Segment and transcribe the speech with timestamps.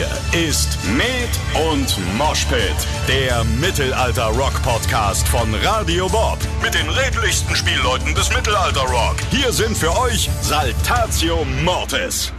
[0.00, 1.28] Hier ist Med
[1.72, 2.74] und Moshpit,
[3.06, 6.38] der Mittelalter-Rock-Podcast von Radio Bob.
[6.62, 9.16] Mit den redlichsten Spielleuten des Mittelalter-Rock.
[9.30, 12.32] Hier sind für euch Saltatio Mortis.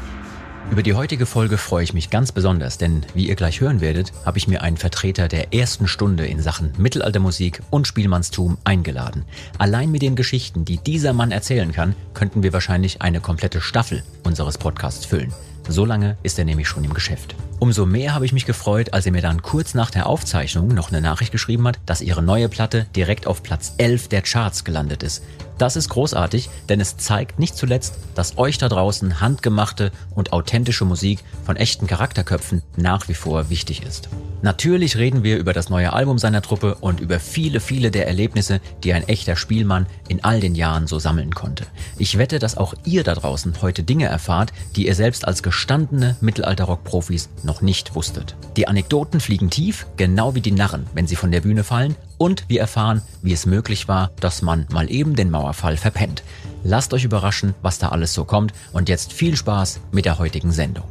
[0.71, 4.11] Über die heutige Folge freue ich mich ganz besonders, denn wie ihr gleich hören werdet,
[4.25, 9.23] habe ich mir einen Vertreter der ersten Stunde in Sachen Mittelaltermusik und Spielmannstum eingeladen.
[9.59, 14.01] Allein mit den Geschichten, die dieser Mann erzählen kann, könnten wir wahrscheinlich eine komplette Staffel
[14.23, 15.31] unseres Podcasts füllen.
[15.67, 17.35] So lange ist er nämlich schon im Geschäft.
[17.63, 20.89] Umso mehr habe ich mich gefreut, als er mir dann kurz nach der Aufzeichnung noch
[20.89, 25.03] eine Nachricht geschrieben hat, dass ihre neue Platte direkt auf Platz 11 der Charts gelandet
[25.03, 25.21] ist.
[25.59, 30.85] Das ist großartig, denn es zeigt nicht zuletzt, dass euch da draußen handgemachte und authentische
[30.85, 34.09] Musik von echten Charakterköpfen nach wie vor wichtig ist.
[34.41, 38.59] Natürlich reden wir über das neue Album seiner Truppe und über viele, viele der Erlebnisse,
[38.83, 41.67] die ein echter Spielmann in all den Jahren so sammeln konnte.
[41.99, 46.15] Ich wette, dass auch ihr da draußen heute Dinge erfahrt, die ihr selbst als gestandene
[46.21, 48.37] Mittelalter-Rock-Profis noch nicht wusstet.
[48.55, 52.45] Die Anekdoten fliegen tief, genau wie die Narren, wenn sie von der Bühne fallen und
[52.47, 56.23] wir erfahren, wie es möglich war, dass man mal eben den Mauerfall verpennt.
[56.63, 60.53] Lasst euch überraschen, was da alles so kommt und jetzt viel Spaß mit der heutigen
[60.53, 60.85] Sendung.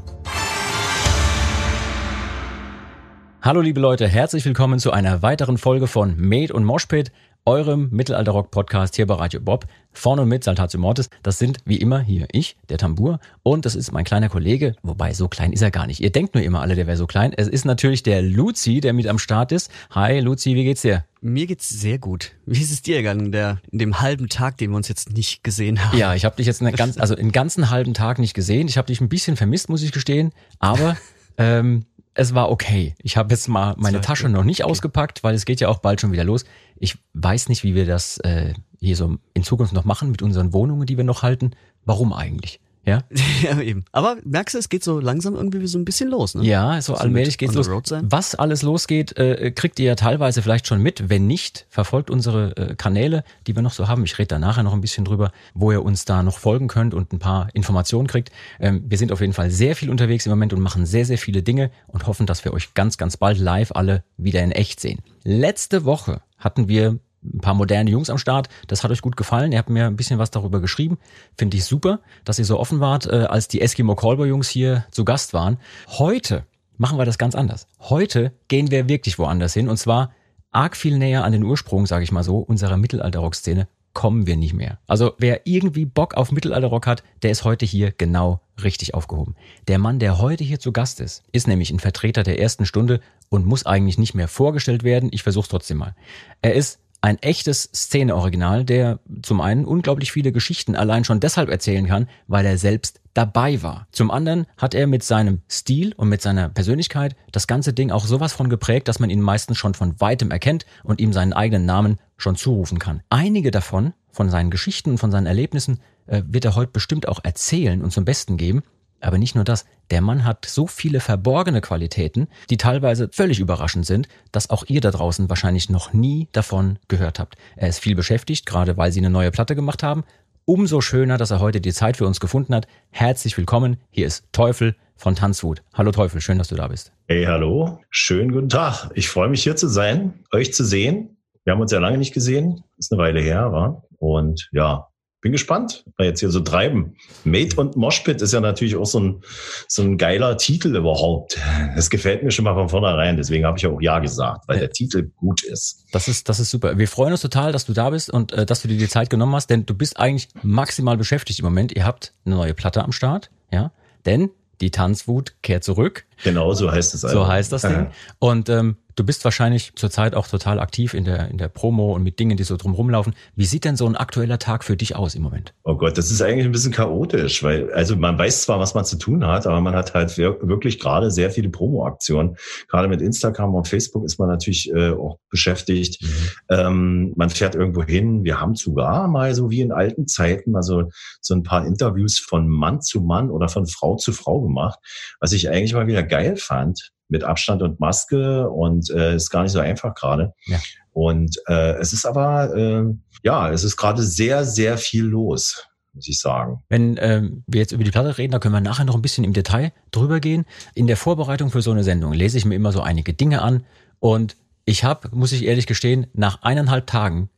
[3.43, 7.11] Hallo liebe Leute, herzlich willkommen zu einer weiteren Folge von Made und Moshpit,
[7.47, 9.67] eurem Mittelalter-Rock-Podcast hier bei Radio Bob.
[9.93, 11.11] Vorne und mit Saltatio Mortis.
[11.23, 15.13] Das sind wie immer hier ich, der Tambur, und das ist mein kleiner Kollege, wobei
[15.15, 16.01] so klein ist er gar nicht.
[16.01, 17.33] Ihr denkt nur immer alle, der wäre so klein.
[17.37, 19.71] Es ist natürlich der Luzi, der mit am Start ist.
[19.91, 21.05] Hi Luzi, wie geht's dir?
[21.21, 22.33] Mir geht's sehr gut.
[22.47, 25.43] Wie ist es dir gegangen, der, in dem halben Tag, den wir uns jetzt nicht
[25.43, 25.99] gesehen haben?
[25.99, 28.69] Ja, ich habe dich jetzt eine ganz, also einen ganzen halben Tag nicht gesehen.
[28.69, 30.33] Ich habe dich ein bisschen vermisst, muss ich gestehen.
[30.61, 30.97] Aber
[31.37, 32.95] ähm, es war okay.
[33.03, 34.71] Ich habe jetzt mal meine Tasche noch nicht okay.
[34.71, 36.45] ausgepackt, weil es geht ja auch bald schon wieder los.
[36.77, 40.53] Ich weiß nicht, wie wir das äh, hier so in Zukunft noch machen mit unseren
[40.53, 41.53] Wohnungen, die wir noch halten.
[41.85, 42.61] Warum eigentlich?
[42.91, 43.03] Ja?
[43.43, 43.85] ja, eben.
[43.93, 46.45] Aber merkst du, es geht so langsam irgendwie so ein bisschen los, ne?
[46.45, 47.69] Ja, so allmählich geht's los.
[48.03, 51.09] Was alles losgeht, äh, kriegt ihr ja teilweise vielleicht schon mit.
[51.09, 54.05] Wenn nicht, verfolgt unsere äh, Kanäle, die wir noch so haben.
[54.05, 56.95] Ich rede da nachher noch ein bisschen drüber, wo ihr uns da noch folgen könnt
[56.95, 58.31] und ein paar Informationen kriegt.
[58.59, 61.19] Ähm, wir sind auf jeden Fall sehr viel unterwegs im Moment und machen sehr, sehr
[61.19, 64.81] viele Dinge und hoffen, dass wir euch ganz, ganz bald live alle wieder in echt
[64.81, 65.01] sehen.
[65.25, 68.49] Letzte Woche hatten wir ein paar moderne Jungs am Start.
[68.67, 69.53] Das hat euch gut gefallen.
[69.53, 70.99] Ihr habt mir ein bisschen was darüber geschrieben.
[71.37, 74.85] Finde ich super, dass ihr so offen wart, äh, als die Eskimo Callboy Jungs hier
[74.91, 75.59] zu Gast waren.
[75.89, 76.45] Heute
[76.77, 77.67] machen wir das ganz anders.
[77.79, 80.13] Heute gehen wir wirklich woanders hin und zwar
[80.51, 84.55] arg viel näher an den Ursprung, sage ich mal so, unserer Mittelalter-Rock-Szene kommen wir nicht
[84.55, 84.79] mehr.
[84.87, 89.35] Also wer irgendwie Bock auf Mittelalter-Rock hat, der ist heute hier genau richtig aufgehoben.
[89.69, 93.01] Der Mann, der heute hier zu Gast ist, ist nämlich ein Vertreter der ersten Stunde
[93.29, 95.11] und muss eigentlich nicht mehr vorgestellt werden.
[95.13, 95.95] Ich versuche trotzdem mal.
[96.41, 101.87] Er ist ein echtes Szene-Original, der zum einen unglaublich viele Geschichten allein schon deshalb erzählen
[101.87, 103.87] kann, weil er selbst dabei war.
[103.91, 108.05] Zum anderen hat er mit seinem Stil und mit seiner Persönlichkeit das ganze Ding auch
[108.05, 111.65] sowas von geprägt, dass man ihn meistens schon von weitem erkennt und ihm seinen eigenen
[111.65, 113.03] Namen schon zurufen kann.
[113.09, 117.21] Einige davon, von seinen Geschichten und von seinen Erlebnissen, äh, wird er heute bestimmt auch
[117.23, 118.63] erzählen und zum Besten geben.
[119.01, 123.87] Aber nicht nur das, der Mann hat so viele verborgene Qualitäten, die teilweise völlig überraschend
[123.87, 127.37] sind, dass auch ihr da draußen wahrscheinlich noch nie davon gehört habt.
[127.57, 130.05] Er ist viel beschäftigt, gerade weil sie eine neue Platte gemacht haben.
[130.45, 132.67] Umso schöner, dass er heute die Zeit für uns gefunden hat.
[132.91, 135.63] Herzlich willkommen, hier ist Teufel von Tanzwut.
[135.73, 136.93] Hallo Teufel, schön, dass du da bist.
[137.07, 138.91] Hey, hallo, schönen guten Tag.
[138.95, 141.17] Ich freue mich hier zu sein, euch zu sehen.
[141.45, 143.85] Wir haben uns ja lange nicht gesehen, ist eine Weile her, war.
[143.99, 144.90] Und ja,
[145.21, 146.97] bin gespannt, was jetzt hier so treiben.
[147.25, 149.23] Mate und Moshpit ist ja natürlich auch so ein,
[149.69, 151.39] so ein geiler Titel überhaupt.
[151.77, 153.17] Das gefällt mir schon mal von vornherein.
[153.17, 155.85] Deswegen habe ich auch Ja gesagt, weil der Titel gut ist.
[155.93, 156.79] Das ist, das ist super.
[156.79, 159.11] Wir freuen uns total, dass du da bist und äh, dass du dir die Zeit
[159.11, 161.73] genommen hast, denn du bist eigentlich maximal beschäftigt im Moment.
[161.73, 163.73] Ihr habt eine neue Platte am Start, ja?
[164.07, 166.05] Denn die Tanzwut kehrt zurück.
[166.23, 167.01] Genau, so heißt es.
[167.01, 167.89] So heißt das Ding.
[168.19, 172.03] Und ähm, Du bist wahrscheinlich zurzeit auch total aktiv in der, in der Promo und
[172.03, 173.15] mit Dingen, die so drum rumlaufen.
[173.35, 175.55] Wie sieht denn so ein aktueller Tag für dich aus im Moment?
[175.65, 178.85] Oh Gott, das ist eigentlich ein bisschen chaotisch, weil, also man weiß zwar, was man
[178.85, 182.37] zu tun hat, aber man hat halt wirklich gerade sehr viele Promo-Aktionen.
[182.69, 186.03] Gerade mit Instagram und Facebook ist man natürlich äh, auch beschäftigt.
[186.03, 186.09] Mhm.
[186.51, 188.23] Ähm, man fährt irgendwo hin.
[188.23, 190.91] Wir haben sogar mal so wie in alten Zeiten also
[191.23, 194.79] so ein paar Interviews von Mann zu Mann oder von Frau zu Frau gemacht,
[195.21, 199.43] was ich eigentlich mal wieder geil fand mit Abstand und Maske und äh, ist gar
[199.43, 200.33] nicht so einfach gerade.
[200.47, 200.59] Ja.
[200.93, 202.85] Und äh, es ist aber, äh,
[203.23, 206.63] ja, es ist gerade sehr, sehr viel los muss ich sagen.
[206.69, 209.25] Wenn ähm, wir jetzt über die Platte reden, da können wir nachher noch ein bisschen
[209.25, 210.45] im Detail drüber gehen.
[210.75, 213.65] In der Vorbereitung für so eine Sendung lese ich mir immer so einige Dinge an
[213.99, 217.29] und ich habe, muss ich ehrlich gestehen, nach eineinhalb Tagen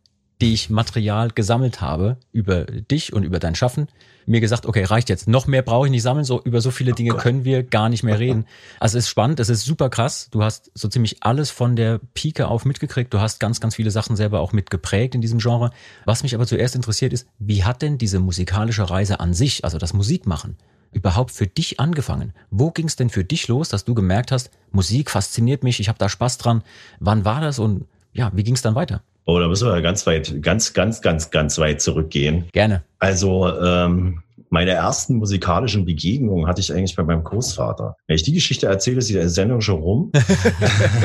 [0.43, 3.87] die ich Material gesammelt habe über dich und über dein Schaffen,
[4.27, 5.29] mir gesagt, okay, reicht jetzt.
[5.29, 6.25] Noch mehr brauche ich nicht sammeln.
[6.25, 8.47] So über so viele Dinge können wir gar nicht mehr reden.
[8.81, 10.29] Also es ist spannend, es ist super krass.
[10.33, 13.15] Du hast so ziemlich alles von der Pike auf mitgekriegt.
[13.15, 15.71] Du hast ganz, ganz viele Sachen selber auch mitgeprägt in diesem Genre.
[16.05, 19.79] Was mich aber zuerst interessiert ist, wie hat denn diese musikalische Reise an sich, also
[19.79, 20.57] das Musikmachen,
[20.91, 22.33] überhaupt für dich angefangen?
[22.51, 25.89] Wo ging es denn für dich los, dass du gemerkt hast, Musik fasziniert mich, ich
[25.89, 26.63] habe da Spaß dran.
[26.99, 29.03] Wann war das und ja, wie ging es dann weiter?
[29.25, 32.49] Oh, da müssen wir ganz weit, ganz, ganz, ganz, ganz weit zurückgehen.
[32.53, 32.83] Gerne.
[32.99, 37.97] Also ähm, meine ersten musikalischen Begegnungen hatte ich eigentlich bei meinem Großvater.
[38.07, 40.13] Wenn ich die Geschichte erzähle, ist die Sendung schon rum.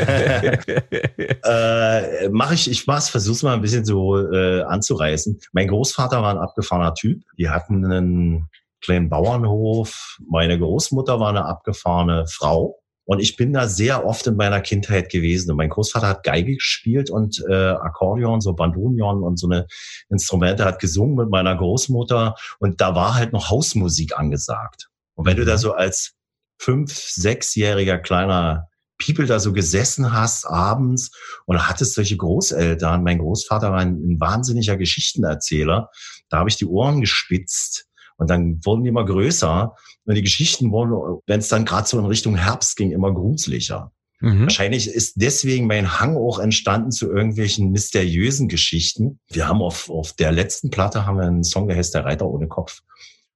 [1.45, 5.39] äh, Mache ich, ich mach's, versuch's mal ein bisschen so äh, anzureißen.
[5.53, 7.23] Mein Großvater war ein abgefahrener Typ.
[7.37, 8.49] Die hatten einen
[8.81, 10.17] kleinen Bauernhof.
[10.29, 12.79] Meine Großmutter war eine abgefahrene Frau.
[13.07, 15.49] Und ich bin da sehr oft in meiner Kindheit gewesen.
[15.49, 19.65] Und mein Großvater hat Geige gespielt und äh, Akkordeon, so Bandonion und so eine
[20.09, 22.35] Instrumente, hat gesungen mit meiner Großmutter.
[22.59, 24.89] Und da war halt noch Hausmusik angesagt.
[25.15, 25.59] Und wenn du da mhm.
[25.59, 26.15] so als
[26.59, 28.67] fünf, sechsjähriger kleiner
[29.03, 31.11] People da so gesessen hast abends
[31.45, 33.03] und hattest solche Großeltern.
[33.03, 35.89] Mein Großvater war ein, ein wahnsinniger Geschichtenerzähler.
[36.29, 39.73] Da habe ich die Ohren gespitzt und dann wurden die immer größer.
[40.05, 43.91] Und die Geschichten wurden, wenn es dann gerade so in Richtung Herbst ging, immer gruseliger.
[44.19, 44.43] Mhm.
[44.43, 49.19] Wahrscheinlich ist deswegen mein Hang auch entstanden zu irgendwelchen mysteriösen Geschichten.
[49.29, 52.27] Wir haben auf, auf der letzten Platte haben wir einen Song, der heißt Der Reiter
[52.27, 52.81] ohne Kopf.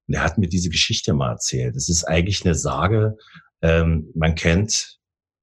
[0.07, 1.75] Und er hat mir diese Geschichte mal erzählt.
[1.75, 3.17] Es ist eigentlich eine Sage.
[3.61, 4.97] Ähm, man kennt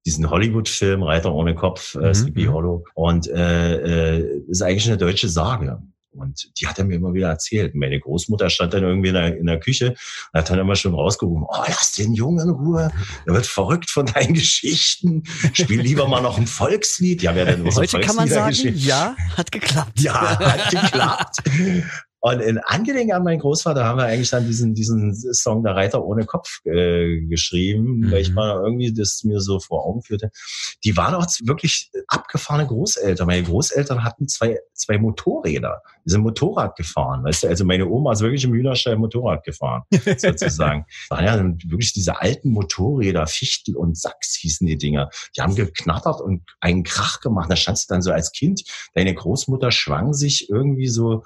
[0.05, 2.13] diesen Hollywood-Film Reiter ohne Kopf, äh, mhm.
[2.13, 2.53] Sleepy mhm.
[2.53, 2.83] Hollow.
[2.93, 5.81] Und äh, äh, ist eigentlich eine deutsche Sage.
[6.11, 7.75] Und die hat er mir immer wieder erzählt.
[7.75, 9.95] Meine Großmutter stand dann irgendwie in der, in der Küche
[10.33, 12.91] und hat dann immer schon rausgerufen, oh, lass den Jungen in Ruhe,
[13.25, 15.23] der wird verrückt von deinen Geschichten,
[15.53, 17.21] spiel lieber mal noch ein Volkslied.
[17.21, 19.99] Ja, wer denn Heute kann man sagen, ja, hat geklappt.
[20.01, 21.37] Ja, hat geklappt.
[22.21, 26.03] Und in Angelegen an meinen Großvater haben wir eigentlich dann diesen, diesen Song Der Reiter
[26.03, 28.11] ohne Kopf äh, geschrieben, mhm.
[28.11, 30.31] weil ich mal irgendwie das mir so vor Augen führte.
[30.83, 33.25] Die waren auch wirklich abgefahrene Großeltern.
[33.25, 35.81] Meine Großeltern hatten zwei, zwei Motorräder.
[36.05, 37.23] Die sind Motorrad gefahren.
[37.23, 39.83] Weißt du, also meine Oma ist wirklich im Hühnerstall Motorrad gefahren,
[40.17, 40.85] sozusagen.
[41.09, 41.37] waren ja
[41.69, 45.09] wirklich diese alten Motorräder, Fichtel und Sachs hießen die Dinger.
[45.37, 47.49] Die haben geknattert und einen Krach gemacht.
[47.49, 48.63] Da standst du dann so als Kind,
[48.93, 51.23] deine Großmutter schwang sich irgendwie so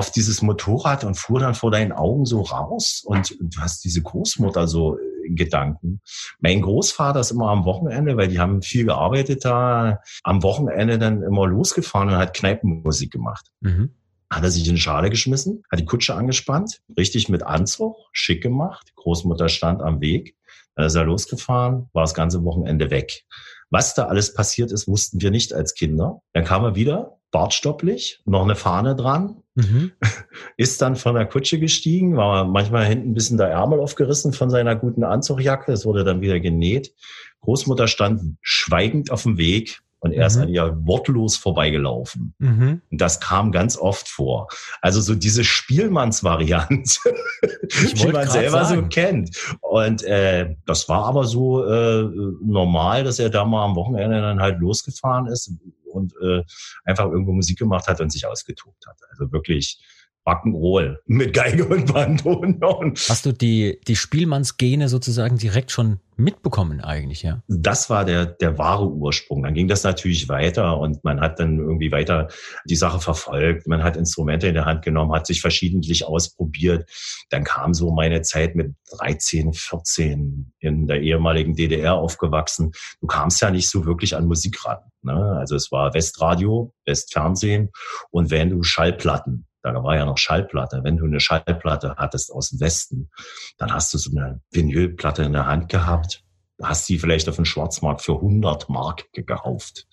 [0.00, 4.00] auf dieses Motorrad und fuhr dann vor deinen Augen so raus und du hast diese
[4.00, 6.00] Großmutter so in Gedanken.
[6.38, 11.22] Mein Großvater ist immer am Wochenende, weil die haben viel gearbeitet da, am Wochenende dann
[11.22, 13.48] immer losgefahren und hat Kneipenmusik gemacht.
[13.60, 13.90] Mhm.
[14.30, 18.42] Hat er sich in die Schale geschmissen, hat die Kutsche angespannt, richtig mit Anzug, schick
[18.42, 18.86] gemacht.
[18.88, 20.34] Die Großmutter stand am Weg,
[20.76, 23.26] dann ist er losgefahren, war das ganze Wochenende weg.
[23.68, 26.22] Was da alles passiert ist, wussten wir nicht als Kinder.
[26.32, 29.92] Dann kam er wieder, bartstopplich, noch eine Fahne dran, mhm.
[30.56, 34.50] ist dann von der Kutsche gestiegen, war manchmal hinten ein bisschen der Ärmel aufgerissen von
[34.50, 36.94] seiner guten Anzugjacke, es wurde dann wieder genäht.
[37.40, 40.42] Großmutter stand schweigend auf dem Weg, und er ist mhm.
[40.42, 42.34] an ihr wortlos vorbeigelaufen.
[42.38, 42.80] Mhm.
[42.90, 44.48] Und das kam ganz oft vor.
[44.80, 47.00] Also so diese Spielmannsvariante,
[47.94, 48.82] die man selber sagen.
[48.82, 49.36] so kennt.
[49.60, 52.08] Und äh, das war aber so äh,
[52.42, 55.52] normal, dass er da mal am Wochenende dann halt losgefahren ist
[56.00, 56.42] und äh,
[56.84, 58.98] einfach irgendwo Musik gemacht hat und sich ausgetobt hat.
[59.10, 59.80] Also wirklich
[60.26, 62.94] Rock'n'Roll mit Geige und Bandonion.
[63.08, 67.42] Hast du die, die Spielmannsgene sozusagen direkt schon mitbekommen eigentlich, ja?
[67.48, 69.42] Das war der, der wahre Ursprung.
[69.42, 72.28] Dann ging das natürlich weiter und man hat dann irgendwie weiter
[72.66, 73.66] die Sache verfolgt.
[73.66, 76.88] Man hat Instrumente in der Hand genommen, hat sich verschiedentlich ausprobiert.
[77.30, 82.72] Dann kam so meine Zeit mit 13, 14 in der ehemaligen DDR aufgewachsen.
[83.00, 84.78] Du kamst ja nicht so wirklich an Musik ran.
[85.02, 85.36] Ne?
[85.38, 87.70] Also es war Westradio, Westfernsehen
[88.10, 90.80] und wenn du Schallplatten da war ja noch Schallplatte.
[90.82, 93.10] Wenn du eine Schallplatte hattest aus dem Westen,
[93.58, 96.24] dann hast du so eine Vinylplatte in der Hand gehabt,
[96.62, 99.86] hast die vielleicht auf dem Schwarzmarkt für 100 Mark gekauft.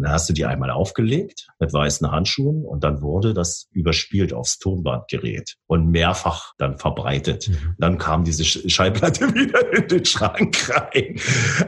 [0.00, 4.32] Und dann hast du die einmal aufgelegt mit weißen Handschuhen und dann wurde das überspielt
[4.32, 7.48] aufs Tonbandgerät und mehrfach dann verbreitet.
[7.48, 7.74] Mhm.
[7.78, 11.20] Dann kam diese Schallplatte wieder in den Schrank rein.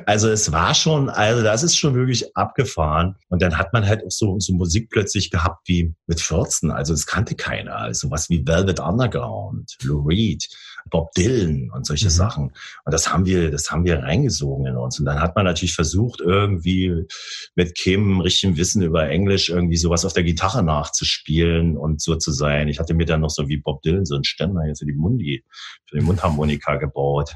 [0.06, 3.16] Also es war schon, also das ist schon wirklich abgefahren.
[3.28, 6.70] Und dann hat man halt auch so, so Musik plötzlich gehabt wie mit 14.
[6.70, 7.76] Also es kannte keiner.
[7.76, 10.48] Also was wie Velvet Underground, Lou Reed.
[10.90, 12.10] Bob Dylan und solche mhm.
[12.10, 12.44] Sachen.
[12.84, 14.98] Und das haben wir, das haben wir reingesogen in uns.
[14.98, 17.04] Und dann hat man natürlich versucht, irgendwie
[17.54, 22.32] mit Kim richtigem Wissen über Englisch irgendwie sowas auf der Gitarre nachzuspielen und so zu
[22.32, 22.68] sein.
[22.68, 24.92] Ich hatte mir dann noch so wie Bob Dylan so einen Ständer jetzt für die
[24.92, 25.44] Mundi,
[25.88, 27.34] für die Mundharmonika gebaut.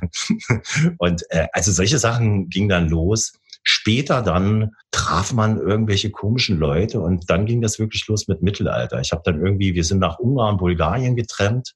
[0.98, 3.32] und äh, also solche Sachen gingen dann los
[3.68, 9.00] später dann traf man irgendwelche komischen Leute und dann ging das wirklich los mit Mittelalter.
[9.00, 11.74] Ich habe dann irgendwie, wir sind nach Ungarn, Bulgarien getrennt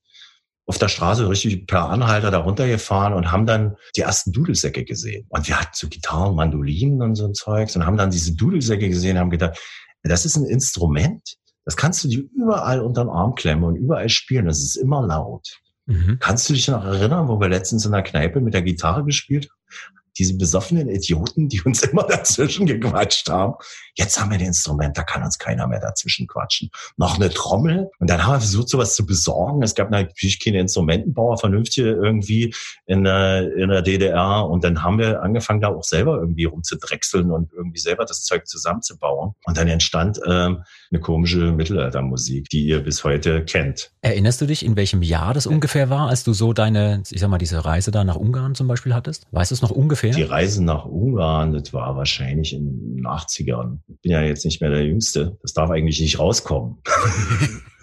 [0.70, 5.26] auf der Straße richtig per Anhalter da runtergefahren und haben dann die ersten Dudelsäcke gesehen.
[5.28, 8.88] Und wir hatten so Gitarren, Mandolinen und so ein Zeugs und haben dann diese Dudelsäcke
[8.88, 9.58] gesehen und haben gedacht,
[10.04, 14.08] das ist ein Instrument, das kannst du dir überall unter den Arm klemmen und überall
[14.08, 14.46] spielen.
[14.46, 15.58] Das ist immer laut.
[15.86, 16.18] Mhm.
[16.20, 19.48] Kannst du dich noch erinnern, wo wir letztens in der Kneipe mit der Gitarre gespielt
[19.50, 19.99] haben?
[20.18, 23.54] Diese besoffenen Idioten, die uns immer dazwischen gequatscht haben.
[23.94, 26.70] Jetzt haben wir ein Instrument, da kann uns keiner mehr dazwischen quatschen.
[26.96, 27.90] Noch eine Trommel.
[27.98, 29.62] Und dann haben wir versucht, sowas zu besorgen.
[29.62, 32.54] Es gab natürlich keine Instrumentenbauer, vernünftige irgendwie
[32.86, 34.46] in der, in der DDR.
[34.46, 38.46] Und dann haben wir angefangen, da auch selber irgendwie rumzudrechseln und irgendwie selber das Zeug
[38.46, 39.34] zusammenzubauen.
[39.44, 43.92] Und dann entstand ähm, eine komische Mittelaltermusik, die ihr bis heute kennt.
[44.02, 47.30] Erinnerst du dich, in welchem Jahr das ungefähr war, als du so deine, ich sag
[47.30, 49.26] mal, diese Reise da nach Ungarn zum Beispiel hattest?
[49.30, 50.12] Weißt du es noch ungefähr?
[50.12, 53.78] Die Reise nach Ungarn, das war wahrscheinlich in den 80ern.
[53.86, 55.38] Ich bin ja jetzt nicht mehr der Jüngste.
[55.42, 56.78] Das darf eigentlich nicht rauskommen.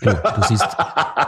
[0.02, 0.68] Du, du, siehst,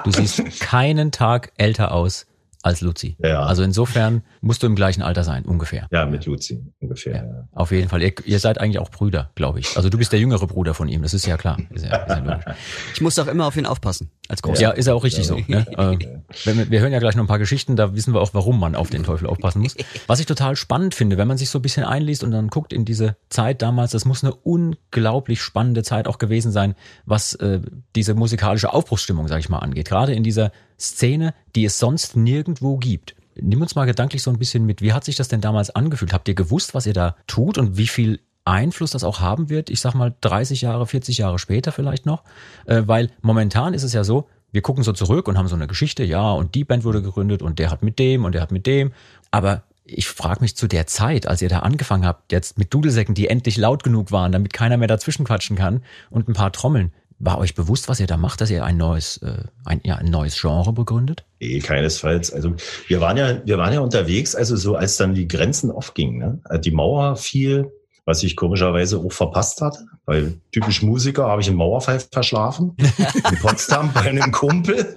[0.03, 2.27] du siehst keinen Tag älter aus
[2.61, 3.15] als Luzi.
[3.23, 3.43] Ja.
[3.43, 5.87] Also insofern musst du im gleichen Alter sein, ungefähr.
[5.91, 7.15] Ja, mit Luzi, ungefähr.
[7.15, 7.47] Ja, ja.
[7.53, 8.01] Auf jeden Fall.
[8.01, 9.77] Ihr, ihr, seid eigentlich auch Brüder, glaube ich.
[9.77, 11.57] Also du bist der jüngere Bruder von ihm, das ist ja klar.
[11.69, 12.39] Ist ja, ist ja
[12.93, 14.61] ich muss doch immer auf ihn aufpassen, als Großer.
[14.61, 15.37] Ja, ist ja auch richtig so.
[15.47, 15.65] Ne?
[15.79, 15.97] Äh,
[16.43, 18.75] wir, wir hören ja gleich noch ein paar Geschichten, da wissen wir auch, warum man
[18.75, 19.77] auf den Teufel aufpassen muss.
[20.07, 22.73] Was ich total spannend finde, wenn man sich so ein bisschen einliest und dann guckt
[22.73, 26.75] in diese Zeit damals, das muss eine unglaublich spannende Zeit auch gewesen sein,
[27.05, 27.61] was äh,
[27.95, 29.87] diese musikalische Aufbruchsstimmung, sag ich mal, angeht.
[29.87, 33.15] Gerade in dieser Szene, die es sonst nirgendwo gibt.
[33.36, 34.81] Nimm uns mal gedanklich so ein bisschen mit.
[34.81, 36.13] Wie hat sich das denn damals angefühlt?
[36.13, 39.69] Habt ihr gewusst, was ihr da tut und wie viel Einfluss das auch haben wird?
[39.69, 42.24] Ich sag mal 30 Jahre, 40 Jahre später vielleicht noch.
[42.65, 45.67] Äh, weil momentan ist es ja so, wir gucken so zurück und haben so eine
[45.67, 48.51] Geschichte, ja, und die Band wurde gegründet und der hat mit dem und der hat
[48.51, 48.91] mit dem.
[49.31, 53.15] Aber ich frage mich zu der Zeit, als ihr da angefangen habt, jetzt mit Dudelsäcken,
[53.15, 56.91] die endlich laut genug waren, damit keiner mehr dazwischen quatschen kann und ein paar Trommeln.
[57.21, 60.05] War euch bewusst, was ihr da macht, dass ihr ein neues, äh, ein, ja, ein
[60.05, 61.25] neues Genre begründet?
[61.41, 62.31] Nee, keinesfalls.
[62.31, 62.53] Also
[62.88, 66.17] wir waren ja, wir waren ja unterwegs, also so als dann die Grenzen aufgingen.
[66.17, 66.41] Ne?
[66.49, 67.71] Äh, die Mauer fiel,
[68.05, 72.77] was ich komischerweise auch verpasst hatte, weil typisch Musiker habe ich im Mauerfall verschlafen
[73.31, 74.95] in Potsdam bei einem Kumpel.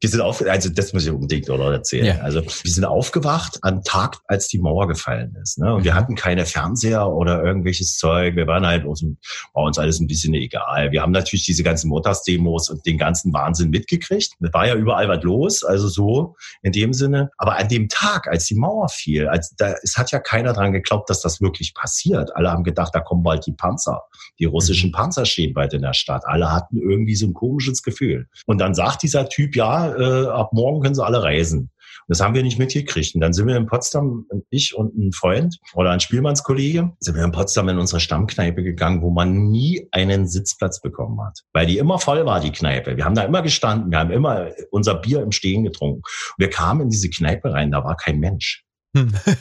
[0.00, 2.06] Wir sind auf, also das muss ich unbedingt oder erzählen.
[2.06, 2.18] Ja.
[2.18, 5.58] Also wir sind aufgewacht am Tag, als die Mauer gefallen ist.
[5.58, 5.74] Ne?
[5.74, 5.96] Und wir mhm.
[5.96, 8.36] hatten keine Fernseher oder irgendwelches Zeug.
[8.36, 9.18] Wir waren halt dem,
[9.54, 10.92] war uns alles ein bisschen egal.
[10.92, 14.34] Wir haben natürlich diese ganzen Montagsdemos und den ganzen Wahnsinn mitgekriegt.
[14.40, 17.30] Es war ja überall was los, also so in dem Sinne.
[17.38, 20.72] Aber an dem Tag, als die Mauer fiel, als da, es hat ja keiner dran
[20.72, 22.34] geglaubt, dass das wirklich passiert.
[22.36, 24.02] Alle haben gedacht, da kommen bald die Panzer.
[24.38, 24.94] Die russischen mhm.
[24.94, 26.24] Panzer stehen bald in der Stadt.
[26.26, 28.28] Alle hatten irgendwie so ein komisches Gefühl.
[28.46, 31.70] Und dann sagt dieser Typ, ja, äh, ab morgen können sie alle reisen.
[32.08, 33.14] Das haben wir nicht mitgekriegt.
[33.14, 37.24] Und dann sind wir in Potsdam, ich und ein Freund oder ein Spielmannskollege, sind wir
[37.24, 41.40] in Potsdam in unsere Stammkneipe gegangen, wo man nie einen Sitzplatz bekommen hat.
[41.52, 42.96] Weil die immer voll war, die Kneipe.
[42.96, 46.02] Wir haben da immer gestanden, wir haben immer unser Bier im Stehen getrunken.
[46.02, 48.65] Und wir kamen in diese Kneipe rein, da war kein Mensch.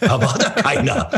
[0.01, 1.09] Da war da keiner.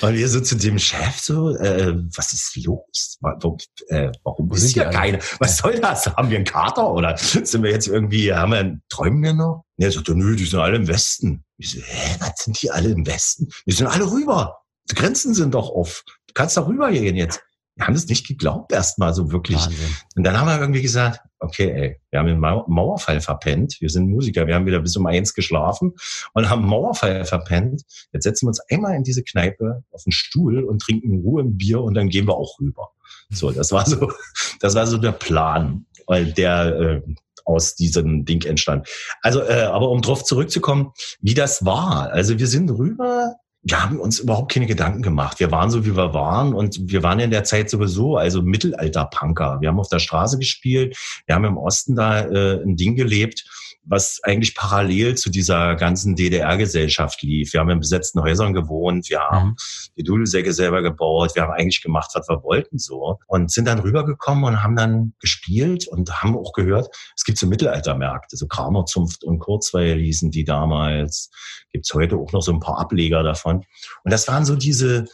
[0.00, 3.18] Und wir so zu dem Chef so, äh, was ist los?
[3.20, 3.58] Warum,
[3.88, 5.18] äh, warum ist hier keiner?
[5.38, 6.06] Was soll das?
[6.06, 9.64] Haben wir einen Kater oder sind wir jetzt irgendwie, haben wir, einen, träumen wir noch?
[9.76, 11.44] Und er sagt, nö, die sind alle im Westen.
[11.56, 13.48] Ich so, hä, was sind die alle im Westen?
[13.66, 14.58] Die sind alle rüber.
[14.90, 16.02] Die Grenzen sind doch off.
[16.26, 17.40] Du kannst doch rübergehen jetzt
[17.76, 19.58] wir haben es nicht geglaubt erstmal so wirklich.
[19.58, 19.96] Wahnsinn.
[20.14, 23.76] Und dann haben wir irgendwie gesagt, okay, ey, wir haben den Mauerfall verpennt.
[23.80, 25.94] Wir sind Musiker, wir haben wieder bis um eins geschlafen
[26.34, 27.82] und haben Mauerfall verpennt.
[28.12, 31.56] Jetzt setzen wir uns einmal in diese Kneipe auf den Stuhl und trinken Ruhe im
[31.56, 32.90] Bier und dann gehen wir auch rüber.
[33.30, 34.12] So, das war so,
[34.60, 37.02] das war so der Plan, weil der äh,
[37.44, 38.88] aus diesem Ding entstand.
[39.20, 42.10] Also, äh, aber um drauf zurückzukommen, wie das war.
[42.10, 45.40] Also wir sind rüber wir haben uns überhaupt keine Gedanken gemacht.
[45.40, 49.58] Wir waren so, wie wir waren und wir waren in der Zeit sowieso, also Mittelalter-Punker.
[49.60, 53.44] Wir haben auf der Straße gespielt, wir haben im Osten da äh, ein Ding gelebt
[53.86, 57.52] was eigentlich parallel zu dieser ganzen DDR-Gesellschaft lief.
[57.52, 59.56] Wir haben in besetzten Häusern gewohnt, wir haben mhm.
[59.96, 63.80] die Dudelsäcke selber gebaut, wir haben eigentlich gemacht, was wir wollten so und sind dann
[63.80, 69.24] rübergekommen und haben dann gespielt und haben auch gehört, es gibt so Mittelaltermärkte, so Kramerzunft
[69.24, 71.30] und Kurzweil hießen die damals,
[71.72, 73.64] gibt's heute auch noch so ein paar Ableger davon
[74.04, 75.06] und das waren so diese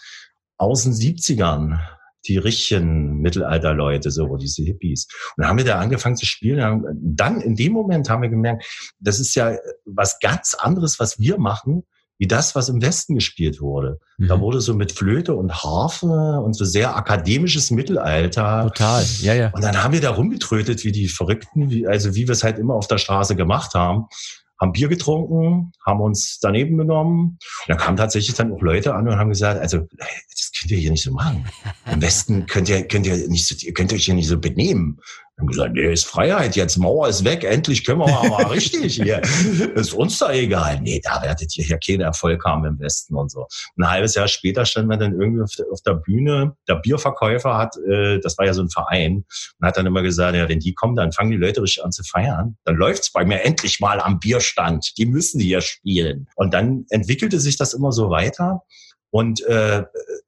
[0.58, 1.80] aus den 70ern
[2.26, 5.06] die richtigen Mittelalterleute, so diese Hippies.
[5.36, 6.84] Und dann haben wir da angefangen zu spielen.
[7.00, 8.64] Dann in dem Moment haben wir gemerkt,
[8.98, 11.84] das ist ja was ganz anderes, was wir machen,
[12.20, 13.98] wie das, was im Westen gespielt wurde.
[14.18, 14.28] Mhm.
[14.28, 16.06] Da wurde so mit Flöte und Harfe
[16.44, 18.64] und so sehr akademisches Mittelalter.
[18.64, 19.50] Total, ja, ja.
[19.54, 22.58] Und dann haben wir da rumgetrötet wie die Verrückten, wie, also wie wir es halt
[22.58, 24.04] immer auf der Straße gemacht haben
[24.60, 27.38] haben Bier getrunken, haben uns daneben genommen.
[27.66, 30.78] Und da kamen tatsächlich dann auch Leute an und haben gesagt, also das könnt ihr
[30.78, 31.46] hier nicht so machen.
[31.84, 35.00] Am besten könnt ihr, könnt ihr nicht so, ihr könnt euch hier nicht so benehmen
[35.40, 39.20] haben gesagt, nee, ist Freiheit, jetzt Mauer ist weg, endlich können wir mal richtig hier.
[39.74, 40.80] Ist uns doch egal.
[40.80, 43.46] Nee, da werdet ihr hier keinen Erfolg haben im Westen und so.
[43.76, 46.56] Ein halbes Jahr später standen wir dann irgendwie auf der, auf der Bühne.
[46.68, 49.24] Der Bierverkäufer hat, äh, das war ja so ein Verein,
[49.58, 51.92] und hat dann immer gesagt, ja, wenn die kommen, dann fangen die Leute richtig an
[51.92, 52.56] zu feiern.
[52.64, 54.92] Dann läuft's bei mir endlich mal am Bierstand.
[54.98, 56.28] Die müssen hier spielen.
[56.36, 58.62] Und dann entwickelte sich das immer so weiter.
[59.10, 59.84] Und äh,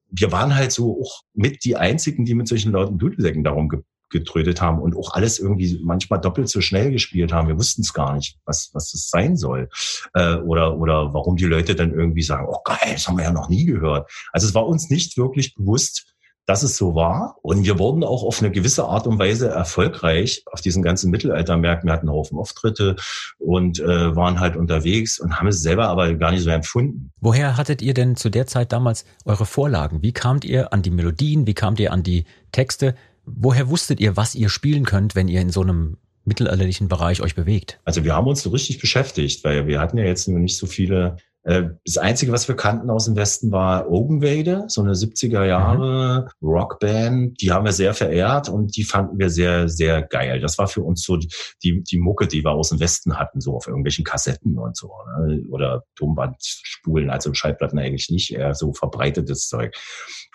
[0.09, 3.69] wir waren halt so auch mit die einzigen, die mit solchen lauten Dudelsäcken darum
[4.13, 7.49] getrödet haben und auch alles irgendwie manchmal doppelt so schnell gespielt haben.
[7.49, 9.67] Wir wussten es gar nicht, was, was das sein soll.
[10.13, 13.33] Äh, oder, oder warum die Leute dann irgendwie sagen, oh geil, das haben wir ja
[13.33, 14.09] noch nie gehört.
[14.31, 16.13] Also es war uns nicht wirklich bewusst,
[16.45, 17.37] dass es so war.
[17.41, 21.87] Und wir wurden auch auf eine gewisse Art und Weise erfolgreich auf diesen ganzen Mittelaltermärkten.
[21.87, 22.95] Wir hatten einen Haufen Auftritte
[23.39, 27.11] und äh, waren halt unterwegs und haben es selber aber gar nicht so empfunden.
[27.21, 30.01] Woher hattet ihr denn zu der Zeit damals eure Vorlagen?
[30.01, 31.47] Wie kamt ihr an die Melodien?
[31.47, 32.95] Wie kamt ihr an die Texte?
[33.25, 37.35] Woher wusstet ihr, was ihr spielen könnt, wenn ihr in so einem mittelalterlichen Bereich euch
[37.35, 37.79] bewegt?
[37.85, 40.67] Also wir haben uns so richtig beschäftigt, weil wir hatten ja jetzt nur nicht so
[40.67, 45.43] viele äh, das Einzige, was wir kannten aus dem Westen, war Ogenwade, so eine 70er
[45.43, 46.47] Jahre mhm.
[46.47, 47.41] Rockband.
[47.41, 50.39] Die haben wir sehr verehrt und die fanden wir sehr, sehr geil.
[50.39, 53.55] Das war für uns so die, die Mucke, die wir aus dem Westen hatten, so
[53.55, 54.91] auf irgendwelchen Kassetten und so.
[55.19, 55.43] Ne?
[55.49, 59.75] Oder Tonbandspulen, also Schallplatten eigentlich nicht, eher so verbreitetes Zeug.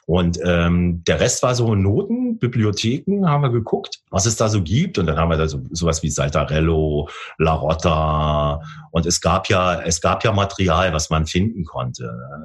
[0.09, 4.63] Und ähm, der Rest war so Noten, Bibliotheken, haben wir geguckt, was es da so
[4.63, 4.97] gibt.
[4.97, 8.63] Und dann haben wir da so sowas wie Saltarello, La Rotta.
[8.91, 12.05] Und es gab ja, es gab ja Material, was man finden konnte.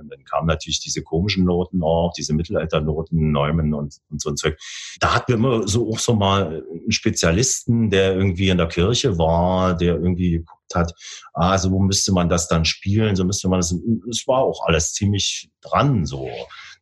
[0.10, 4.58] Dann kamen natürlich diese komischen Noten auch, diese Mittelalternoten, Neumann und, und so ein Zeug.
[5.00, 9.17] Da hatten wir immer so auch so mal einen Spezialisten, der irgendwie in der Kirche
[9.17, 10.93] war, der irgendwie geguckt hat,
[11.34, 13.74] ah, so müsste man das dann spielen, so müsste man das,
[14.10, 16.27] es war auch alles ziemlich dran, so.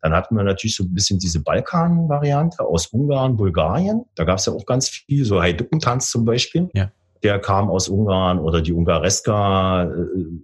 [0.01, 4.03] Dann hatten wir natürlich so ein bisschen diese Balkan-Variante aus Ungarn, Bulgarien.
[4.15, 6.69] Da gab es ja auch ganz viel, so Heiduckentanz zum Beispiel.
[6.73, 6.91] Ja
[7.23, 9.87] der kam aus Ungarn oder die Ungareska, äh,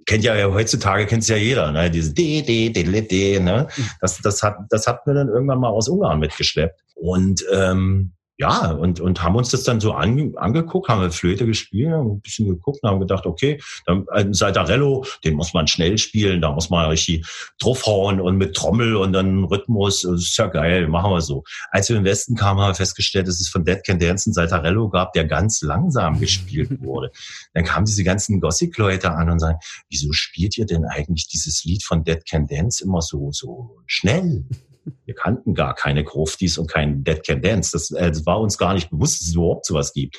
[0.05, 1.89] kennt ja, ja heutzutage kennt es ja jeder, ne?
[1.89, 3.67] Diese D, D, D, D, D, ne?
[3.75, 3.83] Mhm.
[3.99, 6.79] Das, das hat, das hat mir dann irgendwann mal aus Ungarn mitgeschleppt.
[6.95, 11.47] Und ähm, ja, und, und haben uns das dann so an, angeguckt, haben wir Flöte
[11.47, 15.67] gespielt, haben ein bisschen geguckt und haben gedacht, okay, dann ein Saltarello, den muss man
[15.67, 17.25] schnell spielen, da muss man richtig
[17.59, 21.43] draufhauen und mit Trommel und dann Rhythmus, das ist ja geil, machen wir so.
[21.71, 24.35] Als wir im Westen kamen, haben wir festgestellt, dass es von Dead Can Dance einen
[24.35, 27.11] Saltarello gab, der ganz langsam gespielt wurde.
[27.53, 29.57] Dann kamen diese ganzen Gothic-Leute an und sagen,
[29.89, 34.45] wieso spielt ihr denn eigentlich dieses Lied von Dead Can Dance immer so, so schnell?
[35.05, 37.71] Wir kannten gar keine Groftis und kein Dead Can Dance.
[37.71, 40.17] Das, äh, das war uns gar nicht bewusst, dass es überhaupt sowas gibt.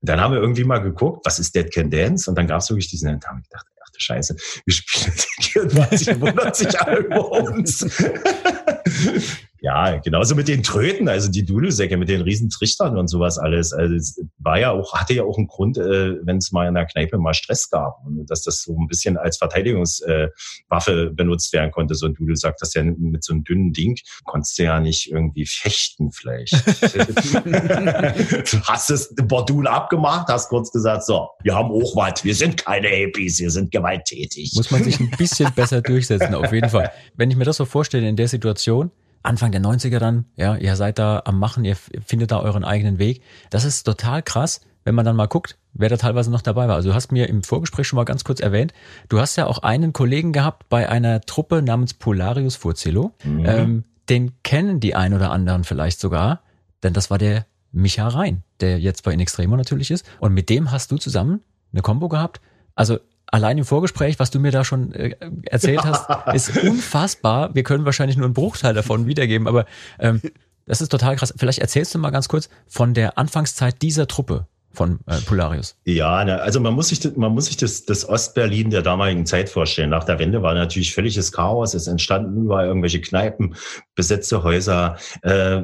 [0.00, 2.28] Und dann haben wir irgendwie mal geguckt, was ist Dead Can Dance?
[2.30, 5.12] Und dann gab es wirklich diesen, dann haben wir gedacht, ach du Scheiße, wir spielen
[5.40, 7.80] 24, wundert sich alle über uns.
[9.62, 13.74] Ja, genauso mit den Tröten, also die Dudelsäcke mit den riesen Trichtern und sowas alles.
[13.74, 16.74] Also es war ja auch, hatte ja auch einen Grund, äh, wenn es mal in
[16.74, 21.52] der Kneipe mal Stress gab und dass das so ein bisschen als Verteidigungswaffe äh, benutzt
[21.52, 21.94] werden konnte.
[21.94, 25.44] So ein Dudelsack, das ja mit so einem dünnen Ding konntest du ja nicht irgendwie
[25.44, 26.54] fechten vielleicht.
[26.54, 32.64] du hast es Bordul abgemacht, hast kurz gesagt, so, wir haben auch was, wir sind
[32.64, 34.52] keine Hippies, wir sind gewalttätig.
[34.54, 36.92] Muss man sich ein bisschen besser durchsetzen, auf jeden Fall.
[37.14, 38.90] Wenn ich mir das so vorstelle in der Situation,
[39.22, 42.98] Anfang der 90er dann, ja, ihr seid da am Machen, ihr findet da euren eigenen
[42.98, 43.22] Weg.
[43.50, 46.76] Das ist total krass, wenn man dann mal guckt, wer da teilweise noch dabei war.
[46.76, 48.72] Also du hast mir im Vorgespräch schon mal ganz kurz erwähnt,
[49.08, 53.12] du hast ja auch einen Kollegen gehabt bei einer Truppe namens Polarius Furzello.
[53.24, 53.44] Mhm.
[53.46, 56.42] Ähm, den kennen die ein oder anderen vielleicht sogar,
[56.82, 60.04] denn das war der Micha Rhein, der jetzt bei In Extremo natürlich ist.
[60.18, 62.40] Und mit dem hast du zusammen eine Combo gehabt.
[62.74, 62.98] Also
[63.30, 65.14] allein im Vorgespräch, was du mir da schon äh,
[65.44, 67.54] erzählt hast, ist unfassbar.
[67.54, 69.66] Wir können wahrscheinlich nur einen Bruchteil davon wiedergeben, aber
[69.98, 70.20] ähm,
[70.66, 71.34] das ist total krass.
[71.36, 75.76] Vielleicht erzählst du mal ganz kurz von der Anfangszeit dieser Truppe von äh, Polarius.
[75.84, 79.90] Ja, also man muss sich, man muss sich das, das Ostberlin der damaligen Zeit vorstellen.
[79.90, 81.74] Nach der Wende war natürlich völliges Chaos.
[81.74, 83.56] Es entstanden überall irgendwelche Kneipen,
[83.96, 84.96] besetzte Häuser.
[85.22, 85.62] Äh,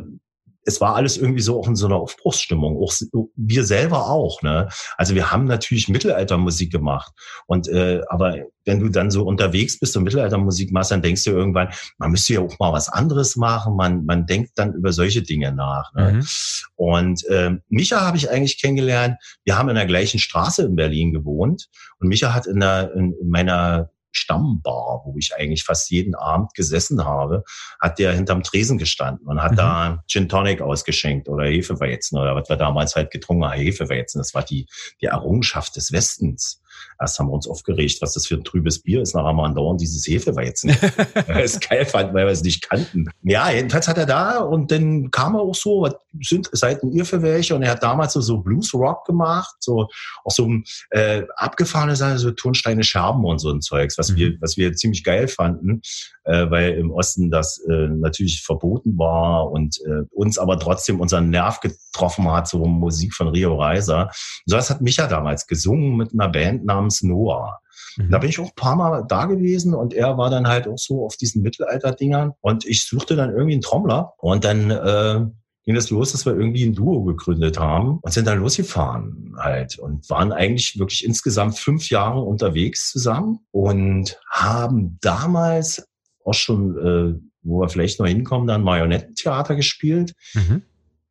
[0.67, 2.77] es war alles irgendwie so auch in so einer Aufbruchsstimmung.
[2.83, 2.93] Auch
[3.37, 4.43] wir selber auch.
[4.43, 4.69] Ne?
[4.97, 7.13] Also wir haben natürlich Mittelaltermusik gemacht.
[7.47, 11.31] Und äh, aber wenn du dann so unterwegs bist und Mittelaltermusik machst, dann denkst du
[11.31, 13.77] irgendwann, man müsste ja auch mal was anderes machen.
[13.77, 15.95] Man, man denkt dann über solche Dinge nach.
[15.95, 16.15] Ne?
[16.15, 16.27] Mhm.
[16.75, 19.17] Und äh, Micha habe ich eigentlich kennengelernt.
[19.45, 21.69] Wir haben in der gleichen Straße in Berlin gewohnt.
[22.01, 26.55] Und Micha hat in, der, in, in meiner Stammbar, wo ich eigentlich fast jeden Abend
[26.55, 27.45] gesessen habe,
[27.81, 29.57] hat der hinterm Tresen gestanden und hat mhm.
[29.57, 34.19] da Gin Tonic ausgeschenkt oder Hefeweizen oder was wir damals halt getrunken haben, Hefeweizen.
[34.19, 34.67] Das war die,
[35.01, 36.63] die Errungenschaft des Westens.
[37.01, 39.15] Erst haben wir uns aufgeregt, was das für ein trübes Bier ist.
[39.15, 40.71] Nachher mal andauernd dieses Hefeweizen.
[41.15, 43.07] weil wir es geil fanden, weil wir es nicht kannten.
[43.23, 47.05] Ja, jedenfalls hat er da und dann kam er auch so, was sind, seid ihr
[47.05, 47.55] für welche?
[47.55, 49.89] Und er hat damals so, so Blues Rock gemacht, so
[50.25, 50.49] auch so
[50.91, 54.17] äh, abgefahrene Sachen, so Tonsteine Scherben und so ein Zeugs, was mhm.
[54.17, 55.83] wir, was wir ziemlich geil fanden,
[56.27, 61.31] äh, weil im Osten das äh, natürlich verboten war und äh, uns aber trotzdem unseren
[61.31, 64.11] Nerv getroffen hat, so Musik von Rio Reiser.
[64.45, 67.61] So was hat Micha damals gesungen mit einer Band namens Noah.
[67.97, 68.11] Mhm.
[68.11, 70.79] Da bin ich auch ein paar Mal da gewesen und er war dann halt auch
[70.79, 75.21] so auf diesen Mittelalter-Dingern und ich suchte dann irgendwie einen Trommler und dann äh,
[75.65, 79.35] ging es das los, dass wir irgendwie ein Duo gegründet haben und sind dann losgefahren
[79.39, 85.87] halt und waren eigentlich wirklich insgesamt fünf Jahre unterwegs zusammen und haben damals
[86.27, 90.15] auch schon, äh, wo wir vielleicht noch hinkommen, dann Marionettentheater gespielt.
[90.35, 90.63] Mhm.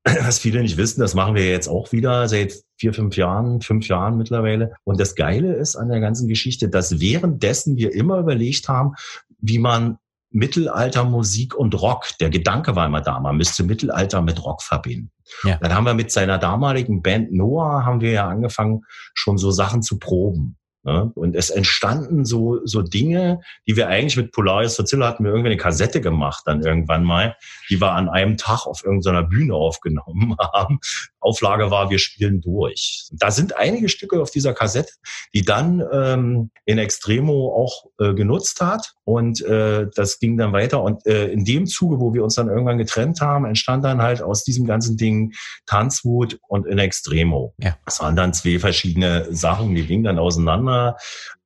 [0.03, 3.87] Was viele nicht wissen, das machen wir jetzt auch wieder seit vier, fünf Jahren, fünf
[3.87, 4.73] Jahren mittlerweile.
[4.83, 8.93] Und das Geile ist an der ganzen Geschichte, dass währenddessen wir immer überlegt haben,
[9.39, 9.97] wie man
[10.29, 15.11] Mittelaltermusik und Rock, der Gedanke war immer da, man müsste Mittelalter mit Rock verbinden.
[15.43, 15.57] Ja.
[15.57, 18.81] Dann haben wir mit seiner damaligen Band Noah, haben wir ja angefangen,
[19.13, 20.57] schon so Sachen zu proben.
[20.85, 21.11] Ne?
[21.15, 25.49] Und es entstanden so, so Dinge, die wir eigentlich mit Polaris Verzilla hatten wir irgendwie
[25.49, 27.35] eine Kassette gemacht dann irgendwann mal,
[27.69, 30.79] die wir an einem Tag auf irgendeiner Bühne aufgenommen haben.
[31.25, 33.07] Auflage war, wir spielen durch.
[33.11, 34.93] Da sind einige Stücke auf dieser Kassette,
[35.33, 38.93] die dann ähm, in Extremo auch äh, genutzt hat.
[39.03, 40.81] Und äh, das ging dann weiter.
[40.81, 44.21] Und äh, in dem Zuge, wo wir uns dann irgendwann getrennt haben, entstand dann halt
[44.21, 45.33] aus diesem ganzen Ding
[45.65, 47.53] Tanzwut und in Extremo.
[47.57, 47.77] Ja.
[47.85, 50.97] Das waren dann zwei verschiedene Sachen, die gingen dann auseinander.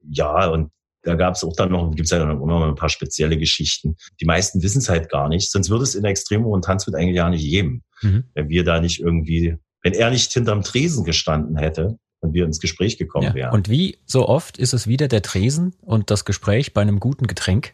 [0.10, 0.72] Ja, und
[1.04, 3.38] da gab es auch dann noch, gibt es ja dann auch noch ein paar spezielle
[3.38, 3.96] Geschichten.
[4.20, 5.52] Die meisten wissen es halt gar nicht.
[5.52, 8.26] Sonst würde es in Extremo und Tanzwut eigentlich gar nicht geben, mhm.
[8.34, 9.58] wenn wir da nicht irgendwie
[9.92, 13.34] wenn er nicht hinterm Tresen gestanden hätte und wir ins Gespräch gekommen ja.
[13.34, 13.54] wären.
[13.54, 17.28] Und wie so oft ist es wieder der Tresen und das Gespräch bei einem guten
[17.28, 17.74] Getränk,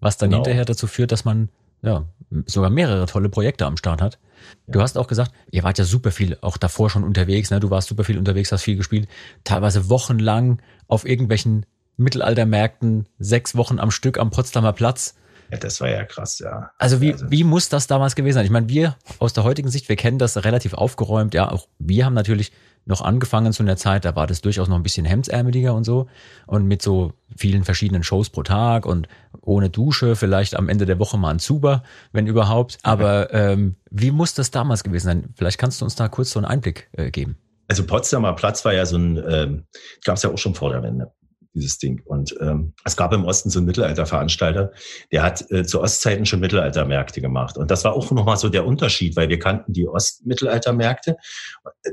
[0.00, 0.42] was dann genau.
[0.42, 1.48] hinterher dazu führt, dass man
[1.82, 2.04] ja,
[2.46, 4.18] sogar mehrere tolle Projekte am Start hat.
[4.66, 4.72] Ja.
[4.72, 7.60] Du hast auch gesagt, ihr wart ja super viel auch davor schon unterwegs, ne?
[7.60, 9.08] Du warst super viel unterwegs, hast viel gespielt,
[9.44, 11.66] teilweise wochenlang auf irgendwelchen
[11.96, 15.16] Mittelaltermärkten, sechs Wochen am Stück am Potsdamer Platz.
[15.50, 16.70] Ja, das war ja krass, ja.
[16.78, 17.30] Also wie, also.
[17.30, 18.44] wie muss das damals gewesen sein?
[18.44, 21.34] Ich meine, wir aus der heutigen Sicht, wir kennen das relativ aufgeräumt.
[21.34, 22.52] Ja, auch wir haben natürlich
[22.84, 26.06] noch angefangen zu einer Zeit, da war das durchaus noch ein bisschen hemdsärmeliger und so.
[26.46, 29.08] Und mit so vielen verschiedenen Shows pro Tag und
[29.42, 31.82] ohne Dusche, vielleicht am Ende der Woche mal ein Zuber,
[32.12, 32.78] wenn überhaupt.
[32.82, 35.34] Aber ähm, wie muss das damals gewesen sein?
[35.36, 37.36] Vielleicht kannst du uns da kurz so einen Einblick äh, geben.
[37.68, 39.64] Also Potsdamer Platz war ja so ein, ähm,
[40.04, 41.12] gab es ja auch schon vor der Wende
[41.58, 42.02] dieses Ding.
[42.04, 44.72] Und ähm, es gab im Osten so einen Mittelalterveranstalter,
[45.12, 47.58] der hat äh, zu Ostzeiten schon Mittelaltermärkte gemacht.
[47.58, 51.16] Und das war auch nochmal so der Unterschied, weil wir kannten die Ostmittelaltermärkte.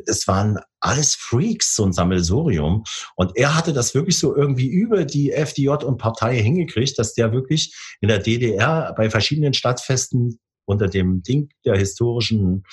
[0.05, 2.83] Das waren alles Freaks, so ein Sammelsurium.
[3.15, 7.33] Und er hatte das wirklich so irgendwie über die FDJ und Partei hingekriegt, dass der
[7.33, 12.63] wirklich in der DDR bei verschiedenen Stadtfesten unter dem Ding der historischen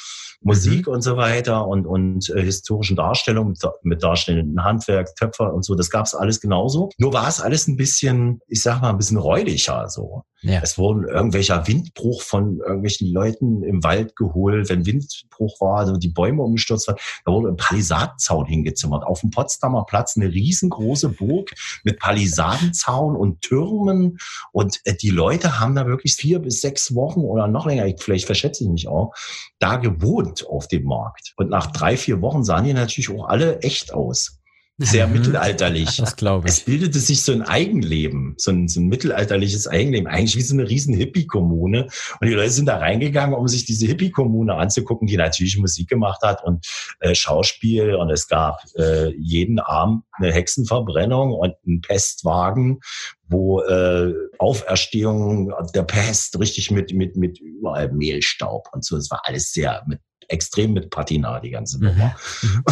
[0.41, 0.95] Musik mhm.
[0.95, 5.75] und so weiter und, und äh, historischen Darstellungen mit, mit darstellenden Handwerk, Töpfer und so.
[5.75, 6.91] Das gab's alles genauso.
[6.99, 10.25] Nur war es alles ein bisschen, ich sag mal, ein bisschen räudiger so.
[10.43, 10.61] Ja.
[10.61, 16.09] Es wurden irgendwelcher Windbruch von irgendwelchen Leuten im Wald geholt, wenn Windbruch war, also die
[16.09, 19.05] Bäume umgestürzt waren, da wurde ein Palisadenzaun hingezimmert.
[19.05, 21.53] Auf dem Potsdamer Platz eine riesengroße Burg
[21.85, 24.19] mit Palisadenzaun und Türmen
[24.51, 28.27] und äh, die Leute haben da wirklich vier bis sechs Wochen oder noch länger, vielleicht
[28.27, 29.15] verschätze ich mich auch,
[29.59, 31.35] da gewohnt auf dem Markt.
[31.37, 34.42] Und nach drei, vier Wochen sahen die natürlich auch alle echt aus
[34.85, 35.15] sehr mhm.
[35.15, 35.97] mittelalterlich.
[35.97, 36.55] Das glaube ich.
[36.55, 40.55] Es bildete sich so ein Eigenleben, so ein, so ein mittelalterliches Eigenleben, eigentlich wie so
[40.55, 41.85] eine riesen Hippie-Kommune.
[42.21, 46.23] Und die Leute sind da reingegangen, um sich diese Hippie-Kommune anzugucken, die natürlich Musik gemacht
[46.23, 46.67] hat und
[47.01, 47.95] äh, Schauspiel.
[47.95, 52.81] Und es gab äh, jeden Abend eine Hexenverbrennung und einen Pestwagen,
[53.29, 58.97] wo äh, Auferstehung der Pest richtig mit mit mit überall Mehlstaub und so.
[58.97, 60.01] Es war alles sehr mit
[60.33, 61.87] extrem mit Patina, die ganze mhm.
[61.87, 62.17] Nummer.
[62.43, 62.65] Mhm.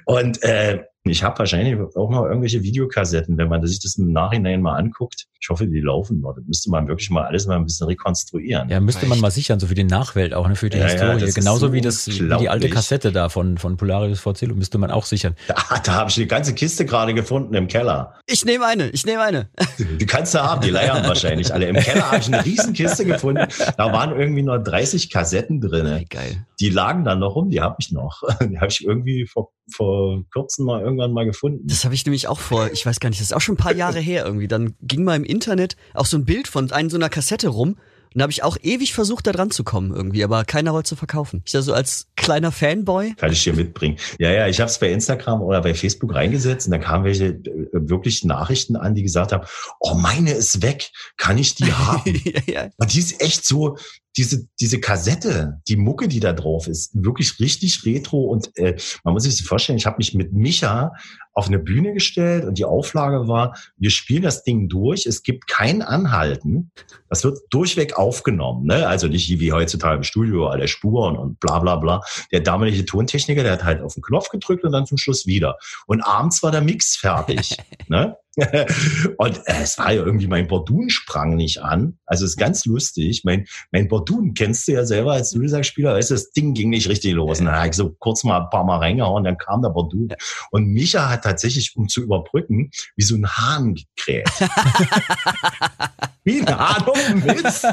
[0.04, 4.62] und äh, ich habe wahrscheinlich auch noch irgendwelche Videokassetten, wenn man sich das im Nachhinein
[4.62, 5.26] mal anguckt.
[5.40, 6.34] Ich hoffe, die laufen noch.
[6.34, 8.68] Das müsste man wirklich mal alles mal ein bisschen rekonstruieren.
[8.68, 11.24] Ja, müsste man mal sichern, so für die Nachwelt auch, ne, für die ja, Historie.
[11.24, 14.78] Ja, Genauso so wie das, wie die alte Kassette da von, von Polarius VC müsste
[14.78, 15.34] man auch sichern.
[15.46, 18.14] Da, da habe ich die ganze Kiste gerade gefunden im Keller.
[18.26, 19.48] Ich nehme eine, ich nehme eine.
[19.78, 21.66] Die kannst du haben, die leiern wahrscheinlich alle.
[21.66, 23.46] Im Keller habe ich eine riesen Kiste gefunden.
[23.76, 26.04] Da waren irgendwie nur 30 Kassetten drin.
[26.08, 26.44] Geil.
[26.60, 28.22] Die lagen dann noch rum, die habe ich noch.
[28.48, 31.66] Die habe ich irgendwie vor, vor kurzem mal irgendwann mal gefunden.
[31.66, 33.58] Das habe ich nämlich auch vor, ich weiß gar nicht, das ist auch schon ein
[33.58, 34.48] paar Jahre her irgendwie.
[34.48, 37.76] Dann ging mal im Internet auch so ein Bild von einer so einer Kassette rum
[38.14, 40.88] Und da habe ich auch ewig versucht, da dran zu kommen irgendwie, aber keiner wollte
[40.88, 41.42] zu verkaufen.
[41.44, 43.14] Ich da so als kleiner Fanboy.
[43.14, 43.98] Kann ich dir mitbringen.
[44.18, 47.26] Ja, ja, ich habe es bei Instagram oder bei Facebook reingesetzt und da kamen welche
[47.26, 49.46] äh, wirklich Nachrichten an, die gesagt haben,
[49.80, 52.14] oh, meine ist weg, kann ich die haben?
[52.24, 52.70] ja, ja.
[52.76, 53.76] Und die ist echt so,
[54.16, 59.14] diese, diese Kassette, die Mucke, die da drauf ist, wirklich richtig retro und äh, man
[59.14, 60.92] muss sich das vorstellen, ich habe mich mit Micha
[61.38, 65.46] auf eine Bühne gestellt und die Auflage war, wir spielen das Ding durch, es gibt
[65.46, 66.72] kein Anhalten,
[67.08, 68.88] das wird durchweg aufgenommen, ne?
[68.88, 72.02] also nicht wie heutzutage im Studio, alle Spuren und bla bla bla.
[72.32, 75.58] Der damalige Tontechniker, der hat halt auf den Knopf gedrückt und dann zum Schluss wieder.
[75.86, 77.56] Und abends war der Mix fertig.
[77.88, 78.16] ne?
[79.18, 81.98] und äh, es war ja irgendwie, mein Bordun sprang nicht an.
[82.06, 83.22] Also es ist ganz lustig.
[83.24, 86.88] Mein, mein Bordun kennst du ja selber als Dudelsackspieler, weißt du, das Ding ging nicht
[86.88, 87.40] richtig los.
[87.40, 90.08] Und dann habe ich so kurz mal ein paar Mal reingehauen, dann kam der Bordun.
[90.50, 94.30] Und Micha hat tatsächlich, um zu überbrücken, wie so ein Hahn gekräht.
[96.28, 97.66] wie ein Hahn um Mist.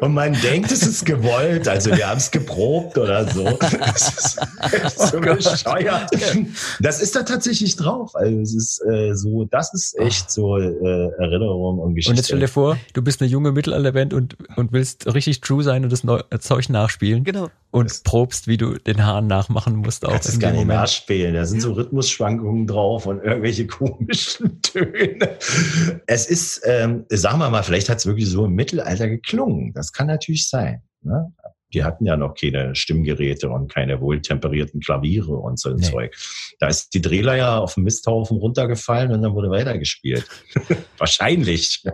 [0.00, 1.68] Und man denkt, es ist gewollt.
[1.68, 3.58] Also wir haben es geprobt oder so.
[3.60, 4.38] Das
[4.72, 6.10] ist so oh bescheuert.
[6.80, 8.16] Das ist da tatsächlich drauf.
[8.16, 12.12] Also es ist äh, so, das ist echt so äh, Erinnerung und Geschichte.
[12.12, 15.62] Und jetzt stell dir vor, du bist eine junge Mittelalterband und, und willst richtig true
[15.62, 17.24] sein und das Neu Zeug nachspielen.
[17.24, 17.50] Genau.
[17.72, 20.04] Und das probst, wie du den Hahn nachmachen musst.
[20.04, 21.34] Auch das gar nicht nachspielen.
[21.34, 25.36] Da sind so Rhythmusschwankungen drauf und irgendwelche komischen Töne.
[26.06, 29.72] Es ist, ähm, sagen wir mal, vielleicht hat es wirklich so im Mittelalter geklungen.
[29.72, 30.82] Das kann natürlich sein.
[31.02, 31.32] Ne?
[31.72, 35.88] die hatten ja noch keine Stimmgeräte und keine wohltemperierten Klaviere und so ein nee.
[35.88, 36.16] Zeug.
[36.58, 40.26] Da ist die Drehleier auf dem Misthaufen runtergefallen und dann wurde weitergespielt.
[40.98, 41.84] Wahrscheinlich.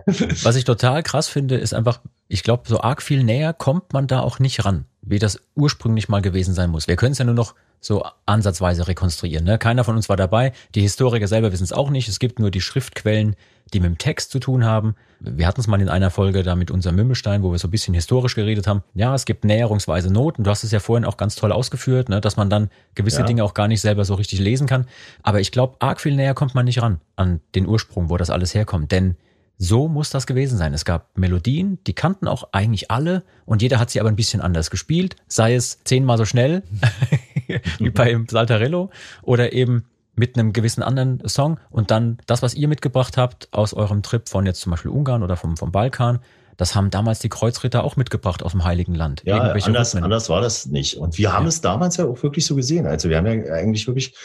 [0.43, 4.07] Was ich total krass finde, ist einfach, ich glaube, so arg viel näher kommt man
[4.07, 6.87] da auch nicht ran, wie das ursprünglich mal gewesen sein muss.
[6.87, 9.45] Wir können es ja nur noch so ansatzweise rekonstruieren.
[9.45, 9.59] Ne?
[9.59, 10.53] Keiner von uns war dabei.
[10.73, 12.07] Die Historiker selber wissen es auch nicht.
[12.07, 13.35] Es gibt nur die Schriftquellen,
[13.73, 14.95] die mit dem Text zu tun haben.
[15.19, 17.71] Wir hatten es mal in einer Folge da mit unserem Mümmelstein, wo wir so ein
[17.71, 18.83] bisschen historisch geredet haben.
[18.93, 20.43] Ja, es gibt näherungsweise Noten.
[20.43, 23.25] Du hast es ja vorhin auch ganz toll ausgeführt, ne, dass man dann gewisse ja.
[23.25, 24.85] Dinge auch gar nicht selber so richtig lesen kann.
[25.23, 28.29] Aber ich glaube, arg viel näher kommt man nicht ran an den Ursprung, wo das
[28.29, 28.91] alles herkommt.
[28.91, 29.17] Denn
[29.57, 30.73] so muss das gewesen sein.
[30.73, 34.41] Es gab Melodien, die kannten auch eigentlich alle und jeder hat sie aber ein bisschen
[34.41, 36.61] anders gespielt, sei es zehnmal so schnell
[37.79, 38.91] wie beim Saltarello
[39.23, 39.85] oder eben
[40.17, 44.27] mit einem gewissen anderen Song und dann das, was ihr mitgebracht habt aus eurem Trip
[44.27, 46.19] von jetzt zum Beispiel Ungarn oder vom, vom Balkan,
[46.57, 49.21] das haben damals die Kreuzritter auch mitgebracht aus dem Heiligen Land.
[49.25, 50.97] Ja, anders, anders war das nicht.
[50.97, 51.49] Und wir haben ja.
[51.49, 52.87] es damals ja auch wirklich so gesehen.
[52.87, 54.15] Also wir haben ja eigentlich wirklich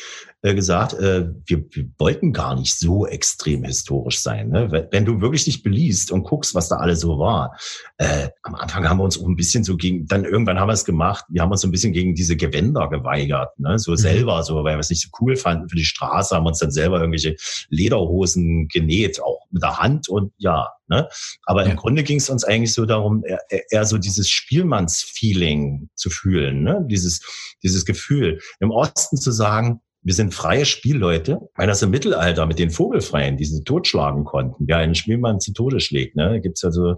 [0.42, 4.48] äh, gesagt, äh, wir, wir wollten gar nicht so extrem historisch sein.
[4.48, 4.88] Ne?
[4.90, 7.56] Wenn, du wirklich dich beliest und guckst, was da alles so war.
[7.96, 10.74] Äh, am Anfang haben wir uns auch ein bisschen so gegen, dann irgendwann haben wir
[10.74, 13.78] es gemacht, wir haben uns so ein bisschen gegen diese Gewänder geweigert, ne?
[13.78, 13.96] so mhm.
[13.96, 16.72] selber, so weil wir es nicht so cool fanden für die Straße, haben uns dann
[16.72, 17.36] selber irgendwelche
[17.68, 21.08] Lederhosen genäht, auch mit der Hand und ja, Ne?
[21.46, 21.70] Aber ja.
[21.70, 26.62] im Grunde ging es uns eigentlich so darum, eher, eher so dieses Spielmannsfeeling zu fühlen,
[26.64, 26.84] ne?
[26.86, 27.22] dieses,
[27.62, 28.40] dieses Gefühl.
[28.60, 33.36] Im Osten zu sagen, wir sind freie Spielleute, weil das im Mittelalter mit den Vogelfreien,
[33.36, 36.96] die sie totschlagen konnten, wer einen Spielmann zu Tode schlägt, ne, gibt's also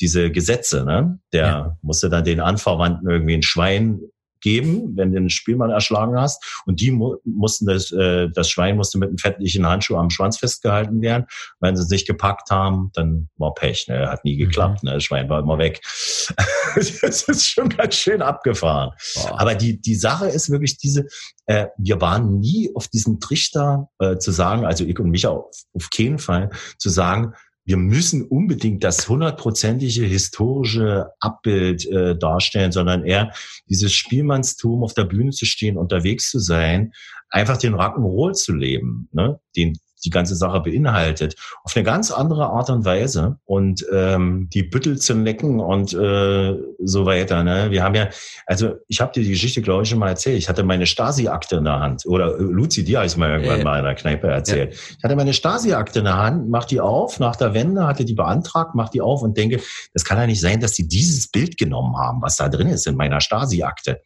[0.00, 1.18] diese Gesetze, ne?
[1.32, 1.78] Der ja.
[1.82, 4.00] musste dann den Anverwandten irgendwie ein Schwein
[4.46, 6.62] geben, wenn du den Spielmann erschlagen hast.
[6.66, 10.38] Und die mu mussten das, äh, das Schwein musste mit einem fettlichen Handschuh am Schwanz
[10.38, 11.26] festgehalten werden.
[11.58, 13.88] Wenn sie es nicht gepackt haben, dann war Pech.
[13.88, 14.08] Ne?
[14.08, 14.84] Hat nie geklappt.
[14.84, 14.90] Mhm.
[14.90, 14.94] Ne?
[14.94, 15.80] Das Schwein war immer weg.
[16.76, 18.92] das ist schon ganz schön abgefahren.
[19.16, 19.40] Boah.
[19.40, 21.06] Aber die, die Sache ist wirklich diese,
[21.46, 25.50] äh, wir waren nie auf diesem Trichter äh, zu sagen, also ich und mich auf,
[25.74, 27.34] auf keinen Fall, zu sagen,
[27.66, 33.32] wir müssen unbedingt das hundertprozentige historische Abbild äh, darstellen, sondern eher
[33.68, 36.92] dieses Spielmannstum auf der Bühne zu stehen, unterwegs zu sein,
[37.28, 39.40] einfach den Rock'n'Roll zu leben, ne?
[39.56, 44.62] den die ganze Sache beinhaltet, auf eine ganz andere Art und Weise und ähm, die
[44.62, 46.54] Büttel zu lecken und äh,
[46.84, 47.42] so weiter.
[47.42, 47.70] Ne?
[47.70, 48.08] Wir haben ja,
[48.46, 50.38] also ich habe dir die Geschichte, glaube ich, schon mal erzählt.
[50.38, 53.60] Ich hatte meine Stasi-Akte in der Hand oder äh, Luzi, die habe ich mal irgendwann
[53.60, 54.74] äh, mal in der Kneipe erzählt.
[54.74, 54.80] Ja.
[54.98, 58.14] Ich hatte meine Stasi-Akte in der Hand, mach die auf, nach der Wende hatte die
[58.14, 59.60] beantragt, mach die auf und denke,
[59.94, 62.86] das kann ja nicht sein, dass die dieses Bild genommen haben, was da drin ist
[62.86, 64.00] in meiner Stasi-Akte.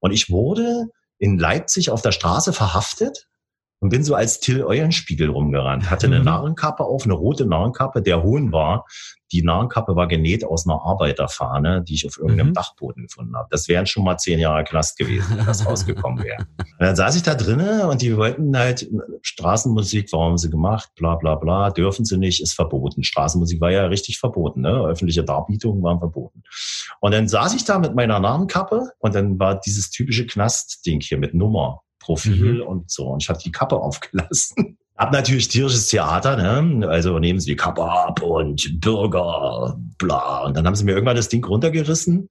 [0.00, 0.86] Und ich wurde
[1.18, 3.27] in Leipzig auf der Straße verhaftet
[3.80, 5.90] und bin so als Till Eulenspiegel rumgerannt.
[5.90, 6.24] Hatte eine mhm.
[6.24, 8.86] Narrenkappe auf, eine rote Narrenkappe, der hohen war.
[9.30, 12.54] Die Narrenkappe war genäht aus einer Arbeiterfahne, die ich auf irgendeinem mhm.
[12.54, 13.48] Dachboden gefunden habe.
[13.50, 16.46] Das wären schon mal zehn Jahre Knast gewesen, wenn das rausgekommen wäre.
[16.58, 18.88] Und dann saß ich da drinnen und die wollten halt
[19.22, 23.04] Straßenmusik, warum sie gemacht, bla bla bla, dürfen sie nicht, ist verboten.
[23.04, 24.86] Straßenmusik war ja richtig verboten, ne?
[24.86, 26.42] öffentliche Darbietungen waren verboten.
[27.00, 31.18] Und dann saß ich da mit meiner Narrenkappe und dann war dieses typische Knastding hier
[31.18, 32.62] mit Nummer Profil mhm.
[32.62, 33.08] und so.
[33.08, 34.78] Und ich habe die Kappe aufgelassen.
[34.96, 36.88] Hab natürlich tierisches Theater, ne?
[36.88, 40.44] Also nehmen sie die Kappe ab und Bürger, bla.
[40.44, 42.28] Und dann haben sie mir irgendwann das Ding runtergerissen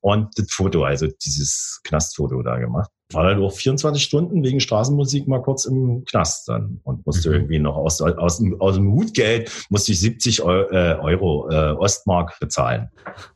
[0.00, 2.88] und das Foto, also dieses Knastfoto da gemacht.
[3.12, 7.34] War dann auch 24 Stunden wegen Straßenmusik mal kurz im Knast dann und musste mhm.
[7.34, 12.38] irgendwie noch aus, aus, aus dem Hutgeld musste ich 70 Euro, äh, Euro äh, Ostmark
[12.40, 12.88] bezahlen.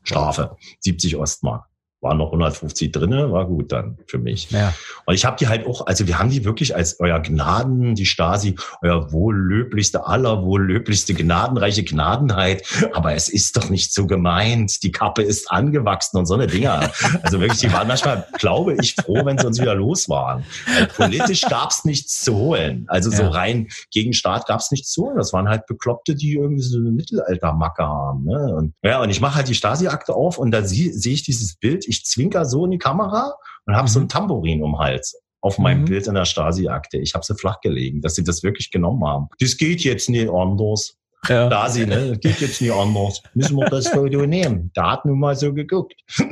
[0.03, 0.57] Strafe.
[0.81, 1.69] 70 Ostmark
[2.01, 4.51] waren noch 150 drinne, war gut dann für mich.
[4.51, 4.73] Ja.
[5.05, 8.07] Und ich habe die halt auch, also wir haben die wirklich als euer Gnaden, die
[8.07, 12.63] Stasi, euer wohllöblichste aller, wohllöblichste gnadenreiche Gnadenheit.
[12.95, 14.83] Aber es ist doch nicht so gemeint.
[14.83, 16.91] Die Kappe ist angewachsen und so eine Dinger.
[17.23, 20.45] Also wirklich, die waren manchmal, glaube ich, froh, wenn sie uns wieder los waren.
[20.75, 22.85] Weil politisch gab's nichts zu holen.
[22.89, 23.17] Also ja.
[23.19, 25.17] so rein gegen Staat gab's nichts zu holen.
[25.17, 28.25] Das waren halt Bekloppte, die irgendwie so eine Mittelaltermacke haben.
[28.25, 28.55] Ne?
[28.55, 31.57] Und, ja, und ich mache halt die Stasi-Akte auf und da sehe seh ich dieses
[31.57, 33.35] Bild ich zwinker so in die Kamera
[33.66, 33.92] und habe mhm.
[33.92, 35.87] so ein Tambourin um den Hals auf meinem mhm.
[35.87, 36.98] Bild in der Stasi-Akte.
[36.98, 39.29] Ich habe sie flach gelegen, dass sie das wirklich genommen haben.
[39.38, 40.96] Das geht jetzt nicht anders.
[41.29, 41.48] Ja.
[41.48, 42.11] Stasi, ne?
[42.11, 43.22] Das geht jetzt nicht anders.
[43.35, 44.70] Müssen wir das Foto nehmen.
[44.74, 45.94] Da hat nun mal so geguckt.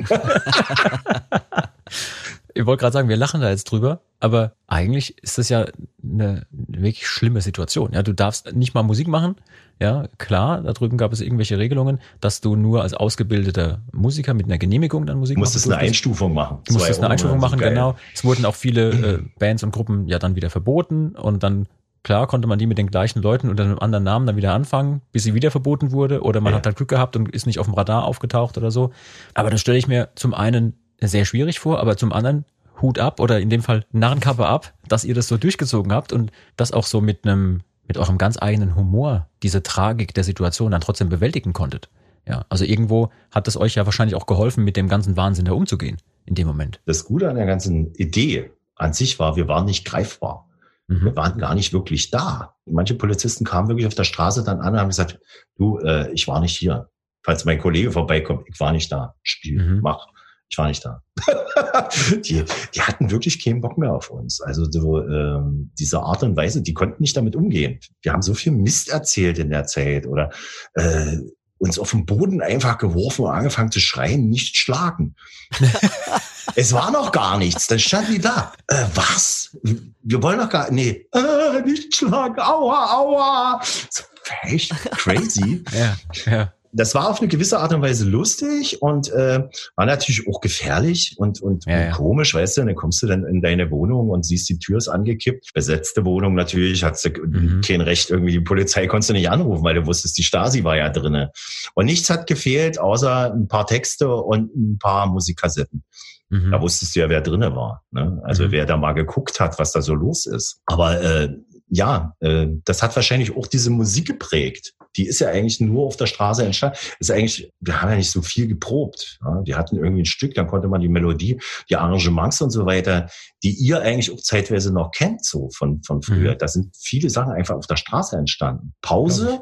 [2.53, 5.65] ich wollte gerade sagen, wir lachen da jetzt drüber, aber eigentlich ist das ja
[6.03, 7.91] eine wirklich schlimme Situation.
[7.93, 9.35] Ja, du darfst nicht mal Musik machen.
[9.79, 14.47] Ja, klar, da drüben gab es irgendwelche Regelungen, dass du nur als ausgebildeter Musiker mit
[14.47, 15.65] einer Genehmigung dann Musik machen musstest.
[15.65, 16.57] Du musstest eine Einstufung machen.
[16.65, 17.69] Du musstest eine Einstufung machen, geil.
[17.69, 17.95] genau.
[18.13, 21.67] Es wurden auch viele äh, Bands und Gruppen ja dann wieder verboten und dann
[22.01, 25.01] Klar konnte man die mit den gleichen Leuten unter einem anderen Namen dann wieder anfangen,
[25.11, 26.57] bis sie wieder verboten wurde, oder man ja.
[26.57, 28.91] hat halt Glück gehabt und ist nicht auf dem Radar aufgetaucht oder so.
[29.33, 32.45] Aber das stelle ich mir zum einen sehr schwierig vor, aber zum anderen
[32.81, 36.31] Hut ab oder in dem Fall Narrenkappe ab, dass ihr das so durchgezogen habt und
[36.57, 40.81] das auch so mit einem, mit eurem ganz eigenen Humor, diese Tragik der Situation dann
[40.81, 41.89] trotzdem bewältigen konntet.
[42.27, 45.53] Ja, also irgendwo hat es euch ja wahrscheinlich auch geholfen, mit dem ganzen Wahnsinn da
[45.53, 46.79] umzugehen in dem Moment.
[46.85, 50.47] Das Gute an der ganzen Idee an sich war, wir waren nicht greifbar.
[50.87, 51.05] Mhm.
[51.05, 52.55] Wir waren gar nicht wirklich da.
[52.65, 55.19] Manche Polizisten kamen wirklich auf der Straße dann an und haben gesagt,
[55.57, 56.89] du, äh, ich war nicht hier.
[57.23, 59.15] Falls mein Kollege vorbeikommt, ich war nicht da.
[59.23, 59.79] Spiel, mhm.
[59.81, 60.07] mach.
[60.49, 61.03] Ich war nicht da.
[62.25, 64.41] die, die hatten wirklich keinen Bock mehr auf uns.
[64.41, 67.79] Also so, ähm, diese Art und Weise, die konnten nicht damit umgehen.
[68.01, 70.31] Wir haben so viel Mist erzählt in der Zeit oder
[70.73, 71.17] äh,
[71.59, 75.15] uns auf den Boden einfach geworfen und angefangen zu schreien, nicht schlagen.
[76.55, 77.67] es war noch gar nichts.
[77.67, 78.53] Dann standen die da.
[78.67, 79.55] Äh, was?
[80.01, 82.39] Wir wollen noch gar nee, äh, nicht schlagen.
[82.39, 83.61] Aua, aua.
[83.89, 84.03] So,
[84.43, 85.63] echt crazy.
[85.71, 89.43] ja, ja das war auf eine gewisse Art und Weise lustig und äh,
[89.75, 93.25] war natürlich auch gefährlich und, und, ja, und komisch, weißt du, dann kommst du dann
[93.25, 95.51] in deine Wohnung und siehst, die Tür ist angekippt.
[95.53, 97.61] Besetzte Wohnung natürlich, hast du mhm.
[97.65, 100.77] kein Recht, irgendwie die Polizei konntest du nicht anrufen, weil du wusstest, die Stasi war
[100.77, 101.31] ja drinne.
[101.73, 105.83] Und nichts hat gefehlt, außer ein paar Texte und ein paar Musikkassetten.
[106.29, 106.51] Mhm.
[106.51, 107.83] Da wusstest du ja, wer drinne war.
[107.91, 108.21] Ne?
[108.23, 108.51] Also mhm.
[108.51, 110.61] wer da mal geguckt hat, was da so los ist.
[110.67, 111.29] Aber äh,
[111.69, 114.73] ja, äh, das hat wahrscheinlich auch diese Musik geprägt.
[114.97, 116.77] Die ist ja eigentlich nur auf der Straße entstanden.
[116.99, 119.19] Ist eigentlich, wir haben ja nicht so viel geprobt.
[119.23, 119.41] Ja?
[119.45, 123.09] Wir hatten irgendwie ein Stück, dann konnte man die Melodie, die Arrangements und so weiter,
[123.43, 126.33] die ihr eigentlich auch zeitweise noch kennt, so von, von früher.
[126.33, 126.37] Mhm.
[126.39, 128.73] Da sind viele Sachen einfach auf der Straße entstanden.
[128.81, 129.41] Pause,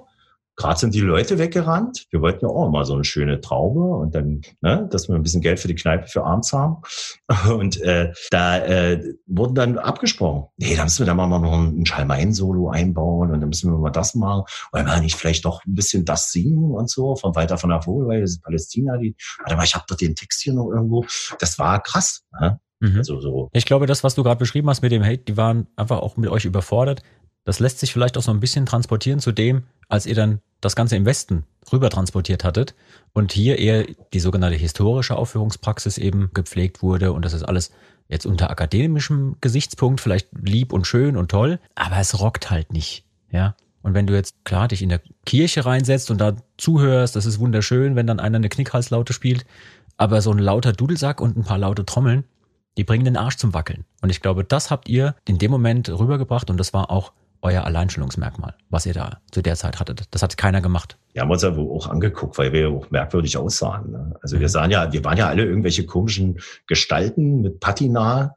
[0.57, 2.07] Gerade sind die Leute weggerannt.
[2.09, 5.21] Wir wollten ja auch mal so eine schöne Traube und dann, ne, dass wir ein
[5.21, 6.77] bisschen Geld für die Kneipe für abends haben.
[7.47, 10.47] Und äh, da äh, wurden dann abgesprochen.
[10.57, 13.91] Nee, da müssen wir da mal noch ein Schalmein-Solo einbauen und dann müssen wir mal
[13.91, 14.43] das machen.
[14.71, 17.81] Wollen wir nicht vielleicht doch ein bisschen das singen und so von weiter von der
[17.81, 18.97] Vogel, weil das ist Palästina.
[18.97, 21.05] Die, warte mal, ich habe doch den Text hier noch irgendwo.
[21.39, 22.23] Das war krass.
[22.39, 22.59] Ne?
[22.79, 22.97] Mhm.
[22.97, 23.49] Also so.
[23.53, 26.17] Ich glaube, das, was du gerade beschrieben hast mit dem Hate, die waren einfach auch
[26.17, 27.03] mit euch überfordert.
[27.45, 30.75] Das lässt sich vielleicht auch so ein bisschen transportieren zu dem, als ihr dann das
[30.75, 32.75] Ganze im Westen rüber transportiert hattet
[33.13, 37.71] und hier eher die sogenannte historische Aufführungspraxis eben gepflegt wurde und das ist alles
[38.07, 43.03] jetzt unter akademischem Gesichtspunkt vielleicht lieb und schön und toll, aber es rockt halt nicht,
[43.31, 43.55] ja.
[43.83, 47.39] Und wenn du jetzt klar dich in der Kirche reinsetzt und da zuhörst, das ist
[47.39, 49.45] wunderschön, wenn dann einer eine Knickhalslaute spielt,
[49.95, 52.25] aber so ein lauter Dudelsack und ein paar laute Trommeln,
[52.75, 53.85] die bringen den Arsch zum Wackeln.
[54.01, 57.63] Und ich glaube, das habt ihr in dem Moment rübergebracht und das war auch euer
[57.63, 60.03] Alleinstellungsmerkmal, was ihr da zu der Zeit hattet.
[60.11, 60.97] Das hat keiner gemacht.
[61.13, 63.91] Wir haben uns aber auch angeguckt, weil wir ja auch merkwürdig aussahen.
[63.91, 64.15] Ne?
[64.21, 64.41] Also mhm.
[64.41, 68.35] wir sahen ja, wir waren ja alle irgendwelche komischen Gestalten mit Patina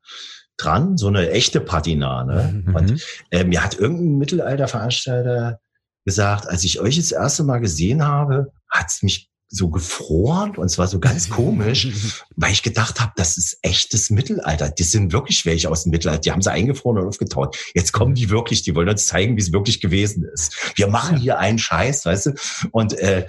[0.56, 2.24] dran, so eine echte Patina.
[2.24, 2.64] Ne?
[2.66, 2.74] Mhm.
[2.74, 5.60] Und äh, mir hat irgendein Mittelalterveranstalter
[6.04, 10.68] gesagt, als ich euch das erste Mal gesehen habe, hat es mich so gefroren und
[10.68, 14.70] zwar so ganz komisch, weil ich gedacht habe, das ist echtes Mittelalter.
[14.70, 16.20] Die sind wirklich welche aus dem Mittelalter.
[16.20, 17.56] Die haben sie eingefroren und aufgetaut.
[17.74, 20.72] Jetzt kommen die wirklich, die wollen uns zeigen, wie es wirklich gewesen ist.
[20.76, 22.34] Wir machen hier einen Scheiß, weißt du?
[22.70, 23.26] Und äh,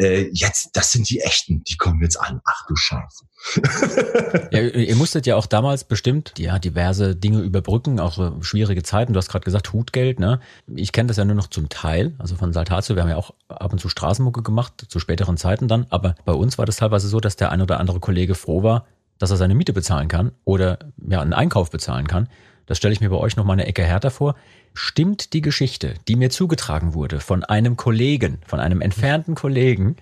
[0.00, 2.40] äh, jetzt, das sind die echten, die kommen jetzt an.
[2.44, 3.26] Ach du Scheiße.
[4.50, 9.12] ja, ihr musstet ja auch damals bestimmt ja diverse Dinge überbrücken, auch so schwierige Zeiten.
[9.12, 10.40] Du hast gerade gesagt Hutgeld, ne?
[10.74, 12.96] Ich kenne das ja nur noch zum Teil, also von Saltatio.
[12.96, 15.86] Wir haben ja auch ab und zu Straßenmucke gemacht zu späteren Zeiten dann.
[15.90, 18.86] Aber bei uns war das teilweise so, dass der ein oder andere Kollege froh war,
[19.18, 22.28] dass er seine Miete bezahlen kann oder ja einen Einkauf bezahlen kann.
[22.70, 24.36] Das stelle ich mir bei euch noch mal eine Ecke härter vor.
[24.74, 29.96] Stimmt die Geschichte, die mir zugetragen wurde von einem Kollegen, von einem entfernten Kollegen,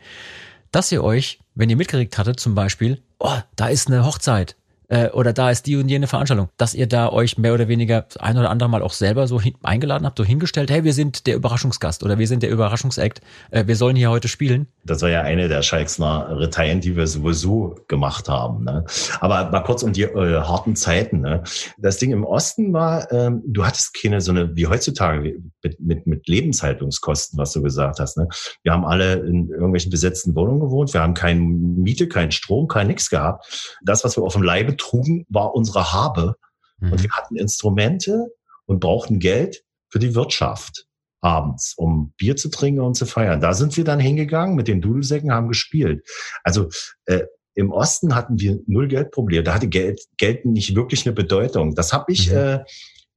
[0.71, 4.55] dass ihr euch, wenn ihr mitgekriegt hattet, zum Beispiel, oh, da ist eine Hochzeit,
[4.89, 8.07] äh, oder da ist die und jene Veranstaltung, dass ihr da euch mehr oder weniger
[8.18, 11.26] ein oder andere Mal auch selber so hin, eingeladen habt, so hingestellt, hey, wir sind
[11.26, 13.20] der Überraschungsgast oder wir sind der Überraschungsakt,
[13.51, 14.66] äh, wir sollen hier heute spielen?
[14.84, 18.64] Das war ja eine der Schalksner Retaillen, die wir sowieso gemacht haben.
[18.64, 18.84] Ne?
[19.20, 21.20] Aber mal kurz um die äh, harten Zeiten.
[21.20, 21.43] Ne?
[21.76, 26.07] Das Ding im Osten war, ähm, du hattest keine so eine, wie heutzutage, mit, mit,
[26.07, 28.16] mit Lebenshaltungskosten, was du gesagt hast.
[28.16, 28.28] Ne?
[28.62, 32.86] Wir haben alle in irgendwelchen besetzten Wohnungen gewohnt, wir haben keine Miete, keinen Strom, kein
[32.86, 33.76] nix gehabt.
[33.84, 36.37] Das, was wir auf dem Leibe trugen, war unsere Habe.
[36.79, 36.93] Mhm.
[36.93, 38.29] Und wir hatten Instrumente
[38.66, 40.87] und brauchten Geld für die Wirtschaft
[41.20, 43.41] abends, um Bier zu trinken und zu feiern.
[43.41, 46.07] Da sind wir dann hingegangen mit den Dudelsäcken, haben gespielt.
[46.45, 46.68] Also
[47.07, 47.24] äh,
[47.55, 49.43] im Osten hatten wir null Geldprobleme.
[49.43, 51.74] Da hatte Geld, Geld nicht wirklich eine Bedeutung.
[51.74, 52.37] Das habe ich mhm.
[52.37, 52.64] äh,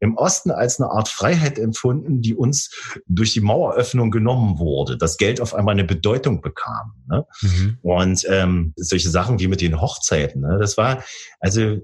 [0.01, 2.71] im Osten als eine Art Freiheit empfunden, die uns
[3.07, 6.93] durch die Maueröffnung genommen wurde, dass Geld auf einmal eine Bedeutung bekam.
[7.07, 7.25] Ne?
[7.41, 7.77] Mhm.
[7.81, 10.57] Und ähm, solche Sachen wie mit den Hochzeiten, ne?
[10.59, 11.03] das war,
[11.39, 11.77] also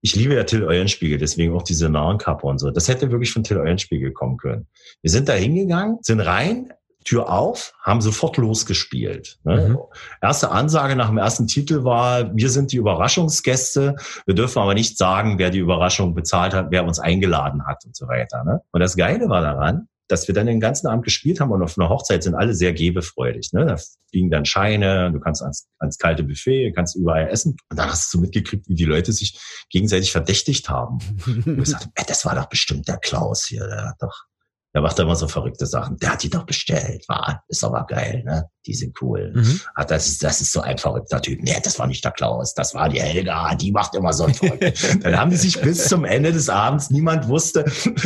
[0.00, 2.70] ich liebe ja Till Eulenspiegel, deswegen auch diese Narrenkappe und so.
[2.70, 4.68] Das hätte wirklich von Till Eulenspiegel kommen können.
[5.02, 6.72] Wir sind da hingegangen, sind rein,
[7.04, 9.38] Tür auf, haben sofort losgespielt.
[9.44, 9.68] Ne?
[9.68, 9.78] Mhm.
[10.20, 13.96] Erste Ansage nach dem ersten Titel war, wir sind die Überraschungsgäste,
[14.26, 17.96] wir dürfen aber nicht sagen, wer die Überraschung bezahlt hat, wer uns eingeladen hat und
[17.96, 18.44] so weiter.
[18.44, 18.60] Ne?
[18.72, 21.78] Und das Geile war daran, dass wir dann den ganzen Abend gespielt haben und auf
[21.78, 23.52] einer Hochzeit sind alle sehr gebefreudig.
[23.52, 23.66] Ne?
[23.66, 23.76] Da
[24.10, 27.56] fliegen dann Scheine, du kannst ans, ans kalte Buffet, kannst überall essen.
[27.70, 29.38] Und dann hast du so mitgekriegt, wie die Leute sich
[29.70, 30.98] gegenseitig verdächtigt haben.
[31.26, 34.24] und ich sagte, ey, das war doch bestimmt der Klaus hier, der hat doch
[34.78, 35.96] der macht immer so verrückte Sachen.
[35.96, 37.08] Der hat die doch bestellt.
[37.08, 38.48] War, ist aber geil, ne?
[38.64, 39.32] Die sind cool.
[39.34, 39.60] Mhm.
[39.74, 41.42] Ach, das ist, das ist so ein verrückter Typ.
[41.42, 42.54] Nee, das war nicht der Klaus.
[42.54, 43.56] Das war die Helga.
[43.56, 44.80] Die macht immer so ein verrückt.
[45.02, 47.64] dann haben die sich bis zum Ende des Abends, niemand wusste,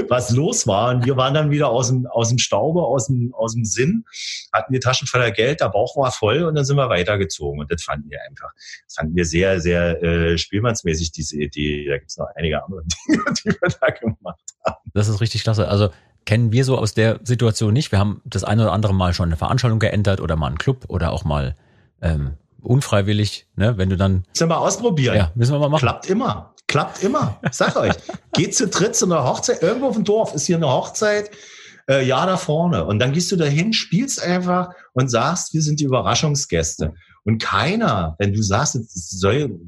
[0.08, 0.94] was los war.
[0.94, 4.06] Und wir waren dann wieder aus dem, aus dem Staube, aus dem, aus dem Sinn,
[4.50, 7.60] hatten die Taschen voller Geld, der Bauch war voll und dann sind wir weitergezogen.
[7.60, 8.48] Und das fanden wir einfach,
[8.86, 11.86] das fanden wir sehr, sehr äh, spielmannsmäßig, diese Idee.
[11.86, 14.90] Da gibt's noch einige andere Dinge, die wir da gemacht haben.
[14.94, 15.68] Das ist richtig klasse.
[15.68, 15.90] Also
[16.24, 17.92] kennen wir so aus der Situation nicht.
[17.92, 20.84] Wir haben das eine oder andere Mal schon eine Veranstaltung geändert oder mal einen Club
[20.88, 21.54] oder auch mal
[22.00, 24.24] ähm, unfreiwillig, ne, wenn du dann.
[24.28, 25.16] Müssen wir mal ausprobieren.
[25.16, 25.80] Ja, müssen wir mal machen.
[25.80, 26.54] Klappt immer.
[26.68, 27.38] Klappt immer.
[27.50, 27.94] Sag euch.
[28.32, 29.62] Geht zu dritt zu einer Hochzeit.
[29.62, 31.30] Irgendwo auf dem Dorf ist hier eine Hochzeit.
[31.88, 32.84] Äh, ja, da vorne.
[32.84, 36.94] Und dann gehst du dahin, spielst einfach und sagst, wir sind die Überraschungsgäste.
[37.24, 39.58] Und keiner, wenn du sagst, es soll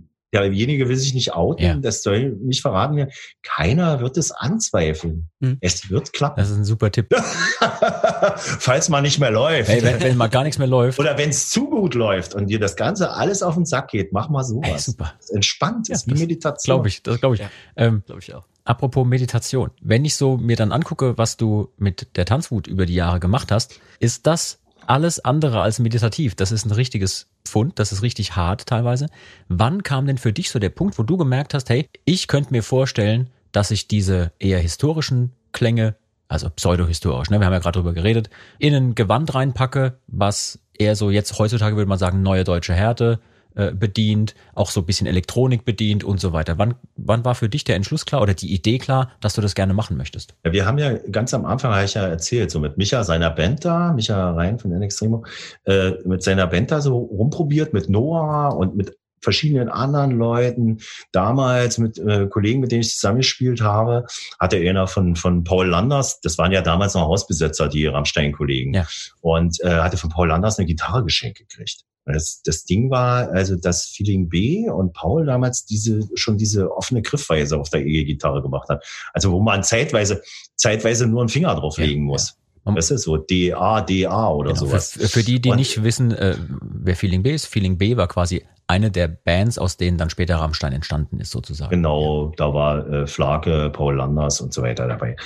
[0.40, 1.74] derjenige will sich nicht outen, ja.
[1.76, 3.10] das soll nicht verraten werden.
[3.42, 5.28] Keiner wird es anzweifeln.
[5.42, 5.58] Hm.
[5.60, 6.40] Es wird klappen.
[6.40, 7.14] Das ist ein super Tipp.
[8.36, 9.68] Falls mal nicht mehr läuft.
[9.68, 10.98] Hey, wenn, wenn mal gar nichts mehr läuft.
[10.98, 14.12] Oder wenn es zu gut läuft und dir das Ganze alles auf den Sack geht,
[14.12, 14.68] mach mal sowas.
[14.68, 15.14] Hey, super.
[15.18, 16.76] Das ist entspannt, ja, ist wie Meditation.
[16.76, 17.40] Glaube ich, das glaube ich.
[17.40, 18.44] Ja, ähm, glaube ich auch.
[18.64, 19.70] Apropos Meditation.
[19.82, 23.52] Wenn ich so mir dann angucke, was du mit der Tanzwut über die Jahre gemacht
[23.52, 26.34] hast, ist das alles andere als meditativ.
[26.34, 29.06] Das ist ein richtiges Pfund, das ist richtig hart teilweise.
[29.48, 32.52] Wann kam denn für dich so der Punkt, wo du gemerkt hast, hey, ich könnte
[32.52, 35.94] mir vorstellen, dass ich diese eher historischen Klänge,
[36.28, 40.96] also pseudohistorisch, ne, wir haben ja gerade drüber geredet, in ein Gewand reinpacke, was eher
[40.96, 43.20] so jetzt heutzutage würde man sagen, neue deutsche Härte,
[43.54, 46.58] äh, bedient, auch so ein bisschen Elektronik bedient und so weiter.
[46.58, 49.54] Wann, wann war für dich der Entschluss klar oder die Idee klar, dass du das
[49.54, 50.34] gerne machen möchtest?
[50.44, 53.30] Ja, wir haben ja ganz am Anfang, habe ich ja erzählt, so mit Micha, seiner
[53.30, 55.24] Band da, Micha Rhein von Extremo,
[55.64, 60.78] äh, mit seiner Band da so rumprobiert, mit Noah und mit verschiedenen anderen Leuten.
[61.10, 64.06] Damals mit äh, Kollegen, mit denen ich zusammengespielt habe,
[64.38, 68.86] hatte einer von, von Paul Landers, das waren ja damals noch Hausbesetzer, die Rammstein-Kollegen, ja.
[69.20, 71.84] und äh, hatte von Paul Landers eine Gitarre geschenkt gekriegt.
[72.06, 77.00] Das, das Ding war, also dass Feeling B und Paul damals diese schon diese offene
[77.00, 78.84] Griffweise auf der E-Gitarre gemacht hat.
[79.12, 80.22] Also wo man zeitweise
[80.56, 82.36] zeitweise nur einen Finger drauflegen ja, muss.
[82.66, 82.74] Ja.
[82.74, 84.92] Das ist so DA, DA oder genau, sowas.
[84.92, 88.08] Für, für die, die und, nicht wissen, äh, wer Feeling B ist, Feeling B war
[88.08, 91.70] quasi eine der Bands, aus denen dann später Rammstein entstanden ist, sozusagen.
[91.70, 95.16] Genau, da war äh, Flake, Paul Landers und so weiter dabei.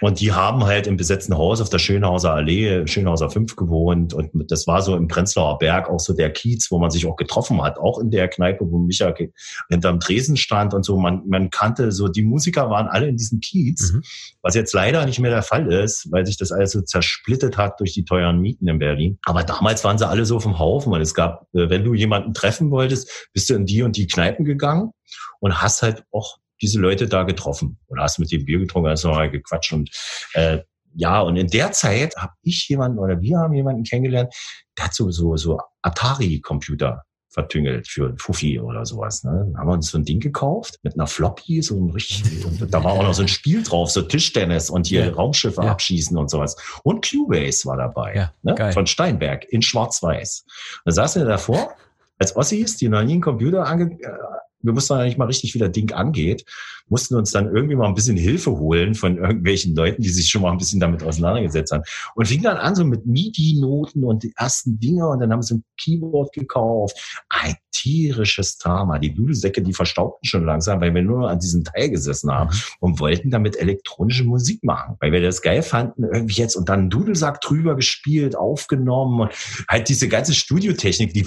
[0.00, 4.30] Und die haben halt im besetzten Haus auf der Schönhauser Allee, Schönhauser 5 gewohnt und
[4.50, 7.62] das war so im Prenzlauer Berg auch so der Kiez, wo man sich auch getroffen
[7.62, 9.14] hat, auch in der Kneipe, wo Micha
[9.68, 10.96] hinterm Tresen stand und so.
[10.96, 14.02] Man, man kannte so, die Musiker waren alle in diesem Kiez, mhm.
[14.42, 17.80] was jetzt leider nicht mehr der Fall ist, weil sich das alles so zersplittet hat
[17.80, 19.18] durch die teuren Mieten in Berlin.
[19.24, 22.32] Aber damals waren sie alle so vom Haufen und es gab, äh, wenn du jemanden
[22.34, 22.78] treffen wolltest,
[23.32, 24.92] bist du in die und die Kneipen gegangen
[25.40, 29.04] und hast halt auch diese Leute da getroffen und hast mit dem Bier getrunken, hast
[29.04, 29.90] nochmal gequatscht und
[30.34, 30.60] äh,
[30.94, 34.34] ja, und in der Zeit habe ich jemanden oder wir haben jemanden kennengelernt,
[34.76, 39.22] der hat so, so, so Atari-Computer vertüngelt für Fuffi oder sowas.
[39.22, 39.30] Ne?
[39.30, 42.72] Dann haben wir uns so ein Ding gekauft mit einer Floppy, so ein richtig, und
[42.72, 45.12] da war auch noch so ein Spiel drauf, so Tischtennis und hier ja.
[45.12, 45.70] Raumschiffe ja.
[45.70, 46.56] abschießen und sowas.
[46.82, 48.72] Und Cubase war dabei, ja, ne?
[48.72, 50.46] von Steinberg in Schwarz-Weiß.
[50.84, 51.76] Da saßen wir davor
[52.18, 54.08] als Ossis, die noch nie einen Computer ange äh,
[54.62, 56.44] wir wussten ja nicht mal richtig, wie das Ding angeht,
[56.88, 60.42] mussten uns dann irgendwie mal ein bisschen Hilfe holen von irgendwelchen Leuten, die sich schon
[60.42, 61.84] mal ein bisschen damit auseinandergesetzt haben.
[62.14, 65.56] Und fing dann an so mit MIDI-Noten und die ersten Dinge und dann haben sie
[65.56, 67.22] ein Keyboard gekauft.
[67.28, 68.98] Ein tierisches Drama.
[68.98, 72.60] Die Dudelsäcke, die verstaubten schon langsam, weil wir nur an diesem Teil gesessen haben mhm.
[72.80, 76.80] und wollten damit elektronische Musik machen, weil wir das geil fanden irgendwie jetzt und dann
[76.80, 79.32] einen Dudelsack drüber gespielt, aufgenommen und
[79.68, 81.26] halt diese ganze Studiotechnik, die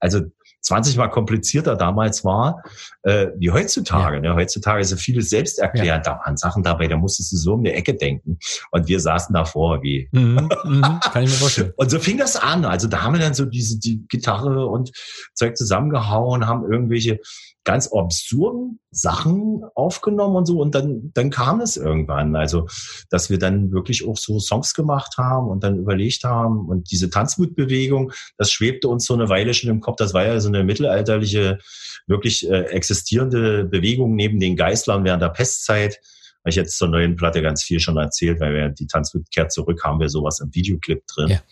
[0.00, 0.22] also
[0.62, 2.62] 20 mal komplizierter damals war
[3.02, 4.16] äh, wie heutzutage.
[4.16, 4.22] Ja.
[4.22, 4.34] Ne?
[4.34, 6.06] Heutzutage ist ja vieles selbsterklärend.
[6.06, 6.14] Ja.
[6.14, 8.38] Da waren Sachen dabei, da musstest du so um die Ecke denken.
[8.70, 10.08] Und wir saßen davor wie.
[10.12, 11.72] Mhm, mhm, kann ich mir vorstellen.
[11.76, 12.64] und so fing das an.
[12.64, 14.90] Also da haben wir dann so diese die Gitarre und
[15.34, 17.20] Zeug zusammengehauen, haben irgendwelche
[17.64, 20.60] ganz absurden Sachen aufgenommen und so.
[20.60, 22.34] Und dann, dann kam es irgendwann.
[22.34, 22.66] Also,
[23.10, 26.68] dass wir dann wirklich auch so Songs gemacht haben und dann überlegt haben.
[26.68, 29.96] Und diese Tanzmutbewegung, das schwebte uns so eine Weile schon im Kopf.
[29.96, 31.58] Das war ja so eine mittelalterliche,
[32.06, 36.00] wirklich äh, existierende Bewegung neben den Geißlern während der Pestzeit.
[36.40, 39.52] Habe ich jetzt zur neuen Platte ganz viel schon erzählt, weil wir die Tanzmut kehrt
[39.52, 41.28] zurück, haben wir sowas im Videoclip drin.
[41.28, 41.42] Ja.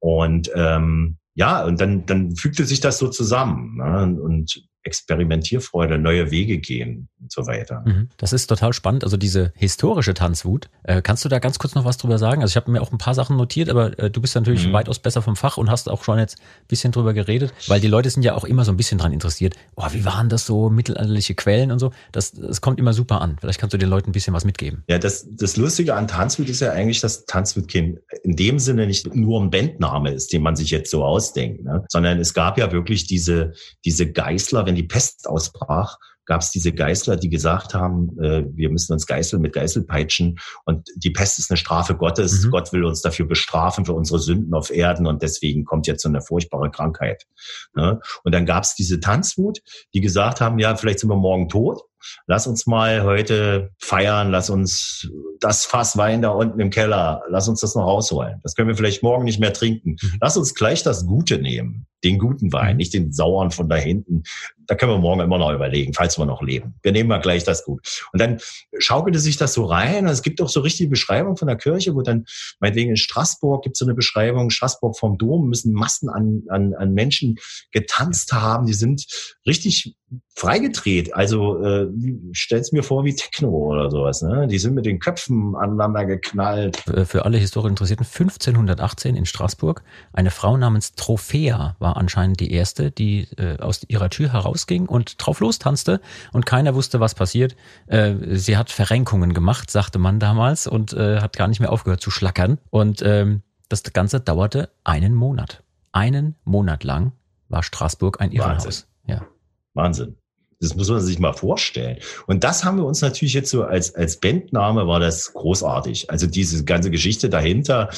[0.00, 3.76] Und ähm, ja, und dann, dann fügte sich das so zusammen.
[3.76, 4.20] Ne?
[4.20, 7.82] Und Experimentierfreude, neue Wege gehen und so weiter.
[7.86, 8.08] Mhm.
[8.16, 9.04] Das ist total spannend.
[9.04, 10.68] Also diese historische Tanzwut.
[10.82, 12.42] Äh, kannst du da ganz kurz noch was drüber sagen?
[12.42, 14.72] Also ich habe mir auch ein paar Sachen notiert, aber äh, du bist natürlich mhm.
[14.72, 17.88] weitaus besser vom Fach und hast auch schon jetzt ein bisschen drüber geredet, weil die
[17.88, 19.54] Leute sind ja auch immer so ein bisschen dran interessiert.
[19.76, 21.92] Oh, wie waren das so mittelalterliche Quellen und so?
[22.12, 23.36] Das, das kommt immer super an.
[23.40, 24.84] Vielleicht kannst du den Leuten ein bisschen was mitgeben.
[24.88, 29.14] Ja, das, das Lustige an Tanzwut ist ja eigentlich, dass Tanzwut in dem Sinne nicht
[29.14, 31.84] nur ein Bandname ist, den man sich jetzt so ausdenkt, ne?
[31.88, 33.52] sondern es gab ja wirklich diese,
[33.84, 38.70] diese Geißler, wenn die Pest ausbrach, gab es diese Geißler, die gesagt haben, äh, wir
[38.70, 42.44] müssen uns geißeln mit Geißelpeitschen und die Pest ist eine Strafe Gottes.
[42.44, 42.50] Mhm.
[42.50, 46.08] Gott will uns dafür bestrafen für unsere Sünden auf Erden und deswegen kommt jetzt so
[46.08, 47.26] eine furchtbare Krankheit.
[47.74, 48.00] Ne?
[48.24, 49.58] Und dann gab es diese Tanzwut,
[49.92, 51.82] die gesagt haben, ja, vielleicht sind wir morgen tot
[52.26, 55.08] lass uns mal heute feiern, lass uns
[55.40, 58.40] das Fass Wein da unten im Keller, lass uns das noch rausholen.
[58.42, 59.96] Das können wir vielleicht morgen nicht mehr trinken.
[60.00, 60.18] Mhm.
[60.20, 62.76] Lass uns gleich das Gute nehmen, den guten Wein, mhm.
[62.78, 64.22] nicht den sauren von da hinten.
[64.66, 66.74] Da können wir morgen immer noch überlegen, falls wir noch leben.
[66.82, 68.06] Wir nehmen mal gleich das Gut.
[68.12, 68.38] Und dann
[68.78, 70.06] schaukelte sich das so rein.
[70.06, 72.26] Es gibt auch so richtige Beschreibungen von der Kirche, wo dann,
[72.60, 76.74] meinetwegen in Straßburg gibt es so eine Beschreibung, Straßburg vom Dom müssen Massen an, an,
[76.74, 77.36] an Menschen
[77.72, 78.66] getanzt haben.
[78.66, 79.06] Die sind
[79.46, 79.94] richtig
[80.34, 81.14] freigedreht.
[81.14, 81.88] Also äh,
[82.32, 84.22] stell's mir vor wie Techno oder sowas.
[84.22, 84.46] Ne?
[84.46, 86.82] Die sind mit den Köpfen aneinander geknallt.
[87.04, 89.82] Für alle Historieinteressierten, 1518 in Straßburg,
[90.12, 95.24] eine Frau namens Trophäa war anscheinend die erste, die äh, aus ihrer Tür herausging und
[95.24, 96.00] drauf lostanzte
[96.32, 97.56] und keiner wusste, was passiert.
[97.86, 102.00] Äh, sie hat Verrenkungen gemacht, sagte man damals, und äh, hat gar nicht mehr aufgehört
[102.00, 102.58] zu schlackern.
[102.70, 105.62] Und ähm, das Ganze dauerte einen Monat.
[105.92, 107.12] Einen Monat lang
[107.48, 108.86] war Straßburg ein Irrenhaus.
[109.06, 109.26] Ja.
[109.74, 110.16] Wahnsinn.
[110.62, 111.98] Das muss man sich mal vorstellen.
[112.28, 116.08] Und das haben wir uns natürlich jetzt so als, als Bandname war das großartig.
[116.08, 117.90] Also diese ganze Geschichte dahinter.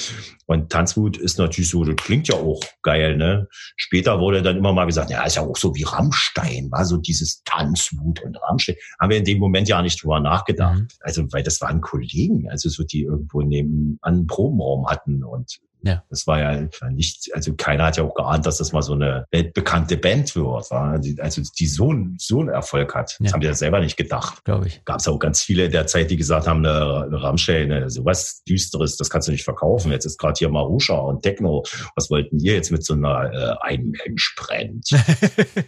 [0.47, 3.49] Und Tanzwut ist natürlich so, das klingt ja auch geil, ne?
[3.77, 6.97] Später wurde dann immer mal gesagt, ja, ist ja auch so wie Rammstein, war so
[6.97, 8.77] dieses Tanzwut und Rammstein.
[8.99, 10.81] Haben wir in dem Moment ja nicht drüber nachgedacht.
[10.81, 10.89] Mhm.
[11.01, 16.03] Also, weil das waren Kollegen, also so, die irgendwo neben an Probenraum hatten und ja.
[16.09, 19.27] Das war ja nicht, also keiner hat ja auch geahnt, dass das mal so eine
[19.31, 23.17] weltbekannte Band wird, also die so, so einen Erfolg hat.
[23.19, 23.33] Das ja.
[23.35, 24.43] haben die ja selber nicht gedacht.
[24.45, 24.83] Glaube ich.
[24.87, 27.91] Gab es auch ganz viele in der Zeit, die gesagt haben, eine, eine Rammstein, eine,
[27.91, 29.93] sowas Düsteres, das kannst du nicht verkaufen.
[29.93, 31.63] Jetzt ist gerade hier Marusha und Techno.
[31.97, 34.89] Was wollten ihr jetzt mit so einer äh, ein Mensch brennt?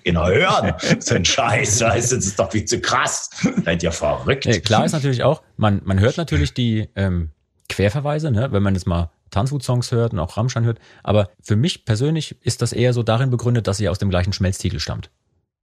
[0.02, 0.72] Genau hören.
[1.00, 3.28] So ein Scheiß, das ist doch viel zu krass.
[3.64, 4.46] Seid ihr verrückt.
[4.46, 7.30] Nee, klar ist natürlich auch, man, man hört natürlich die ähm,
[7.68, 8.48] Querverweise, ne?
[8.52, 10.78] wenn man jetzt mal Tanzwut-Songs hört und auch Rammstein hört.
[11.02, 14.32] Aber für mich persönlich ist das eher so darin begründet, dass sie aus dem gleichen
[14.32, 15.10] Schmelztiegel stammt.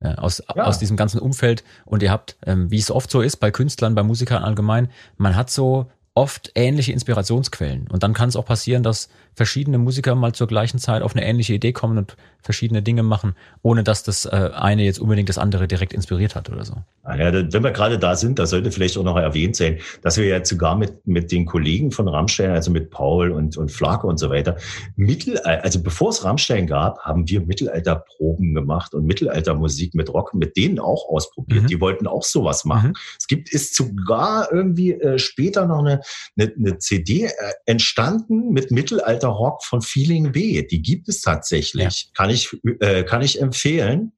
[0.03, 0.63] äh, aus, ja.
[0.65, 1.63] aus diesem ganzen Umfeld.
[1.85, 5.35] Und ihr habt, ähm, wie es oft so ist, bei Künstlern, bei Musikern allgemein, man
[5.35, 7.87] hat so oft ähnliche Inspirationsquellen.
[7.89, 11.25] Und dann kann es auch passieren, dass verschiedene Musiker mal zur gleichen Zeit auf eine
[11.25, 15.37] ähnliche Idee kommen und verschiedene Dinge machen, ohne dass das äh, eine jetzt unbedingt das
[15.37, 16.75] andere direkt inspiriert hat oder so.
[17.05, 20.25] Ja, wenn wir gerade da sind, da sollte vielleicht auch noch erwähnt sein, dass wir
[20.25, 24.17] jetzt sogar mit, mit den Kollegen von Rammstein, also mit Paul und, und Flake und
[24.17, 24.57] so weiter,
[24.95, 30.55] Mittel, also bevor es Rammstein gab, haben wir Mittelalterproben gemacht und Mittelaltermusik mit Rock mit
[30.57, 31.63] denen auch ausprobiert.
[31.63, 31.67] Mhm.
[31.67, 32.89] Die wollten auch sowas machen.
[32.89, 32.95] Mhm.
[33.17, 36.01] Es gibt, ist sogar irgendwie äh, später noch eine,
[36.37, 37.31] eine, eine CD äh,
[37.65, 40.63] entstanden mit Mittelalter Rock von Feeling B.
[40.63, 41.83] Die gibt es tatsächlich.
[41.83, 42.11] Ja.
[42.15, 44.13] Kann ich, äh, kann ich empfehlen.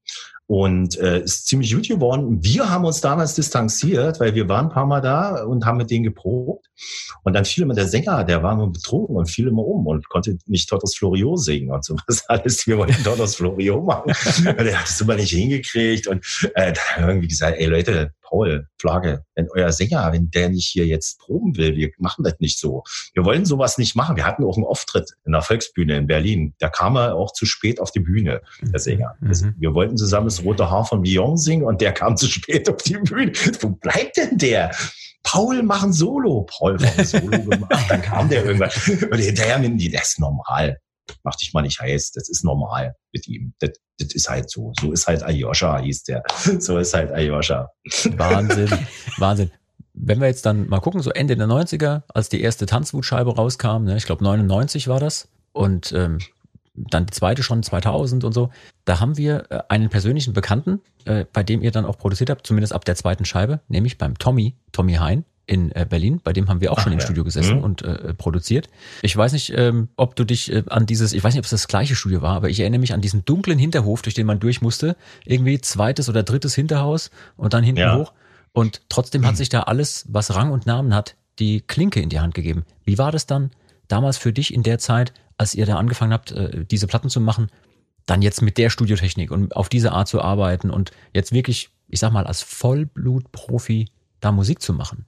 [0.48, 2.38] Und äh, ist ziemlich gut geworden.
[2.40, 5.90] Wir haben uns damals distanziert, weil wir waren ein paar Mal da und haben mit
[5.90, 6.68] denen geprobt.
[7.24, 10.08] Und dann fiel immer der Sänger, der war nur betrunken und fiel immer um und
[10.08, 12.64] konnte nicht Totos Florio singen und so was alles.
[12.64, 14.12] Wir wollten Totos Florio machen.
[14.46, 16.06] und er hat es immer nicht hingekriegt.
[16.06, 20.30] Und äh, dann haben wir irgendwie gesagt, ey Leute, Paul, Flagge, wenn euer Sänger, wenn
[20.30, 22.82] der nicht hier jetzt proben will, wir machen das nicht so.
[23.14, 24.16] Wir wollen sowas nicht machen.
[24.16, 26.54] Wir hatten auch einen Auftritt in der Volksbühne in Berlin.
[26.58, 29.16] Da kam er auch zu spät auf die Bühne, der Sänger.
[29.20, 29.54] Mhm.
[29.58, 32.82] wir wollten zusammen das Rote Haar von Beyond singen und der kam zu spät auf
[32.82, 33.32] die Bühne.
[33.60, 34.70] Wo bleibt denn der?
[35.22, 36.46] Paul machen Solo.
[36.48, 37.72] Paul war Solo gemacht.
[37.88, 38.70] Dann kam der irgendwann.
[39.10, 40.78] Und hinterher, das ist normal
[41.24, 43.54] mach dich mal nicht heiß, das ist normal mit ihm.
[43.58, 44.72] Das, das ist halt so.
[44.80, 46.22] So ist halt Ayosha, hieß der.
[46.60, 47.70] So ist halt Ayosha.
[48.16, 48.70] Wahnsinn,
[49.18, 49.50] Wahnsinn.
[49.94, 53.84] Wenn wir jetzt dann mal gucken, so Ende der 90er, als die erste Tanzwutscheibe rauskam,
[53.84, 56.18] ne, ich glaube 99 war das, und ähm,
[56.74, 58.50] dann die zweite schon 2000 und so,
[58.84, 62.46] da haben wir äh, einen persönlichen Bekannten, äh, bei dem ihr dann auch produziert habt,
[62.46, 66.48] zumindest ab der zweiten Scheibe, nämlich beim Tommy, Tommy Hein, in äh, Berlin, bei dem
[66.48, 67.04] haben wir auch Ach, schon im ja.
[67.04, 67.64] Studio gesessen mhm.
[67.64, 68.68] und äh, produziert.
[69.02, 71.50] Ich weiß nicht, ähm, ob du dich äh, an dieses, ich weiß nicht, ob es
[71.50, 74.40] das gleiche Studio war, aber ich erinnere mich an diesen dunklen Hinterhof, durch den man
[74.40, 74.96] durch musste.
[75.24, 77.96] Irgendwie zweites oder drittes Hinterhaus und dann hinten ja.
[77.96, 78.12] hoch.
[78.52, 82.20] Und trotzdem hat sich da alles, was Rang und Namen hat, die Klinke in die
[82.20, 82.64] Hand gegeben.
[82.84, 83.50] Wie war das dann
[83.86, 87.20] damals für dich in der Zeit, als ihr da angefangen habt, äh, diese Platten zu
[87.20, 87.50] machen,
[88.06, 92.00] dann jetzt mit der Studiotechnik und auf diese Art zu arbeiten und jetzt wirklich, ich
[92.00, 93.88] sag mal, als Vollblutprofi
[94.20, 95.04] da Musik zu machen?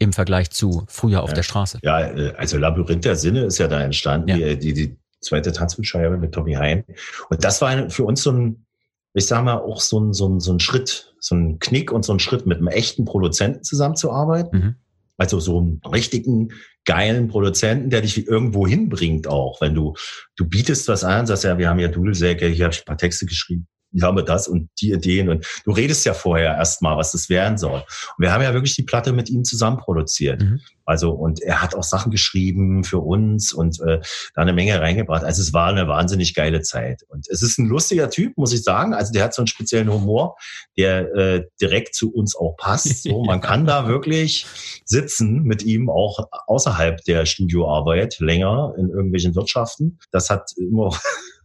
[0.00, 1.34] Im Vergleich zu früher auf ja.
[1.36, 1.78] der Straße.
[1.82, 4.36] Ja, äh, also Labyrinth der Sinne ist ja da entstanden, ja.
[4.36, 6.84] Die, die, die zweite Tanzmitscheibe mit Tommy Hein.
[7.28, 8.66] Und das war für uns so ein,
[9.12, 12.04] ich sag mal, auch so ein, so ein, so ein Schritt, so ein Knick und
[12.04, 14.58] so ein Schritt mit einem echten Produzenten zusammenzuarbeiten.
[14.58, 14.74] Mhm.
[15.18, 16.48] Also so einen richtigen,
[16.86, 19.60] geilen Produzenten, der dich irgendwo hinbringt auch.
[19.60, 19.94] Wenn du,
[20.36, 22.96] du bietest was an, sagst ja, wir haben ja Dudelsäcke, hier habe ich ein paar
[22.96, 27.12] Texte geschrieben ich habe das und die Ideen und du redest ja vorher erstmal, was
[27.12, 27.80] das werden soll.
[27.80, 30.42] Und wir haben ja wirklich die Platte mit ihm zusammen produziert.
[30.42, 30.60] Mhm.
[30.84, 34.00] Also und er hat auch Sachen geschrieben für uns und äh,
[34.34, 35.22] da eine Menge reingebracht.
[35.22, 37.04] Also es war eine wahnsinnig geile Zeit.
[37.08, 38.92] Und es ist ein lustiger Typ, muss ich sagen.
[38.92, 40.36] Also der hat so einen speziellen Humor,
[40.76, 43.04] der äh, direkt zu uns auch passt.
[43.04, 44.46] So, man kann da wirklich
[44.84, 49.98] sitzen mit ihm auch außerhalb der Studioarbeit länger in irgendwelchen Wirtschaften.
[50.10, 50.90] Das hat immer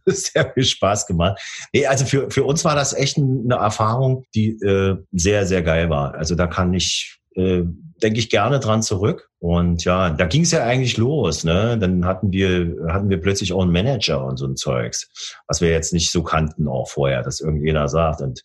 [0.12, 1.40] sehr viel Spaß gemacht.
[1.72, 5.90] Nee, also für, für uns war das echt eine Erfahrung, die äh, sehr, sehr geil
[5.90, 6.14] war.
[6.14, 7.62] Also da kann ich, äh,
[8.02, 9.30] denke ich gerne dran zurück.
[9.38, 11.44] Und ja, da ging es ja eigentlich los.
[11.44, 11.76] Ne?
[11.78, 15.08] Dann hatten wir, hatten wir plötzlich auch einen Manager und so ein Zeugs,
[15.46, 18.20] was wir jetzt nicht so kannten auch vorher, dass irgendjemand sagt.
[18.20, 18.42] Und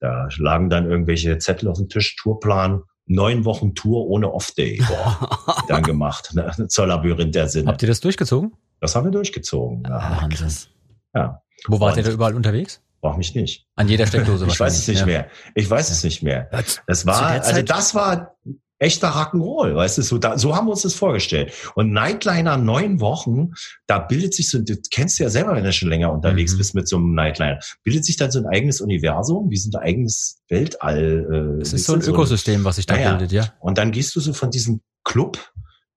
[0.00, 4.82] da lagen dann irgendwelche Zettel auf dem Tisch, Tourplan, neun Wochen Tour ohne Off-Day.
[5.68, 6.52] dann gemacht, ne?
[6.68, 7.68] zur Labyrinth der Sinne.
[7.68, 8.52] Habt ihr das durchgezogen?
[8.80, 9.84] Das haben wir durchgezogen.
[9.86, 10.73] Ja, Wahnsinn.
[11.14, 11.42] Ja.
[11.66, 12.80] Wo wart ihr da überall unterwegs?
[13.00, 13.66] Brauch mich nicht.
[13.76, 15.06] An jeder Steckdose Ich weiß es nicht ja.
[15.06, 15.28] mehr.
[15.54, 16.48] Ich weiß es nicht mehr.
[16.86, 18.36] Das war, also das war
[18.78, 21.52] echter Rock'n'Roll, weißt du, so, da, so haben wir uns das vorgestellt.
[21.74, 23.52] Und Nightliner neun Wochen,
[23.86, 26.58] da bildet sich so, du kennst ja selber, wenn du schon länger unterwegs mhm.
[26.58, 29.82] bist mit so einem Nightliner, bildet sich dann so ein eigenes Universum, wie so ein
[29.82, 31.56] eigenes Weltall.
[31.58, 33.10] Äh, es ist so ein Ökosystem, was sich da naja.
[33.10, 33.54] bildet, ja.
[33.60, 35.38] Und dann gehst du so von diesem Club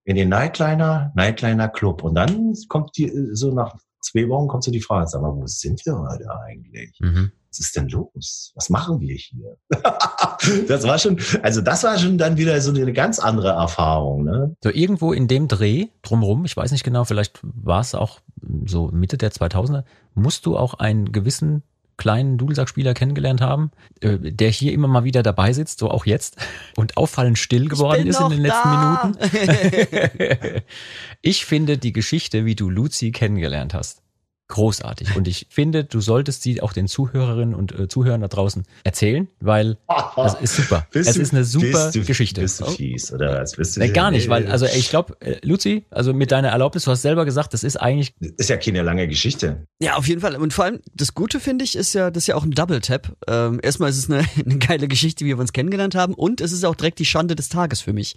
[0.04, 2.04] in den Nightliner, Nightliner Club.
[2.04, 3.76] Und dann kommt die so nach
[4.12, 6.98] zwei Wochen kommt so die Frage, sag mal, wo sind wir heute eigentlich?
[7.00, 7.32] Mhm.
[7.50, 8.52] Was ist denn los?
[8.56, 9.58] Was machen wir hier?
[10.68, 14.24] das war schon, also das war schon dann wieder so eine ganz andere Erfahrung.
[14.26, 14.56] Ne?
[14.64, 18.20] So irgendwo in dem Dreh drumrum, ich weiß nicht genau, vielleicht war es auch
[18.66, 19.84] so Mitte der 2000er,
[20.14, 21.64] musst du auch einen gewissen
[21.98, 23.72] kleinen Dudelsackspieler kennengelernt haben,
[24.02, 26.38] äh, der hier immer mal wieder dabei sitzt, so auch jetzt,
[26.76, 29.12] und auffallend still geworden ist in den letzten da.
[29.14, 30.62] Minuten.
[31.22, 34.02] ich finde die Geschichte, wie du Luzi kennengelernt hast,
[34.50, 35.16] großartig.
[35.16, 39.28] Und ich finde, du solltest sie auch den Zuhörerinnen und äh, Zuhörern da draußen erzählen,
[39.40, 39.78] weil
[40.16, 40.88] das ist super.
[40.92, 42.42] Bist es du- ist eine super bist du, Geschichte.
[42.42, 43.56] Bist du fies, oder was?
[43.58, 46.84] Bist du, Nee, gar nicht, weil, also ich glaube, äh, Luzi, also mit deiner Erlaubnis,
[46.86, 49.66] du hast selber gesagt, das ist eigentlich, Ist ja keine lange Geschichte.
[49.80, 50.36] Ja, auf jeden Fall.
[50.38, 53.16] Und vor allem, das Gute finde ich, ist ja, das ist ja auch ein Double-Tap.
[53.28, 56.14] Ähm, erstmal ist es eine, eine geile Geschichte, wie wir uns kennengelernt haben.
[56.14, 58.16] Und es ist auch direkt die Schande des Tages für mich.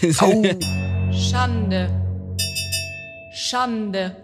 [1.12, 1.88] Schande.
[3.32, 4.16] Schande.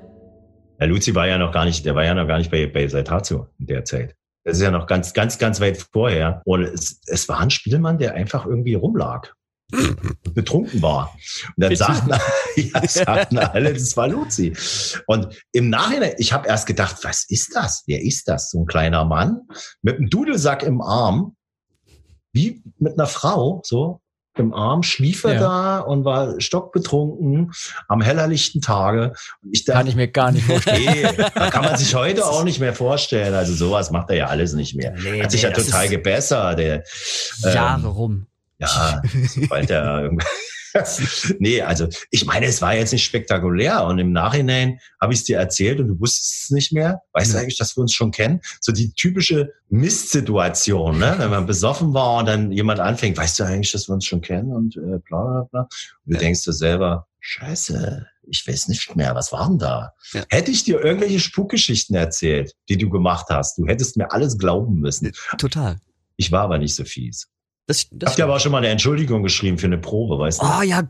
[0.82, 2.88] Ja, Luzi war ja noch gar nicht, der war ja noch gar nicht bei, bei
[2.88, 4.16] Seitatsu in der Zeit.
[4.42, 6.42] Das ist ja noch ganz, ganz, ganz weit vorher.
[6.44, 9.32] Und es, es war ein Spielmann, der einfach irgendwie rumlag.
[9.72, 11.14] und betrunken war.
[11.56, 12.10] Und dann sagten,
[12.56, 14.56] ja, sagten alle, das war Luzi.
[15.06, 17.84] Und im Nachhinein, ich habe erst gedacht, was ist das?
[17.86, 18.50] Wer ist das?
[18.50, 19.42] So ein kleiner Mann
[19.82, 21.36] mit einem Dudelsack im Arm,
[22.32, 24.00] wie mit einer Frau, so
[24.38, 25.40] im Arm, schlief er Ja.
[25.40, 27.52] da und war stockbetrunken
[27.88, 29.12] am hellerlichten Tage.
[29.42, 30.84] Und ich dachte, kann ich mir gar nicht vorstellen.
[30.84, 33.34] Nee, da kann man sich heute auch nicht mehr vorstellen.
[33.34, 34.94] Also sowas macht er ja alles nicht mehr.
[35.02, 36.58] Nee, Hat sich nee, ja total gebessert.
[36.58, 36.82] Der,
[37.44, 38.26] ähm, Jahre rum.
[38.58, 40.26] Ja, sobald er irgendwie-
[41.38, 45.24] nee, also ich meine, es war jetzt nicht spektakulär und im Nachhinein habe ich es
[45.24, 47.02] dir erzählt und du wusstest es nicht mehr.
[47.12, 48.40] Weißt du eigentlich, dass wir uns schon kennen?
[48.60, 51.14] So die typische Mistsituation, ne?
[51.18, 54.20] wenn man besoffen war und dann jemand anfängt, weißt du eigentlich, dass wir uns schon
[54.20, 55.60] kennen und äh, bla bla bla.
[56.06, 59.92] Und du denkst dir selber, scheiße, ich weiß nicht mehr, was war denn da?
[60.12, 60.24] Ja.
[60.28, 64.76] Hätte ich dir irgendwelche Spukgeschichten erzählt, die du gemacht hast, du hättest mir alles glauben
[64.80, 65.12] müssen.
[65.38, 65.78] Total.
[66.16, 67.28] Ich war aber nicht so fies.
[67.66, 70.18] Das, Ich das hab dir aber auch schon mal eine Entschuldigung geschrieben für eine Probe,
[70.18, 70.46] weißt du?
[70.46, 70.82] Oh ja,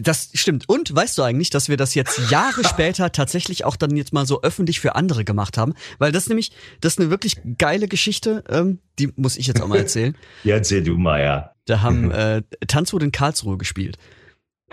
[0.00, 0.68] das stimmt.
[0.68, 4.26] Und weißt du eigentlich, dass wir das jetzt Jahre später tatsächlich auch dann jetzt mal
[4.26, 5.74] so öffentlich für andere gemacht haben?
[5.98, 9.68] Weil das nämlich, das ist eine wirklich geile Geschichte, ähm, die muss ich jetzt auch
[9.68, 10.16] mal erzählen.
[10.44, 11.52] Ja, erzähl du mal, ja.
[11.66, 13.98] Da haben äh, Tanzwut in Karlsruhe gespielt.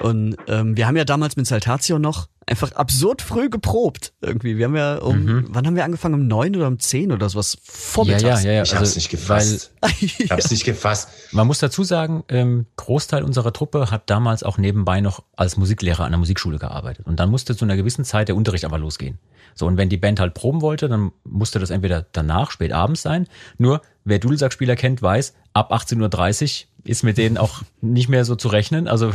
[0.01, 4.57] Und ähm, wir haben ja damals mit Saltatio noch einfach absurd früh geprobt irgendwie.
[4.57, 5.45] Wir haben ja um, Mhm.
[5.49, 6.15] wann haben wir angefangen?
[6.15, 7.57] Um neun oder um zehn oder sowas?
[7.63, 8.23] Vormittags.
[8.23, 8.63] Ja, ja, ja, ja.
[8.63, 9.71] Ich hab's also, nicht gefasst.
[10.01, 11.09] Ich hab's nicht gefasst.
[11.31, 16.03] Man muss dazu sagen, ähm, Großteil unserer Truppe hat damals auch nebenbei noch als Musiklehrer
[16.03, 17.05] an der Musikschule gearbeitet.
[17.05, 19.19] Und dann musste zu einer gewissen Zeit der Unterricht aber losgehen.
[19.53, 23.01] So, und wenn die Band halt proben wollte, dann musste das entweder danach, spät abends
[23.01, 23.27] sein.
[23.57, 28.36] Nur, wer Dudelsackspieler kennt, weiß, ab 18.30 Uhr ist mit denen auch nicht mehr so
[28.36, 28.88] zu rechnen.
[28.88, 29.07] Also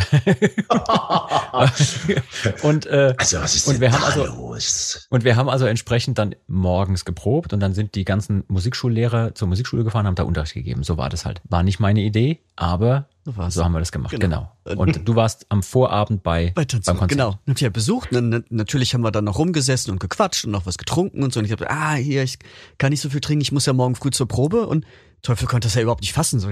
[2.63, 5.07] und äh, Also, was ist Und wir haben also- los?
[5.11, 9.49] und wir haben also entsprechend dann morgens geprobt und dann sind die ganzen Musikschullehrer zur
[9.49, 10.83] Musikschule gefahren, haben da Unterricht gegeben.
[10.83, 11.41] So war das halt.
[11.49, 13.09] War nicht meine Idee, aber
[13.49, 14.19] So haben wir das gemacht.
[14.19, 14.51] Genau.
[14.65, 14.81] Genau.
[14.83, 17.11] Und du warst am Vorabend bei, Bei beim Tanzwut, Konzert.
[17.11, 17.39] genau.
[17.47, 18.11] Ich ja besucht.
[18.13, 21.41] Natürlich haben wir dann noch rumgesessen und gequatscht und noch was getrunken und so.
[21.41, 22.39] Und ich habe, ah, hier, ich
[22.79, 24.67] kann nicht so viel trinken, ich muss ja morgen früh zur Probe.
[24.67, 24.85] Und
[25.23, 26.39] Teufel konnte das ja überhaupt nicht fassen.
[26.39, 26.51] So,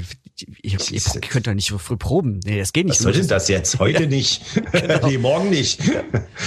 [0.62, 2.40] ich, ich könnt doch nicht so früh proben.
[2.44, 2.96] Nee, das geht nicht.
[2.96, 3.78] Was soll denn das jetzt?
[3.78, 4.42] Heute nicht.
[4.72, 5.06] Genau.
[5.06, 5.80] nee, morgen nicht.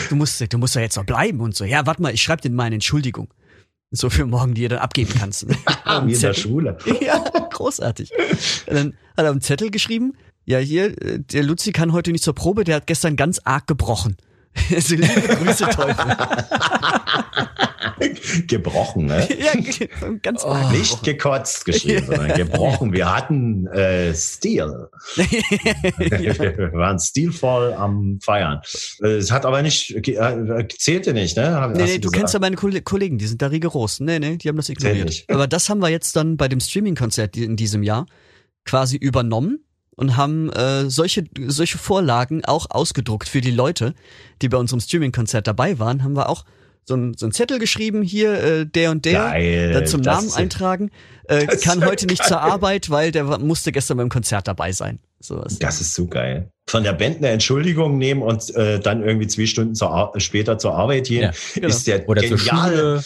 [0.09, 1.63] Du musst, du musst ja jetzt noch bleiben und so.
[1.63, 3.33] Ja, warte mal, ich schreibe dir mal eine Entschuldigung.
[3.91, 5.47] So für morgen, die ihr dann abgeben kannst.
[5.47, 6.33] Wie in der.
[6.33, 6.77] Schule.
[6.99, 7.19] Ja,
[7.51, 8.11] großartig.
[8.67, 10.13] Und dann hat er am Zettel geschrieben,
[10.45, 13.65] ja hier, äh, der Luzi kann heute nicht zur Probe, der hat gestern ganz arg
[13.67, 14.17] gebrochen.
[14.73, 16.15] Also liebe Grüße, Teufel.
[18.47, 19.27] Gebrochen, ne?
[19.39, 19.53] ja,
[20.21, 20.55] ganz Oh.
[20.71, 22.93] Nicht gekotzt geschrieben, sondern gebrochen.
[22.93, 24.87] Wir hatten äh, Stil.
[25.15, 28.61] Wir waren stilvoll am Feiern.
[29.01, 31.59] Äh, Es hat aber nicht, ge- äh, zählte nicht, ne?
[31.59, 32.15] Hast Nee, nee, du gesagt.
[32.15, 33.99] kennst ja meine Kolle- Kollegen, die sind da rigoros.
[33.99, 35.23] Nee, nee, die haben das ignoriert.
[35.29, 38.05] Aber das haben wir jetzt dann bei dem Streaming-Konzert in diesem Jahr
[38.65, 39.59] quasi übernommen
[39.97, 43.93] und haben äh, solche, solche Vorlagen auch ausgedruckt für die Leute,
[44.41, 46.45] die bei unserem Streaming-Konzert dabei waren, haben wir auch
[46.87, 50.27] so ein, so ein Zettel geschrieben, hier äh, der und der, Geil, dann zum Namen
[50.27, 50.89] ist- eintragen,
[51.27, 54.99] äh, kann heute nicht zur Arbeit, weil der musste gestern beim Konzert dabei sein.
[55.19, 55.57] Sowas.
[55.59, 56.51] Das ist so geil.
[56.69, 60.75] Von der Band eine Entschuldigung nehmen und äh, dann irgendwie zwei Stunden zur später zur
[60.75, 61.67] Arbeit gehen, Ja, genau.
[61.69, 62.69] ist der Oder zur genial.
[62.69, 63.03] Schule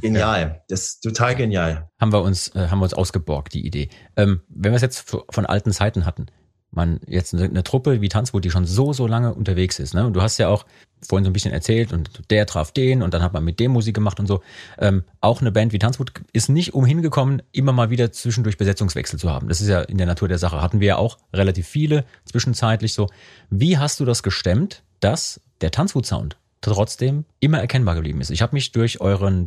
[0.00, 0.62] Genial.
[0.68, 1.88] Das ist total genial.
[2.00, 3.88] haben wir uns, äh, haben wir uns ausgeborgt, die Idee.
[4.16, 6.26] Ähm, wenn wir es jetzt von alten Zeiten hatten,
[6.74, 10.06] man jetzt eine, eine Truppe wie Tanzwut, die schon so, so lange unterwegs ist, ne?
[10.06, 10.64] Und du hast ja auch
[11.06, 13.72] vorhin so ein bisschen erzählt und der traf den und dann hat man mit dem
[13.72, 14.40] Musik gemacht und so.
[14.78, 19.18] Ähm, auch eine Band wie Tanzwut ist nicht umhin gekommen, immer mal wieder zwischendurch Besetzungswechsel
[19.18, 19.48] zu haben.
[19.48, 20.62] Das ist ja in der Natur der Sache.
[20.62, 23.08] Hatten wir ja auch relativ viele zwischenzeitlich so.
[23.50, 28.30] Wie hast du das gestemmt, dass der Tanzwut-Sound trotzdem immer erkennbar geblieben ist.
[28.30, 29.44] Ich habe mich durch euren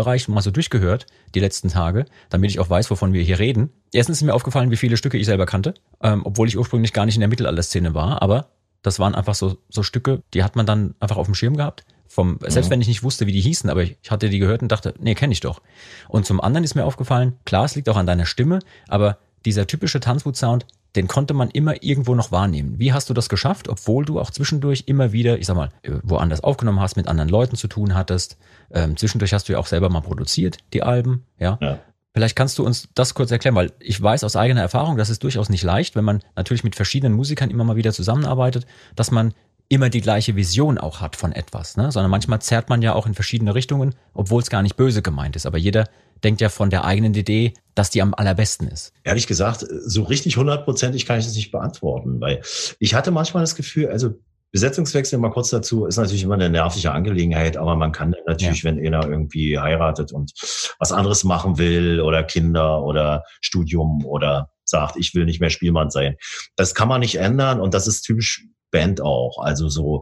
[0.00, 3.70] Diskografiebereich mal so durchgehört die letzten Tage, damit ich auch weiß, wovon wir hier reden.
[3.92, 7.06] Erstens ist mir aufgefallen, wie viele Stücke ich selber kannte, ähm, obwohl ich ursprünglich gar
[7.06, 8.48] nicht in der Mittelalterszene war, aber
[8.82, 11.84] das waren einfach so, so Stücke, die hat man dann einfach auf dem Schirm gehabt.
[12.08, 14.72] Vom, selbst wenn ich nicht wusste, wie die hießen, aber ich hatte die gehört und
[14.72, 15.60] dachte, nee, kenne ich doch.
[16.08, 19.68] Und zum anderen ist mir aufgefallen, klar, es liegt auch an deiner Stimme, aber dieser
[19.68, 20.66] typische Tanzwut-Sound,
[20.96, 22.78] den konnte man immer irgendwo noch wahrnehmen.
[22.78, 25.92] Wie hast du das geschafft, obwohl du auch zwischendurch immer wieder, ich sag mal, äh,
[26.02, 28.36] woanders aufgenommen hast, mit anderen Leuten zu tun hattest?
[28.72, 31.58] Ähm, zwischendurch hast du ja auch selber mal produziert, die Alben, ja.
[31.60, 31.78] ja.
[32.12, 35.22] Vielleicht kannst du uns das kurz erklären, weil ich weiß aus eigener Erfahrung, das ist
[35.22, 38.66] durchaus nicht leicht, wenn man natürlich mit verschiedenen Musikern immer mal wieder zusammenarbeitet,
[38.96, 39.32] dass man
[39.70, 41.92] immer die gleiche Vision auch hat von etwas, ne?
[41.92, 45.36] sondern manchmal zerrt man ja auch in verschiedene Richtungen, obwohl es gar nicht böse gemeint
[45.36, 45.46] ist.
[45.46, 45.88] Aber jeder
[46.24, 48.92] denkt ja von der eigenen Idee, dass die am allerbesten ist.
[49.04, 52.42] Ehrlich gesagt, so richtig hundertprozentig kann ich das nicht beantworten, weil
[52.80, 54.18] ich hatte manchmal das Gefühl, also
[54.52, 58.70] Besetzungswechsel mal kurz dazu ist natürlich immer eine nervige Angelegenheit, aber man kann natürlich, ja.
[58.70, 60.32] wenn einer irgendwie heiratet und
[60.80, 65.90] was anderes machen will oder Kinder oder Studium oder sagt, ich will nicht mehr Spielmann
[65.90, 66.16] sein.
[66.56, 69.42] Das kann man nicht ändern und das ist typisch Band auch.
[69.42, 70.00] Also so,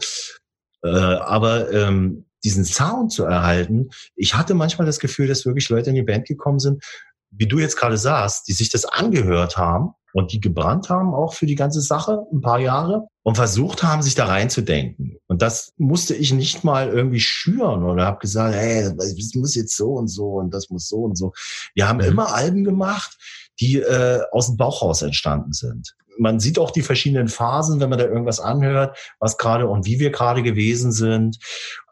[0.84, 5.90] äh, aber ähm, diesen Sound zu erhalten, ich hatte manchmal das Gefühl, dass wirklich Leute
[5.90, 6.84] in die Band gekommen sind,
[7.30, 11.34] wie du jetzt gerade sagst, die sich das angehört haben und die gebrannt haben auch
[11.34, 15.18] für die ganze Sache ein paar Jahre und versucht haben, sich da reinzudenken.
[15.26, 19.76] Und das musste ich nicht mal irgendwie schüren oder habe gesagt, hey, das muss jetzt
[19.76, 21.32] so und so und das muss so und so.
[21.74, 22.04] Wir haben mhm.
[22.04, 23.18] immer Alben gemacht,
[23.60, 27.98] die äh, aus dem Bauchhaus entstanden sind man sieht auch die verschiedenen Phasen, wenn man
[27.98, 31.38] da irgendwas anhört, was gerade und wie wir gerade gewesen sind.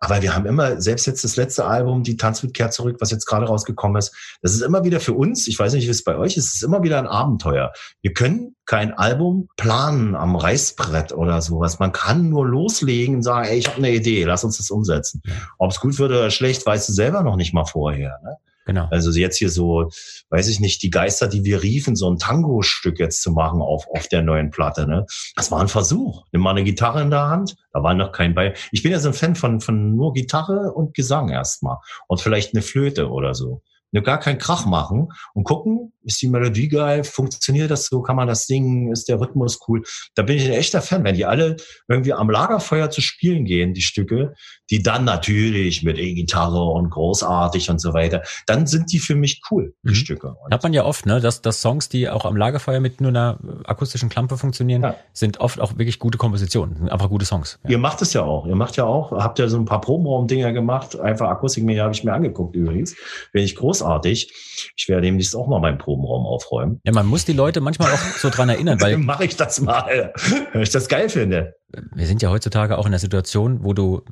[0.01, 3.11] Aber wir haben immer, selbst jetzt das letzte Album, die Tanz mit kehrt zurück, was
[3.11, 6.05] jetzt gerade rausgekommen ist, das ist immer wieder für uns, ich weiß nicht, wie es
[6.05, 7.73] bei euch ist, es ist immer wieder ein Abenteuer.
[8.03, 11.79] Wir können kein Album planen am Reißbrett oder sowas.
[11.79, 15.23] Man kann nur loslegen und sagen, ey, ich habe eine Idee, lass uns das umsetzen.
[15.59, 18.19] Ob es gut wird oder schlecht, weißt du selber noch nicht mal vorher.
[18.25, 18.37] Ne?
[18.67, 18.89] Genau.
[18.91, 19.91] Also jetzt hier so,
[20.31, 23.87] weiß ich nicht, die Geister, die wir riefen, so ein Tango-Stück jetzt zu machen auf,
[23.89, 24.89] auf der neuen Platte.
[24.89, 25.07] Ne?
[25.37, 26.25] Das war ein Versuch.
[26.33, 28.55] Nimm mal eine Gitarre in der Hand, da war noch kein bei.
[28.73, 31.79] Ich bin ja so ein Fan von, von nur Gitarre und Gesang erstmal.
[32.09, 33.63] Und vielleicht eine Flöte oder so
[33.93, 38.17] nur gar keinen Krach machen und gucken, ist die Melodie geil, funktioniert das so, kann
[38.17, 39.83] man das singen, ist der Rhythmus cool.
[40.15, 41.57] Da bin ich ein echter Fan, wenn die alle
[41.89, 44.35] irgendwie am Lagerfeuer zu spielen gehen, die Stücke,
[44.71, 49.43] die dann natürlich mit E-Gitarre und großartig und so weiter, dann sind die für mich
[49.51, 49.95] cool, die mhm.
[49.95, 50.29] Stücke.
[50.29, 53.11] Und Hat man ja oft, ne, dass, dass Songs, die auch am Lagerfeuer mit nur
[53.11, 54.97] einer akustischen Klampe funktionieren, ja.
[55.13, 57.59] sind oft auch wirklich gute Kompositionen, einfach gute Songs.
[57.65, 57.71] Ja.
[57.71, 60.53] Ihr macht es ja auch, ihr macht ja auch, habt ja so ein paar Probenraum-Dinger
[60.53, 62.95] gemacht, einfach Akustik, mir habe ich mir angeguckt übrigens,
[63.33, 64.33] bin ich großartig.
[64.77, 66.81] Ich werde demnächst auch mal meinen Probenraum aufräumen.
[66.85, 68.97] Ja, man muss die Leute manchmal auch so dran erinnern, weil.
[69.07, 70.13] Mache ich das mal,
[70.53, 71.55] weil ich das geil finde
[71.95, 74.03] wir sind ja heutzutage auch in der Situation, wo du,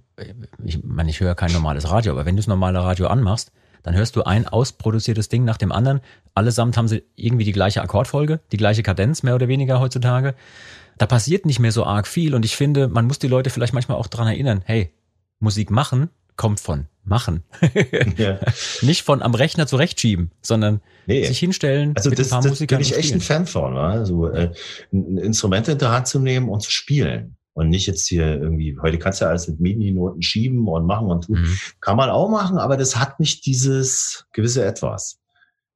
[0.65, 3.95] ich meine, ich höre kein normales Radio, aber wenn du das normale Radio anmachst, dann
[3.95, 6.01] hörst du ein ausproduziertes Ding nach dem anderen.
[6.35, 10.35] Allesamt haben sie irgendwie die gleiche Akkordfolge, die gleiche Kadenz mehr oder weniger heutzutage.
[10.97, 13.75] Da passiert nicht mehr so arg viel und ich finde, man muss die Leute vielleicht
[13.75, 14.93] manchmal auch dran erinnern, hey,
[15.39, 17.45] Musik machen kommt von machen.
[18.17, 18.41] ja.
[18.83, 21.25] Nicht von am Rechner zurechtschieben, sondern nee.
[21.25, 21.93] sich hinstellen.
[21.97, 24.53] Also das, ein das bin ich echt ein Fan von, also äh,
[24.91, 27.37] Instrumente in der Hand zu nehmen und zu spielen.
[27.53, 31.07] Und nicht jetzt hier irgendwie, heute kannst du ja alles mit Mini-Noten schieben und machen
[31.07, 31.43] und tun.
[31.43, 31.59] Mhm.
[31.81, 35.21] Kann man auch machen, aber das hat nicht dieses gewisse Etwas.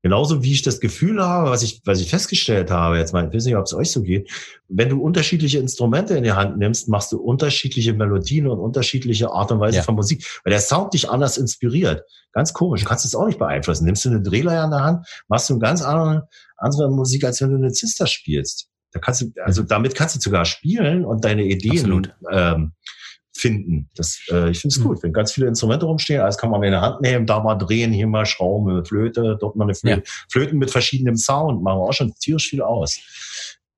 [0.02, 3.34] Genauso wie ich das Gefühl habe, was ich, was ich festgestellt habe, jetzt mal, ich
[3.34, 4.30] weiß nicht, ob es euch so geht,
[4.68, 9.50] wenn du unterschiedliche Instrumente in die Hand nimmst, machst du unterschiedliche Melodien und unterschiedliche Art
[9.50, 9.82] und Weise ja.
[9.82, 12.04] von Musik, weil der Sound dich anders inspiriert.
[12.32, 13.86] Ganz komisch, du kannst es auch nicht beeinflussen.
[13.86, 17.40] Nimmst du eine Drehleier in der Hand, machst du eine ganz andere, andere Musik, als
[17.40, 18.68] wenn du eine Zister spielst.
[18.92, 19.68] Da kannst du, also mhm.
[19.68, 22.72] damit kannst du sogar spielen und deine Ideen ähm,
[23.38, 23.88] finden.
[23.94, 24.84] Das, äh, ich finde es mhm.
[24.84, 27.54] gut, wenn ganz viele Instrumente rumstehen, alles kann man in der Hand nehmen, da mal
[27.54, 30.02] drehen, hier mal Schrauben, Flöte, dort mal eine Flöte.
[30.04, 30.12] Ja.
[30.30, 32.98] Flöten mit verschiedenem Sound machen auch schon tierisch viel aus.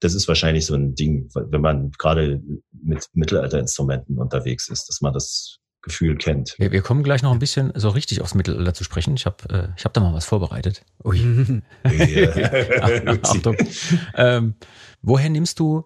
[0.01, 2.43] Das ist wahrscheinlich so ein Ding, wenn man gerade
[2.73, 6.55] mit Mittelalterinstrumenten unterwegs ist, dass man das Gefühl kennt.
[6.59, 9.15] Wir, wir, kommen gleich noch ein bisschen so richtig aufs Mittelalter zu sprechen.
[9.15, 10.83] Ich habe äh, ich hab da mal was vorbereitet.
[11.05, 11.19] Ui.
[13.23, 13.57] Achtung.
[14.15, 14.55] Ähm,
[15.03, 15.85] woher nimmst du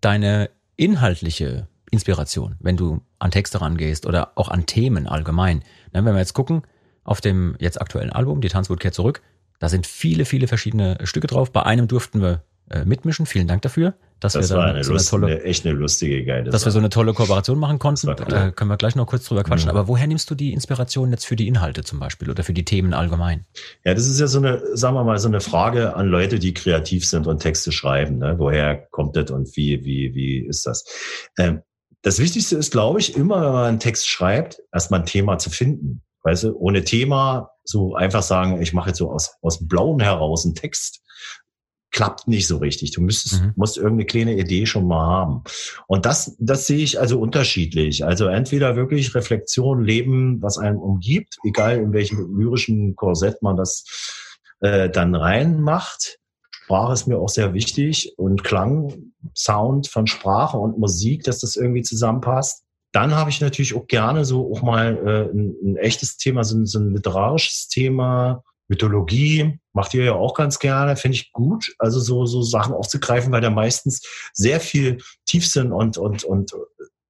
[0.00, 5.62] deine inhaltliche Inspiration, wenn du an Texte rangehst oder auch an Themen allgemein?
[5.92, 6.62] wenn wir jetzt gucken,
[7.04, 9.22] auf dem jetzt aktuellen Album, Die Tanzwut kehrt zurück,
[9.58, 11.50] da sind viele, viele verschiedene Stücke drauf.
[11.50, 13.26] Bei einem durften wir äh, mitmischen.
[13.26, 13.94] Vielen Dank dafür.
[14.20, 16.68] Dass das wir war eine, so eine tolle, eine, echt eine lustige geile Dass Sache.
[16.68, 18.06] wir so eine tolle Kooperation machen konnten.
[18.06, 19.70] Da können wir gleich noch kurz drüber quatschen.
[19.70, 19.76] Mhm.
[19.76, 22.64] Aber woher nimmst du die Inspiration jetzt für die Inhalte zum Beispiel oder für die
[22.64, 23.46] Themen allgemein?
[23.84, 26.52] Ja, das ist ja so eine, sagen wir mal, so eine Frage an Leute, die
[26.52, 28.18] kreativ sind und Texte schreiben.
[28.18, 28.34] Ne?
[28.38, 30.84] Woher kommt das und wie, wie, wie ist das?
[31.38, 31.62] Ähm,
[32.02, 35.50] das Wichtigste ist, glaube ich, immer, wenn man einen Text schreibt, erstmal ein Thema zu
[35.50, 36.02] finden.
[36.22, 40.00] Weißt du, ohne Thema so einfach sagen, ich mache jetzt so aus, aus dem Blauen
[40.00, 41.02] heraus einen Text
[41.90, 42.92] klappt nicht so richtig.
[42.92, 43.52] Du müsstest, mhm.
[43.56, 45.42] musst irgendeine kleine Idee schon mal haben.
[45.86, 48.04] Und das, das sehe ich also unterschiedlich.
[48.04, 53.84] Also entweder wirklich Reflexion, Leben, was einen umgibt, egal in welchem lyrischen Korsett man das
[54.60, 56.18] äh, dann reinmacht.
[56.68, 61.56] Sprache ist mir auch sehr wichtig und Klang, Sound von Sprache und Musik, dass das
[61.56, 62.62] irgendwie zusammenpasst.
[62.92, 66.62] Dann habe ich natürlich auch gerne so auch mal äh, ein, ein echtes Thema, so
[66.66, 71.74] so ein literarisches Thema, Mythologie macht ihr ja auch ganz gerne, finde ich gut.
[71.78, 74.02] Also so, so Sachen aufzugreifen, weil da meistens
[74.34, 76.52] sehr viel Tiefsinn und, und, und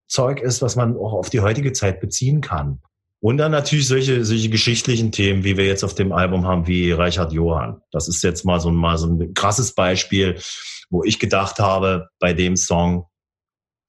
[0.06, 2.80] Zeug ist, was man auch auf die heutige Zeit beziehen kann.
[3.20, 6.92] Und dann natürlich solche, solche geschichtlichen Themen, wie wir jetzt auf dem Album haben, wie
[6.92, 7.80] Reichard Johann.
[7.90, 10.40] Das ist jetzt mal so, mal so ein krasses Beispiel,
[10.88, 13.06] wo ich gedacht habe, bei dem Song,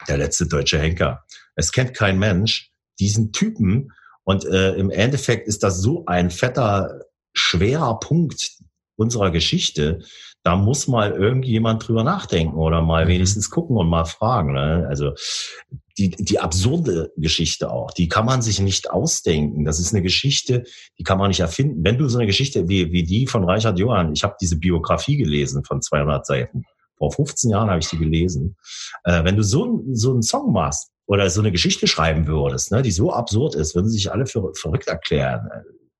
[0.08, 1.26] der letzte deutsche Henker.
[1.56, 3.92] Es kennt kein Mensch diesen Typen.
[4.24, 7.02] Und äh, im Endeffekt ist das so ein fetter
[7.34, 8.58] schwerer Punkt
[8.96, 10.04] unserer Geschichte.
[10.50, 13.10] Da muss mal irgendjemand drüber nachdenken oder mal mhm.
[13.10, 14.54] wenigstens gucken und mal fragen.
[14.54, 14.88] Ne?
[14.89, 15.12] Also
[16.00, 19.64] die, die absurde Geschichte auch, die kann man sich nicht ausdenken.
[19.64, 20.64] Das ist eine Geschichte,
[20.97, 21.84] die kann man nicht erfinden.
[21.84, 25.18] Wenn du so eine Geschichte wie, wie die von Reichard Johann, ich habe diese Biografie
[25.18, 26.64] gelesen von 200 Seiten,
[26.97, 28.56] vor 15 Jahren habe ich die gelesen.
[29.04, 32.82] Äh, wenn du so, so einen Song machst oder so eine Geschichte schreiben würdest, ne,
[32.82, 35.47] die so absurd ist, würden sich alle für verrückt erklären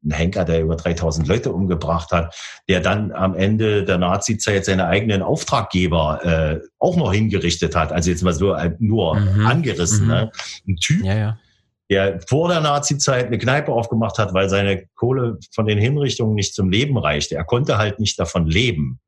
[0.04, 2.36] ein Henker, der über 3000 Leute umgebracht hat,
[2.70, 7.92] der dann am Ende der Nazi-Zeit seine eigenen Auftraggeber äh, auch noch hingerichtet hat.
[7.92, 9.46] Also jetzt mal so äh, nur mhm.
[9.46, 10.04] angerissen.
[10.04, 10.08] Mhm.
[10.08, 10.32] Ne?
[10.68, 11.40] Ein Typ, ja, ja.
[11.90, 16.56] der vor der Nazi-Zeit eine Kneipe aufgemacht hat, weil seine Kohle von den Hinrichtungen nicht
[16.56, 17.36] zum Leben reichte.
[17.36, 19.00] Er konnte halt nicht davon leben.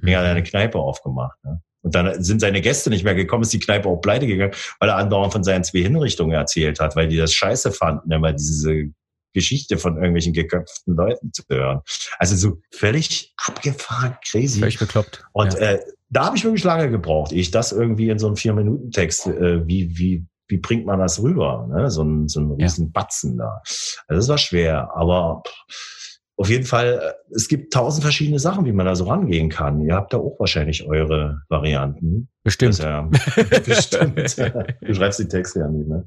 [0.00, 0.08] Mhm.
[0.08, 1.36] Er hat eine Kneipe aufgemacht.
[1.44, 1.60] Ne?
[1.82, 4.88] Und dann sind seine Gäste nicht mehr gekommen, ist die Kneipe auch pleite gegangen, weil
[4.88, 8.90] er andauernd von seinen zwei Hinrichtungen erzählt hat, weil die das scheiße fanden, immer diese
[9.36, 11.80] Geschichte von irgendwelchen geköpften Leuten zu hören.
[12.18, 14.60] Also so völlig abgefahren, crazy.
[14.60, 15.22] Völlig bekloppt.
[15.32, 15.72] Und ja.
[15.72, 19.66] äh, da habe ich wirklich lange gebraucht, ich das irgendwie in so einem Vier-Minuten-Text, äh,
[19.66, 21.68] wie, wie, wie bringt man das rüber?
[21.70, 21.90] Ne?
[21.90, 22.90] So ein, so ein riesen ja.
[22.94, 23.60] Batzen da.
[24.08, 26.05] Also das war schwer, aber pff,
[26.38, 29.80] auf jeden Fall, äh, es gibt tausend verschiedene Sachen, wie man da so rangehen kann.
[29.80, 32.28] Ihr habt da auch wahrscheinlich eure Varianten.
[32.44, 32.78] Bestimmt.
[32.78, 33.08] Ja,
[33.64, 34.16] bestimmt.
[34.16, 36.06] du schreibst die Texte ja nicht, ne?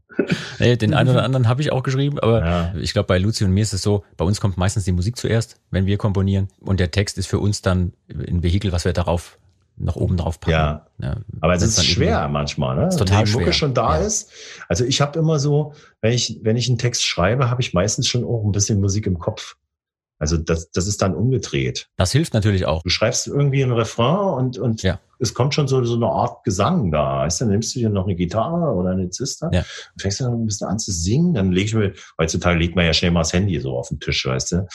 [0.60, 2.74] Nee, den einen oder anderen habe ich auch geschrieben, aber ja.
[2.80, 5.18] ich glaube, bei Luzi und mir ist es so, bei uns kommt meistens die Musik
[5.18, 6.48] zuerst, wenn wir komponieren.
[6.60, 9.40] Und der Text ist für uns dann ein Vehikel, was wir darauf
[9.78, 10.52] noch oben drauf packen.
[10.52, 12.88] Ja, ja aber es ist schwer manchmal, ne?
[12.88, 13.54] Ist total wenn die Mucke schwer.
[13.54, 14.06] schon da ja.
[14.06, 14.30] ist.
[14.68, 18.08] Also ich habe immer so, wenn ich wenn ich einen Text schreibe, habe ich meistens
[18.08, 19.56] schon auch ein bisschen Musik im Kopf.
[20.20, 21.88] Also das, das ist dann umgedreht.
[21.96, 22.84] Das hilft natürlich auch.
[22.84, 25.00] Du schreibst irgendwie ein Refrain und, und ja.
[25.20, 27.20] es kommt schon so, so eine Art Gesang da.
[27.20, 29.62] Weißt du, dann nimmst du dir noch eine Gitarre oder eine Zister ja.
[29.62, 31.34] und fängst dann ein bisschen an zu singen.
[31.34, 34.00] Dann leg ich mir, heutzutage legt man ja schnell mal das Handy so auf den
[34.02, 34.68] Tisch, weißt du.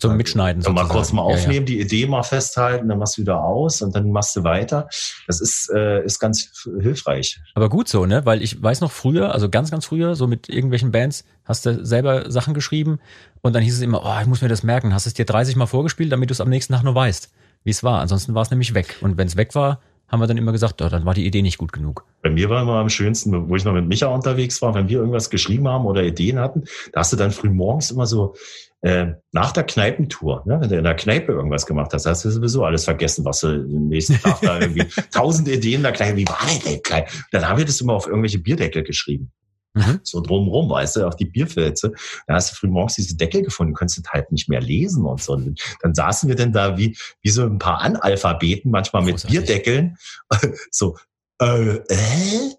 [0.00, 0.62] Zum Mitschneiden.
[0.62, 1.78] Dann mal kurz mal aufnehmen, ja, ja.
[1.78, 4.88] die Idee mal festhalten, dann machst du wieder aus und dann machst du weiter.
[5.26, 7.38] Das ist, äh, ist ganz hilfreich.
[7.54, 8.24] Aber gut so, ne?
[8.24, 11.84] Weil ich weiß noch früher, also ganz, ganz früher, so mit irgendwelchen Bands, hast du
[11.84, 12.98] selber Sachen geschrieben
[13.42, 14.94] und dann hieß es immer, oh, ich muss mir das merken.
[14.94, 17.30] Hast es dir 30 Mal vorgespielt, damit du es am nächsten Tag nur weißt,
[17.64, 18.00] wie es war.
[18.00, 18.96] Ansonsten war es nämlich weg.
[19.00, 19.80] Und wenn es weg war,
[20.10, 22.04] haben wir dann immer gesagt, oh, dann war die Idee nicht gut genug.
[22.22, 24.98] Bei mir war immer am schönsten, wo ich noch mit Micha unterwegs war, wenn wir
[24.98, 28.34] irgendwas geschrieben haben oder Ideen hatten, da hast du dann früh morgens immer so
[28.82, 32.30] äh, nach der Kneipentour, ne, wenn du in der Kneipe irgendwas gemacht hast, hast du
[32.30, 36.26] sowieso alles vergessen, was du den nächsten Tag da irgendwie tausend Ideen da klein, wie
[36.26, 39.32] war denn der Dann haben wir das immer auf irgendwelche Bierdeckel geschrieben.
[39.74, 40.00] Mhm.
[40.02, 41.92] So drumrum, weißt du, auf die Bierfilze.
[42.26, 45.34] Da hast du früh morgens diese Deckel gefunden, konntest halt nicht mehr lesen und so.
[45.34, 49.38] Und dann saßen wir denn da wie, wie so ein paar Analphabeten, manchmal mit Großartig.
[49.38, 49.96] Bierdeckeln.
[50.70, 50.96] so,
[51.40, 52.50] äh, äh?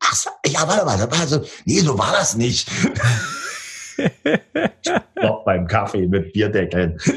[0.00, 2.68] Ach so, ja, warte mal, also, nee, so war das nicht.
[5.22, 6.98] Noch beim Kaffee mit Bierdeckeln.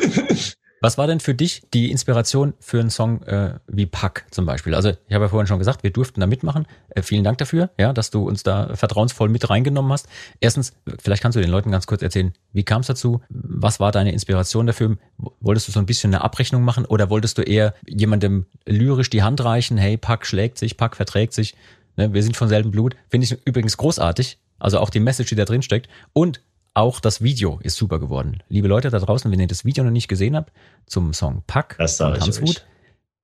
[0.86, 4.76] Was war denn für dich die Inspiration für einen Song äh, wie Pack zum Beispiel?
[4.76, 6.68] Also ich habe ja vorhin schon gesagt, wir durften da mitmachen.
[6.90, 10.08] Äh, vielen Dank dafür, ja, dass du uns da vertrauensvoll mit reingenommen hast.
[10.42, 13.22] Erstens, vielleicht kannst du den Leuten ganz kurz erzählen, wie kam es dazu?
[13.30, 14.98] Was war deine Inspiration dafür?
[15.40, 19.24] Wolltest du so ein bisschen eine Abrechnung machen oder wolltest du eher jemandem lyrisch die
[19.24, 19.78] Hand reichen?
[19.78, 21.56] Hey, Pack schlägt sich, Pack verträgt sich.
[21.98, 22.96] Ne, wir sind von selben Blut.
[23.10, 24.38] Finde ich übrigens großartig.
[24.60, 25.90] Also auch die Message, die da drin steckt.
[26.14, 26.42] Und
[26.76, 28.44] auch das Video ist super geworden.
[28.50, 30.52] Liebe Leute da draußen, wenn ihr das Video noch nicht gesehen habt,
[30.86, 32.66] zum Song Pack das von Tanzwut,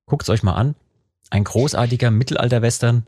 [0.06, 0.76] guckt es euch mal an.
[1.30, 3.06] Ein großartiger Mittelalter-Western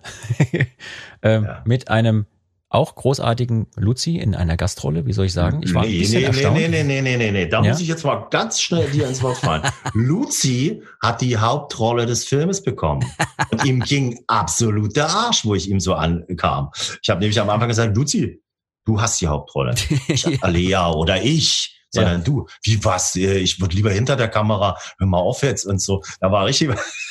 [1.22, 1.64] ähm, ja.
[1.66, 2.26] mit einem
[2.70, 5.62] auch großartigen Luzi in einer Gastrolle, wie soll ich sagen?
[5.64, 6.58] Ich war nee, ein bisschen nee, erstaunt.
[6.58, 7.70] Nee, nee, nee, nee, nee, nee, da ja?
[7.70, 9.62] muss ich jetzt mal ganz schnell dir ins Wort fallen.
[9.94, 13.06] Luzi hat die Hauptrolle des Filmes bekommen.
[13.52, 16.72] Und ihm ging absolut der Arsch, wo ich ihm so ankam.
[17.02, 18.43] Ich habe nämlich am Anfang gesagt, Luzi,
[18.86, 19.76] du hast die Hauptrolle.
[20.08, 20.32] ja.
[20.42, 22.24] Alea oder ich, sondern ja.
[22.24, 22.48] du.
[22.64, 23.16] Wie was?
[23.16, 26.02] Äh, ich würde lieber hinter der Kamera, hör mal auf jetzt und so.
[26.20, 26.70] Da war richtig,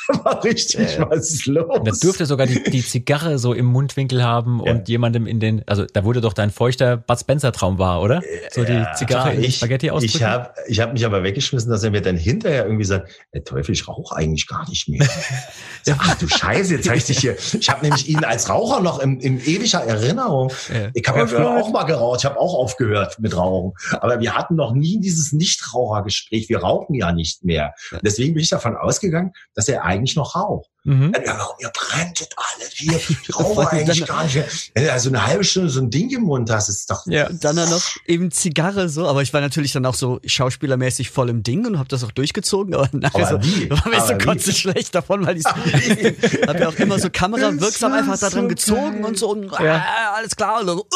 [0.24, 1.09] war richtig ja.
[1.11, 1.80] was los.
[1.84, 4.72] Da durfte sogar die, die Zigarre so im Mundwinkel haben ja.
[4.72, 8.22] und jemandem in den, also da wurde doch dein feuchter Bud Spencer Traum war, oder?
[8.50, 10.16] So die Zigarre in Spaghetti ausdrücken.
[10.16, 13.44] Ich habe ich hab mich aber weggeschmissen, dass er mir dann hinterher irgendwie sagt, der
[13.44, 15.07] Teufel, ich rauche eigentlich gar nicht mehr.
[15.82, 17.36] so, ach du Scheiße, jetzt habe ich dich hier.
[17.59, 20.53] Ich habe nämlich ihn als Raucher noch im, in ewiger Erinnerung.
[20.72, 20.90] Ja.
[20.94, 23.72] Ich habe ja früher auch mal geraucht, ich habe auch aufgehört mit Rauchen.
[24.00, 26.48] Aber wir hatten noch nie dieses Nichtrauchergespräch.
[26.48, 27.74] Wir rauchen ja nicht mehr.
[28.03, 30.68] Deswegen bin ich davon ausgegangen, dass er eigentlich noch raucht.
[30.84, 31.12] Mhm.
[31.14, 32.93] Ja, warum ihr brenntet alle hier?
[33.22, 34.72] Ich rauche eigentlich gar nicht.
[34.74, 37.07] Wenn du also eine halbe Stunde so ein Ding im Mund hast, ist doch.
[37.07, 41.30] Ja, dann noch eben Zigarre so, aber ich war natürlich dann auch so schauspielermäßig voll
[41.30, 42.74] im Ding und habe das auch durchgezogen.
[42.74, 43.70] Aber nachher aber so, wie?
[43.70, 45.45] war mir so kotze schlecht davon, weil ich
[46.49, 49.84] habe ja auch immer so Kamera wirksam einfach da dran gezogen und so und ja.
[50.16, 50.61] alles klar.
[50.61, 50.86] Und so.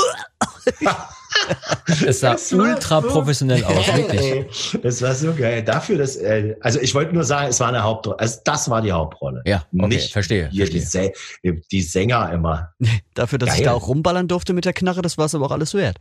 [2.06, 4.78] es sah ultra professionell aus, wirklich.
[4.82, 5.62] Das war so geil.
[5.62, 8.18] Dafür, dass, äh, also ich wollte nur sagen, es war eine Hauptrolle.
[8.18, 9.42] Also das war die Hauptrolle.
[9.46, 10.48] Ja, okay, Nicht verstehe.
[10.50, 11.12] Hier verstehe.
[11.42, 12.72] Die, die, Sänger immer.
[13.14, 13.58] Dafür, dass geil.
[13.58, 15.98] ich da auch rumballern durfte mit der Knarre, das war es aber auch alles wert.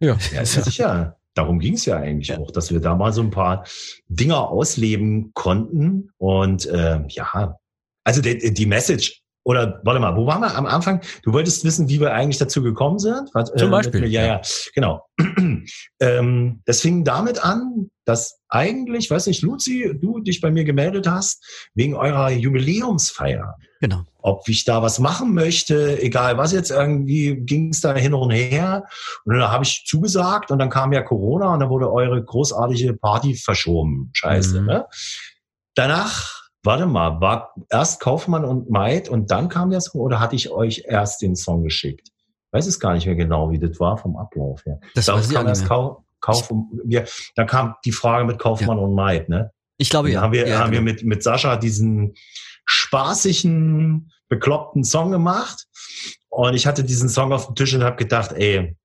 [0.00, 1.16] Ja, ja ist ja sicher.
[1.34, 2.38] Darum ging es ja eigentlich ja.
[2.38, 3.64] auch, dass wir da mal so ein paar
[4.08, 6.10] Dinger ausleben konnten.
[6.16, 7.58] Und äh, ja,
[8.04, 11.00] also die, die Message oder warte mal, wo waren wir am Anfang?
[11.22, 13.30] Du wolltest wissen, wie wir eigentlich dazu gekommen sind?
[13.32, 14.00] Was, Zum äh, Beispiel.
[14.00, 14.40] Mir, ja, ja,
[14.74, 15.06] genau.
[16.00, 21.06] ähm, das fing damit an, dass eigentlich, weiß nicht, Luzi, du dich bei mir gemeldet
[21.06, 21.44] hast,
[21.74, 23.54] wegen eurer Jubiläumsfeier.
[23.80, 24.02] Genau.
[24.18, 28.32] Ob ich da was machen möchte, egal was jetzt, irgendwie ging es da hin und
[28.32, 28.82] her.
[29.24, 32.94] Und dann habe ich zugesagt und dann kam ja Corona und dann wurde eure großartige
[32.94, 34.10] Party verschoben.
[34.12, 34.66] Scheiße, mhm.
[34.66, 34.86] ne?
[35.76, 36.35] Danach
[36.66, 40.50] Warte mal, war erst Kaufmann und Maid und dann kam der Song oder hatte ich
[40.50, 42.08] euch erst den Song geschickt?
[42.50, 44.80] Weiß es gar nicht mehr genau, wie das war vom Ablauf her.
[44.94, 46.52] Das war kam erst Kauf, Kauf
[46.88, 47.04] ja,
[47.36, 48.84] dann kam die Frage mit Kaufmann ja.
[48.84, 49.52] und Maid, ne?
[49.78, 50.22] Ich glaube, ja.
[50.22, 50.84] Haben wir, ja, haben genau.
[50.84, 52.14] wir mit, mit Sascha diesen
[52.64, 55.66] spaßigen, bekloppten Song gemacht.
[56.28, 58.76] Und ich hatte diesen Song auf dem Tisch und habe gedacht, ey,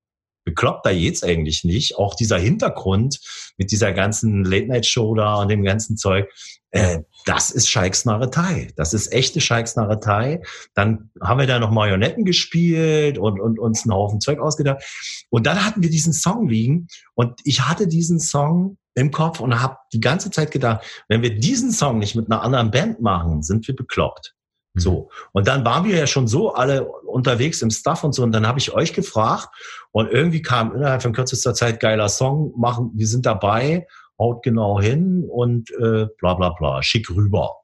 [0.44, 1.96] bekloppt da jetzt eigentlich nicht.
[1.96, 3.20] Auch dieser Hintergrund
[3.56, 6.28] mit dieser ganzen Late-Night-Show da und dem ganzen Zeug,
[6.70, 8.68] äh, das ist Scheiksnarretei.
[8.76, 10.42] Das ist echte Scheiksnarretei.
[10.74, 14.82] Dann haben wir da noch Marionetten gespielt und, und uns einen Haufen Zeug ausgedacht.
[15.30, 19.60] Und dann hatten wir diesen Song liegen und ich hatte diesen Song im Kopf und
[19.60, 23.42] habe die ganze Zeit gedacht, wenn wir diesen Song nicht mit einer anderen Band machen,
[23.42, 24.34] sind wir bekloppt.
[24.74, 24.80] Mhm.
[24.80, 25.10] So.
[25.32, 28.22] Und dann waren wir ja schon so alle unterwegs im Stuff und so.
[28.22, 29.48] Und dann habe ich euch gefragt
[29.90, 32.90] und irgendwie kam innerhalb von kürzester Zeit geiler Song machen.
[32.94, 33.86] Wir sind dabei
[34.18, 37.56] haut genau hin und äh, bla bla bla, schick rüber.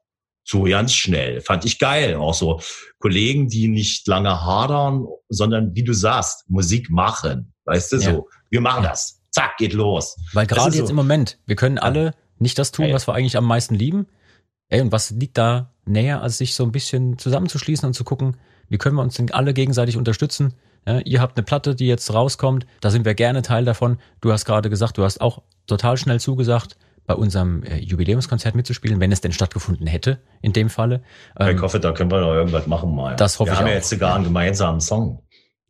[0.43, 1.41] So ganz schnell.
[1.41, 2.15] Fand ich geil.
[2.15, 2.59] Auch so
[2.99, 7.53] Kollegen, die nicht lange hadern, sondern wie du sagst, Musik machen.
[7.65, 8.11] Weißt du, ja.
[8.11, 8.89] so, wir machen ja.
[8.89, 9.21] das.
[9.31, 10.17] Zack, geht los.
[10.33, 10.91] Weil gerade jetzt so.
[10.91, 14.07] im Moment, wir können alle nicht das tun, was wir eigentlich am meisten lieben.
[14.69, 18.37] Ey, und was liegt da näher, als sich so ein bisschen zusammenzuschließen und zu gucken,
[18.69, 20.53] wie können wir uns denn alle gegenseitig unterstützen?
[20.87, 23.97] Ja, ihr habt eine Platte, die jetzt rauskommt, da sind wir gerne Teil davon.
[24.21, 28.99] Du hast gerade gesagt, du hast auch total schnell zugesagt, bei unserem äh, Jubiläumskonzert mitzuspielen,
[28.99, 31.01] wenn es denn stattgefunden hätte, in dem Falle.
[31.39, 33.15] Ähm, ich hoffe, da können wir noch irgendwas machen mal.
[33.15, 33.69] Das hoffe wir ich haben auch.
[33.69, 35.23] ja jetzt sogar einen gemeinsamen Song.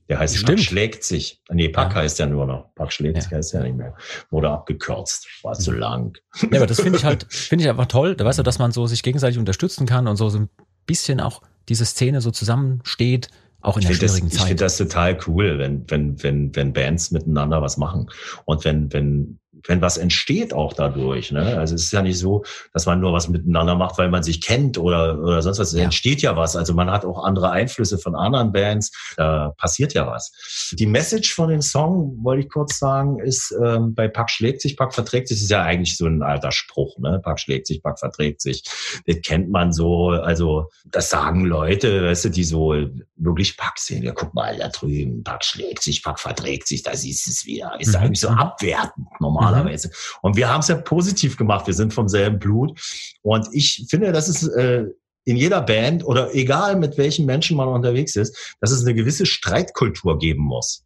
[0.09, 0.57] Der heißt Stimmt.
[0.57, 1.41] Pack schlägt sich.
[1.49, 2.01] Nee, Pack ja.
[2.01, 2.73] heißt ja nur noch.
[2.75, 3.21] Pack schlägt ja.
[3.21, 3.95] sich heißt ja nicht mehr.
[4.31, 5.27] Wurde abgekürzt.
[5.43, 6.17] War zu lang.
[6.51, 8.15] Ja, aber das finde ich halt, finde ich einfach toll.
[8.15, 10.49] Da weißt du, dass man so sich gegenseitig unterstützen kann und so, so ein
[10.85, 13.29] bisschen auch diese Szene so zusammensteht,
[13.61, 14.41] auch in ich der schwierigen das, Zeit.
[14.41, 18.09] Ich finde das total cool, wenn, wenn, wenn, wenn Bands miteinander was machen.
[18.45, 21.31] Und wenn, wenn wenn was entsteht auch dadurch.
[21.31, 21.57] Ne?
[21.57, 22.43] Also es ist ja nicht so,
[22.73, 25.73] dass man nur was miteinander macht, weil man sich kennt oder, oder sonst was.
[25.73, 25.85] Es ja.
[25.85, 26.55] entsteht ja was.
[26.55, 28.91] Also man hat auch andere Einflüsse von anderen Bands.
[29.17, 30.31] Da passiert ja was.
[30.73, 34.77] Die Message von dem Song, wollte ich kurz sagen, ist ähm, bei Pack schlägt sich,
[34.77, 36.97] Pack verträgt sich, ist ja eigentlich so ein alter Spruch.
[36.99, 37.19] Ne?
[37.23, 38.63] Pack schlägt sich, Pack verträgt sich.
[39.05, 40.09] Das kennt man so.
[40.09, 42.73] Also das sagen Leute, weißt du, die so
[43.15, 44.03] wirklich Pack sehen.
[44.03, 46.83] Ja, guck mal da drüben, Pack schlägt sich, Pack verträgt sich.
[46.83, 47.75] Da siehst du es wieder.
[47.79, 48.03] Ist mhm.
[48.03, 49.91] eigentlich so abwertend normal normalerweise.
[50.21, 51.67] Und wir haben es ja positiv gemacht.
[51.67, 52.79] Wir sind vom selben Blut.
[53.21, 54.85] Und ich finde, das ist äh,
[55.25, 59.25] in jeder Band oder egal mit welchen Menschen man unterwegs ist, dass es eine gewisse
[59.25, 60.85] Streitkultur geben muss.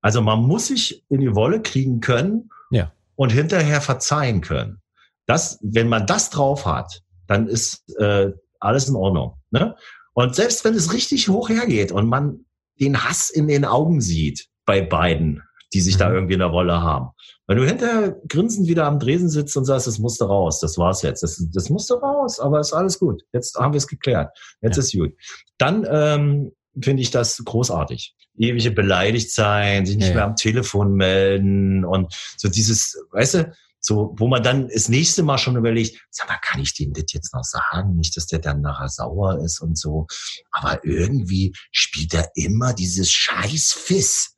[0.00, 2.92] Also man muss sich in die Wolle kriegen können ja.
[3.16, 4.80] und hinterher verzeihen können.
[5.26, 9.36] Das, wenn man das drauf hat, dann ist äh, alles in Ordnung.
[9.50, 9.76] Ne?
[10.14, 12.44] Und selbst wenn es richtig hoch hergeht und man
[12.80, 15.98] den Hass in den Augen sieht bei beiden, die sich mhm.
[15.98, 17.10] da irgendwie in der Wolle haben,
[17.50, 21.02] wenn du hinterher grinsend wieder am Dresen sitzt und sagst, das musste raus, das war's
[21.02, 23.24] jetzt, das, das musste raus, aber ist alles gut.
[23.32, 24.38] Jetzt haben wir es geklärt.
[24.62, 24.82] Jetzt ja.
[24.84, 25.14] ist gut.
[25.58, 28.14] Dann ähm, finde ich das großartig.
[28.38, 30.14] Ewige beleidigt sein, sich nicht ja.
[30.14, 35.24] mehr am Telefon melden und so dieses, weißt du, so, wo man dann das nächste
[35.24, 37.96] Mal schon überlegt, sag mal, kann ich dem das jetzt noch sagen?
[37.96, 40.06] Nicht, dass der dann nachher sauer ist und so.
[40.52, 44.36] Aber irgendwie spielt er immer dieses scheiß Fiss.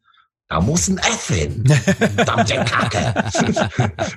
[0.53, 1.65] Da muss ein F hin.
[2.15, 3.15] Verdammte Kacke.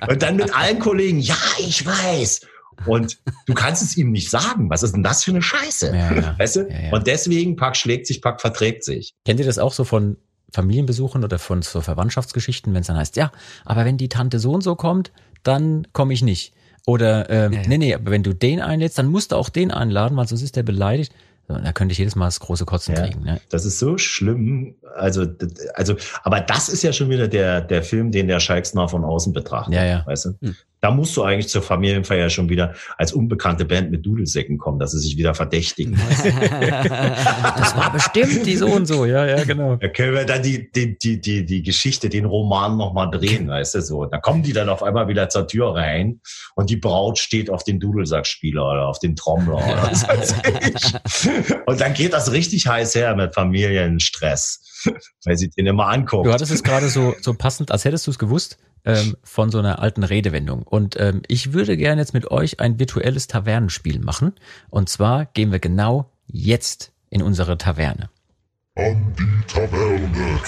[0.06, 2.42] und dann mit allen Kollegen, ja, ich weiß.
[2.84, 3.16] Und
[3.46, 4.68] du kannst es ihm nicht sagen.
[4.68, 5.96] Was ist denn das für eine Scheiße?
[5.96, 6.38] Ja, ja.
[6.38, 6.68] Weißt du?
[6.68, 9.14] Ja, und deswegen, Pack schlägt sich, Pack verträgt sich.
[9.24, 10.18] Kennt ihr das auch so von
[10.52, 13.32] Familienbesuchen oder von so Verwandtschaftsgeschichten, wenn es dann heißt, ja,
[13.64, 16.52] aber wenn die Tante so und so kommt, dann komme ich nicht.
[16.84, 20.18] Oder äh, nee, nee, aber wenn du den einlädst, dann musst du auch den einladen,
[20.18, 21.14] weil sonst ist der beleidigt.
[21.48, 23.22] Da könnte ich jedes Mal das große Kotzen ja, kriegen.
[23.22, 23.40] Ne?
[23.50, 24.74] Das ist so schlimm.
[24.96, 25.26] Also,
[25.74, 29.32] also, aber das ist ja schon wieder der, der Film, den der Schalksner von außen
[29.32, 29.74] betrachtet.
[29.74, 30.06] Ja, ja.
[30.06, 30.30] Weißt du?
[30.40, 30.56] Hm.
[30.80, 34.92] Da musst du eigentlich zur Familienfeier schon wieder als unbekannte Band mit Dudelsäcken kommen, dass
[34.92, 35.94] sie sich wieder verdächtigen.
[36.20, 39.76] das war bestimmt die so und so, ja, ja, genau.
[39.76, 43.76] Da können wir dann die, die, die, die, die Geschichte, den Roman nochmal drehen, weißt
[43.76, 44.04] du, so.
[44.04, 46.20] Da kommen die dann auf einmal wieder zur Tür rein
[46.54, 50.34] und die Braut steht auf den Dudelsackspieler oder auf den Trommler oder was weiß
[50.74, 51.54] ich.
[51.66, 54.60] Und dann geht das richtig heiß her mit Familienstress,
[55.24, 56.26] weil sie den immer anguckt.
[56.26, 59.58] Du hattest es gerade so, so passend, als hättest du es gewusst ähm, von so
[59.58, 60.62] einer alten Redewendung.
[60.62, 64.34] Und ähm, ich würde gerne jetzt mit euch ein virtuelles Tavernenspiel machen.
[64.70, 68.10] Und zwar gehen wir genau jetzt in unsere Taverne.
[68.76, 70.40] An die Taverne.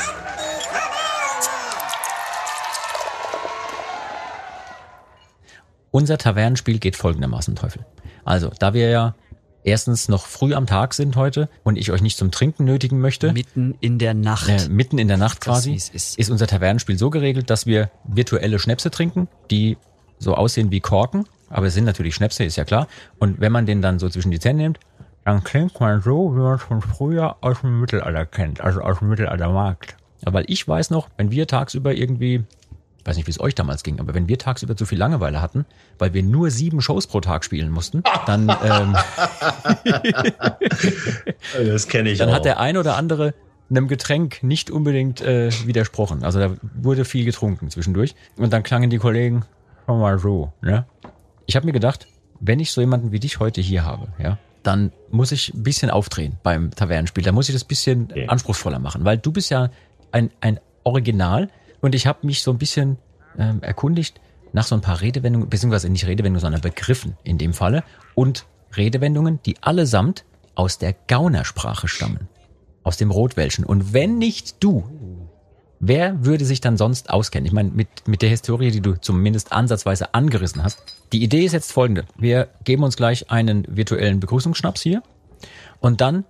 [5.91, 7.85] Unser Tavernenspiel geht folgendermaßen, Teufel.
[8.25, 9.15] Also, da wir ja
[9.65, 13.33] erstens noch früh am Tag sind heute und ich euch nicht zum Trinken nötigen möchte.
[13.33, 14.49] Mitten in der Nacht.
[14.49, 16.31] Äh, mitten in der Nacht quasi ist, ist.
[16.31, 19.77] unser Tavernenspiel so geregelt, dass wir virtuelle Schnäpse trinken, die
[20.19, 22.89] so aussehen wie Korken, aber es sind natürlich Schnäpse, ist ja klar.
[23.19, 24.81] Und wenn man den dann so zwischen die Zähne nimmt,
[25.25, 29.01] dann klingt man so, wie man es von früher aus dem Mittelalter kennt, also aus
[29.01, 29.97] dem Mittelaltermarkt.
[30.25, 32.45] Ja, weil ich weiß noch, wenn wir tagsüber irgendwie
[33.09, 35.65] weiß nicht, wie es euch damals ging, aber wenn wir tagsüber zu viel Langeweile hatten,
[35.99, 38.97] weil wir nur sieben Shows pro Tag spielen mussten, dann ähm,
[41.67, 42.35] das kenne ich Dann auch.
[42.35, 43.35] hat der ein oder andere
[43.71, 46.23] einem Getränk nicht unbedingt äh, widersprochen.
[46.23, 49.45] Also da wurde viel getrunken zwischendurch und dann klangen die Kollegen
[49.87, 50.53] schon mal so.
[50.63, 50.87] Ne?
[51.47, 52.07] Ich habe mir gedacht,
[52.41, 55.91] wenn ich so jemanden wie dich heute hier habe, ja, dann muss ich ein bisschen
[55.91, 57.25] aufdrehen beim Tavernenspiel.
[57.25, 58.27] Da muss ich das ein bisschen okay.
[58.29, 59.71] anspruchsvoller machen, weil du bist ja
[60.13, 61.49] ein, ein Original,
[61.81, 62.99] und ich habe mich so ein bisschen
[63.39, 64.21] ähm, erkundigt
[64.53, 67.85] nach so ein paar Redewendungen, beziehungsweise nicht Redewendungen, sondern Begriffen in dem Falle
[68.15, 68.47] und
[68.77, 70.25] Redewendungen, die allesamt
[70.55, 72.29] aus der Gaunersprache stammen.
[72.83, 73.65] Aus dem Rotwelschen.
[73.65, 74.85] Und wenn nicht du,
[75.79, 77.47] wer würde sich dann sonst auskennen?
[77.47, 80.83] Ich meine, mit, mit der Historie, die du zumindest ansatzweise angerissen hast.
[81.13, 82.07] Die Idee ist jetzt folgende.
[82.17, 85.03] Wir geben uns gleich einen virtuellen Begrüßungsschnaps hier.
[85.81, 86.25] Und dann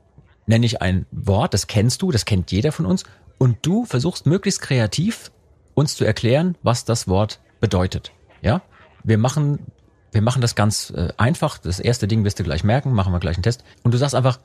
[0.47, 3.05] nenne ich ein Wort, das kennst du, das kennt jeder von uns.
[3.39, 5.31] Und du versuchst möglichst kreativ
[5.79, 8.13] uns zu erklären, was das Wort bedeutet.
[8.43, 8.63] Ja,
[9.05, 9.59] wir machen,
[10.13, 11.59] wir machen das ganz äh, einfach.
[11.59, 13.65] Das erste Ding wirst du gleich merken, machen wir gleich einen Test.
[13.83, 14.39] Und du sagst einfach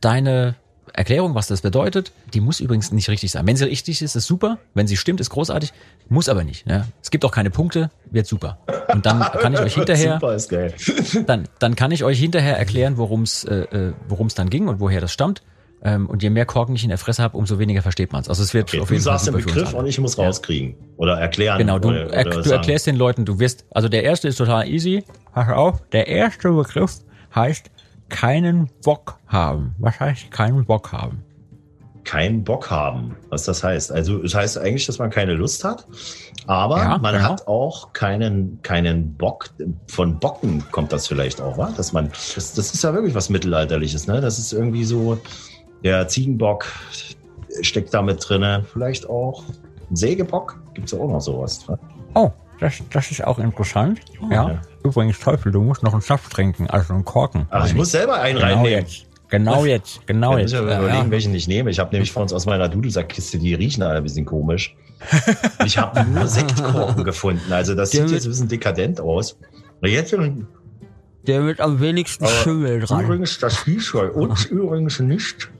[0.00, 0.56] deine
[0.92, 2.12] Erklärung, was das bedeutet.
[2.34, 3.46] Die muss übrigens nicht richtig sein.
[3.46, 4.58] Wenn sie richtig ist, ist super.
[4.74, 5.72] Wenn sie stimmt, ist großartig.
[6.08, 6.66] Muss aber nicht.
[6.66, 6.86] Ne?
[7.02, 8.58] Es gibt auch keine Punkte, wird super.
[8.92, 10.20] Und dann kann ich euch hinterher,
[11.26, 14.68] dann, dann kann ich euch hinterher erklären, worum es, äh, äh worum es dann ging
[14.68, 15.42] und woher das stammt.
[15.86, 18.28] Ähm, und je mehr Korken ich in der Fresse habe, umso weniger versteht man es.
[18.30, 19.18] Also es wird okay, auf jeden du Fall.
[19.18, 21.58] Du sagst den Begriff und ich muss rauskriegen oder erklären.
[21.58, 24.66] Genau, du, oder, oder du erklärst den Leuten, du wirst, also der erste ist total
[24.66, 25.04] easy.
[25.34, 27.00] Pass auf, der erste Begriff
[27.34, 27.70] heißt
[28.08, 29.74] keinen Bock haben.
[29.78, 31.22] Was heißt keinen Bock haben?
[32.04, 33.92] Keinen Bock haben, was das heißt.
[33.92, 35.86] Also es das heißt eigentlich, dass man keine Lust hat,
[36.46, 37.28] aber ja, man genau.
[37.28, 39.50] hat auch keinen, keinen Bock.
[39.88, 41.72] Von Bocken kommt das vielleicht auch, wa?
[41.76, 44.20] Dass man, das, das ist ja wirklich was Mittelalterliches, ne?
[44.20, 45.18] Das ist irgendwie so,
[45.84, 46.66] der Ziegenbock
[47.60, 48.64] steckt da mit drinne.
[48.72, 49.44] Vielleicht auch
[49.90, 50.58] ein Sägebock.
[50.74, 51.68] Gibt es ja auch noch sowas.
[51.68, 51.78] Ne?
[52.14, 54.00] Oh, das, das ist auch interessant.
[54.20, 54.48] Oh, ja.
[54.50, 54.62] ja.
[54.82, 57.46] Übrigens, Teufel, du musst noch einen Saft trinken, also einen Korken.
[57.50, 58.80] Ach, ich muss selber einen genau reinnehmen.
[58.80, 59.06] Jetzt.
[59.28, 60.52] Genau jetzt, genau ja, jetzt.
[60.52, 61.10] Ich muss ja überlegen, ja.
[61.10, 61.70] welchen ich nehme.
[61.70, 64.76] Ich habe nämlich vor uns aus meiner Dudelsackkiste, die riechen alle ein bisschen komisch.
[65.64, 67.52] ich habe nur Sektkorken gefunden.
[67.52, 69.36] Also das der sieht jetzt ein bisschen dekadent aus.
[69.82, 70.14] Jetzt
[71.26, 73.04] der wird am wenigsten Schimmel dran.
[73.04, 75.50] Übrigens, das hieß ja uns übrigens nicht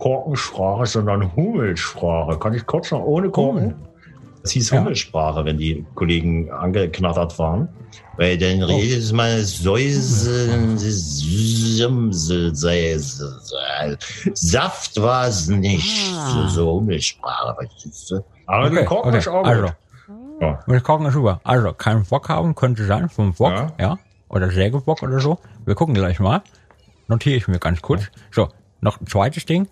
[0.00, 2.38] Korkensprache, sondern Hummelsprache.
[2.38, 3.74] Kann ich kurz noch ohne Korken?
[4.42, 4.80] Das hieß ja.
[4.80, 7.68] Hummelsprache, wenn die Kollegen angeknattert waren.
[8.16, 8.66] Weil dann oh.
[8.66, 9.44] redet man
[14.34, 16.12] Saft war es nicht.
[16.14, 16.48] Ah.
[16.48, 17.56] So Hummelsprache.
[18.46, 19.18] Aber okay, die Korken okay.
[19.18, 19.68] ist auch also,
[20.40, 20.58] ja.
[20.66, 21.40] Mit Korken ist super.
[21.44, 23.72] Also, kein Bock haben könnte sein, vom Bock, ja.
[23.78, 23.98] ja.
[24.28, 25.38] Oder Sägebock oder so.
[25.66, 26.42] Wir gucken gleich mal.
[27.08, 28.04] Notiere ich mir ganz kurz.
[28.30, 28.48] So,
[28.80, 29.68] noch ein zweites Ding.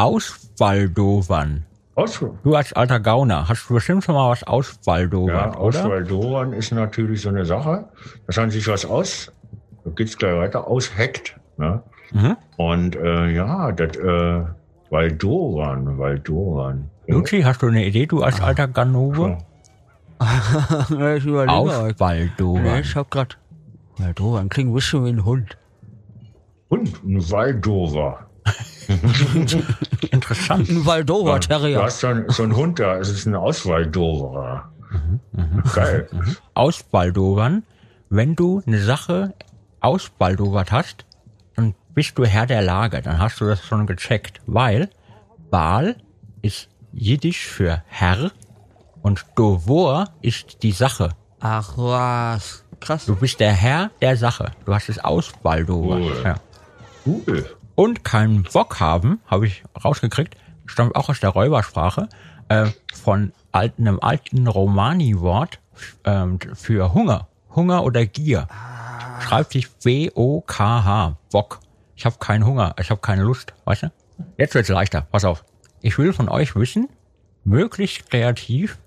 [0.00, 1.66] Auswaldovern.
[1.94, 6.72] Aus, du als alter Gauner, hast du bestimmt schon mal was auswaldowert, ja, Auswaldowern ist
[6.72, 7.86] natürlich so eine Sache.
[8.26, 9.30] Da schauen sich was aus.
[9.84, 10.66] Da geht's gleich weiter.
[10.66, 11.38] Ausheckt.
[11.58, 11.82] Ne?
[12.12, 12.36] Mhm.
[12.56, 14.44] Und äh, ja, das äh,
[14.88, 16.90] Waldowern, Waldowern.
[17.06, 19.36] Luci, hast du eine Idee, du als alter Ganove?
[21.18, 22.64] ich überlege Auswaldowern.
[22.64, 23.36] Ja, ich hab grad
[23.98, 25.58] Waldowern klingt ein bisschen wie ein Hund.
[26.70, 28.26] Hund, ein Waldover.
[30.10, 30.68] Interessant.
[30.68, 31.78] Ein Waldover Terrier.
[31.78, 34.70] Du hast so, ein, so einen Hund da, es ist ein Auswaldoverer.
[34.90, 36.08] Mhm, mhm, Geil.
[36.54, 37.62] Auswaldovern,
[38.08, 39.34] wenn du eine Sache
[39.80, 41.04] auswaldovert hast,
[41.56, 44.90] dann bist du Herr der Lage, dann hast du das schon gecheckt, weil
[45.50, 45.96] Baal
[46.42, 48.32] ist Jiddisch für Herr
[49.02, 51.10] und Dovor ist die Sache.
[51.38, 53.06] Ach was, krass.
[53.06, 54.50] Du bist der Herr der Sache.
[54.64, 56.00] Du hast es auswaldovert.
[56.00, 56.22] Cool.
[56.24, 56.34] Ja.
[57.06, 60.36] Cool und keinen Bock haben, habe ich rausgekriegt,
[60.66, 62.10] stammt auch aus der Räubersprache,
[62.50, 65.60] äh, von alten, einem alten Romani-Wort
[66.02, 67.28] äh, für Hunger.
[67.56, 68.48] Hunger oder Gier.
[69.20, 71.16] Schreibt sich W-O-K-H.
[71.32, 71.60] Bock.
[71.96, 73.92] Ich habe keinen Hunger, ich habe keine Lust, weißt du?
[74.36, 75.46] Jetzt wird's leichter, pass auf.
[75.80, 76.90] Ich will von euch wissen,
[77.44, 78.78] möglichst kreativ,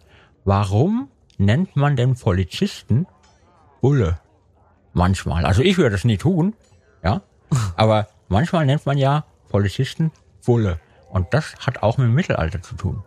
[0.45, 1.09] warum
[1.39, 3.07] nennt man denn Polizisten
[3.81, 4.19] Bulle?
[4.93, 5.45] Manchmal.
[5.45, 6.53] Also ich würde das nie tun,
[7.03, 7.23] ja.
[7.75, 10.11] Aber Manchmal nennt man ja Polizisten
[10.41, 10.79] Wulle.
[11.11, 13.03] Und das hat auch mit dem Mittelalter zu tun.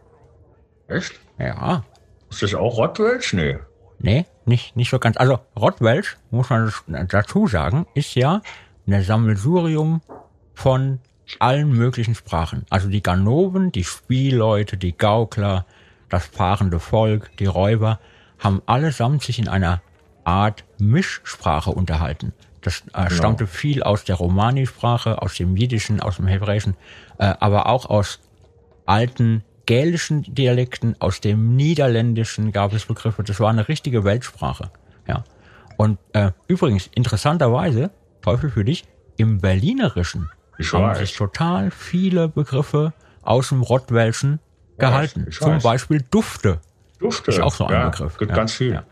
[0.87, 1.15] Echt?
[1.37, 1.85] Ja.
[2.31, 3.33] Ist das auch Rottwelsch?
[3.33, 3.59] Nee.
[3.99, 5.17] Nee, nicht, nicht so ganz.
[5.17, 6.73] Also Rottwelsch, muss man
[7.09, 8.41] dazu sagen, ist ja
[8.87, 10.01] ein Sammelsurium
[10.55, 11.01] von
[11.41, 12.65] allen möglichen Sprachen.
[12.71, 15.67] Also die Ganoven, die Spielleute, die Gaukler,
[16.09, 17.99] das fahrende Volk, die Räuber,
[18.39, 19.83] haben allesamt sich in einer
[20.23, 22.33] Art Mischsprache unterhalten.
[22.67, 23.11] Das äh, genau.
[23.11, 26.75] stammte viel aus der Romani-Sprache, aus dem Jiddischen, aus dem Hebräischen,
[27.19, 28.19] äh, aber auch aus
[28.87, 33.23] alten gälischen Dialekten, aus dem Niederländischen gab es Begriffe.
[33.23, 34.73] Das war eine richtige Weltsprache.
[35.07, 35.23] Ja.
[35.77, 38.83] Und äh, übrigens, interessanterweise, Teufel für dich,
[39.17, 40.29] im Berlinerischen
[40.59, 40.99] ich haben weiß.
[40.99, 44.41] sich total viele Begriffe aus dem Rottwelschen
[44.77, 45.27] gehalten.
[45.29, 46.61] Ich Zum Beispiel Dufte.
[46.99, 47.31] Dufte.
[47.31, 48.19] Ist auch so ein ja, Begriff.
[48.19, 48.37] Gibt ja.
[48.37, 48.73] ganz viel.
[48.73, 48.85] Ja.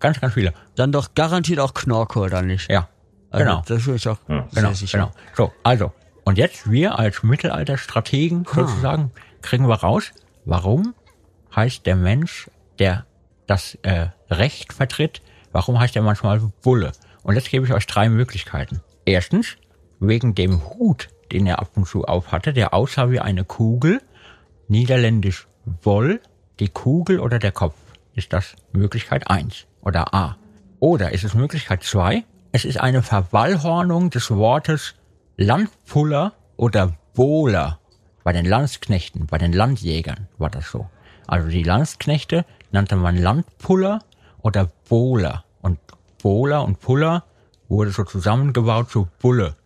[0.00, 0.54] Ganz, ganz viele.
[0.74, 2.70] Dann doch garantiert auch Knorke, oder nicht?
[2.70, 2.88] Ja.
[3.30, 3.62] Also, genau.
[3.66, 4.48] Das ich auch ja.
[4.52, 4.98] genau, sicher.
[4.98, 5.12] Genau.
[5.36, 5.92] So, also.
[6.24, 8.54] Und jetzt, wir als Mittelalterstrategen ah.
[8.54, 9.12] sozusagen,
[9.42, 10.12] kriegen wir raus,
[10.44, 10.94] warum
[11.54, 13.06] heißt der Mensch, der
[13.46, 15.22] das äh, Recht vertritt,
[15.52, 16.92] warum heißt er manchmal Bulle?
[17.22, 18.80] Und jetzt gebe ich euch drei Möglichkeiten.
[19.04, 19.56] Erstens,
[19.98, 24.00] wegen dem Hut, den er ab und zu auf hatte, der aussah wie eine Kugel,
[24.68, 25.46] niederländisch
[25.82, 26.20] Woll,
[26.58, 27.76] die Kugel oder der Kopf.
[28.14, 30.36] Ist das Möglichkeit eins oder A.
[30.78, 32.24] Oder ist es Möglichkeit 2?
[32.52, 34.94] Es ist eine Verwallhornung des Wortes
[35.36, 37.78] Landpuller oder Bohler.
[38.24, 40.88] Bei den Landsknechten, bei den Landjägern war das so.
[41.26, 44.00] Also die Landsknechte nannte man Landpuller
[44.42, 45.44] oder Bohler.
[45.62, 45.78] Und
[46.22, 47.24] Bohler und Puller
[47.68, 49.56] wurde so zusammengebaut zu Bulle.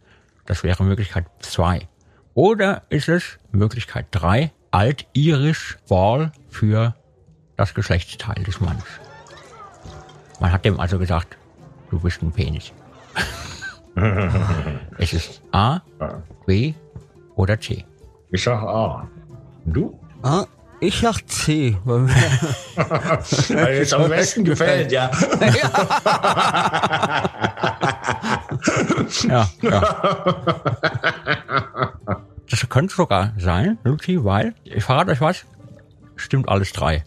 [0.46, 1.88] Das wäre Möglichkeit 2.
[2.34, 6.94] Oder ist es Möglichkeit 3, altirisch Wall für
[7.56, 8.84] das Geschlechtsteil des Mannes.
[10.44, 11.38] Man hat dem also gesagt,
[11.90, 12.70] du bist ein Penis.
[14.98, 15.80] es ist A,
[16.44, 16.74] B
[17.34, 17.86] oder C.
[18.30, 19.08] Ich sag A.
[19.64, 19.98] Du?
[20.22, 20.44] A.
[20.80, 21.78] Ich sag C.
[21.86, 25.10] Weil es am besten gefällt, ja.
[29.26, 29.80] ja, ja.
[32.50, 35.46] Das könnte sogar sein, Lucy, weil, ich verrate euch was,
[36.16, 37.02] stimmt alles drei.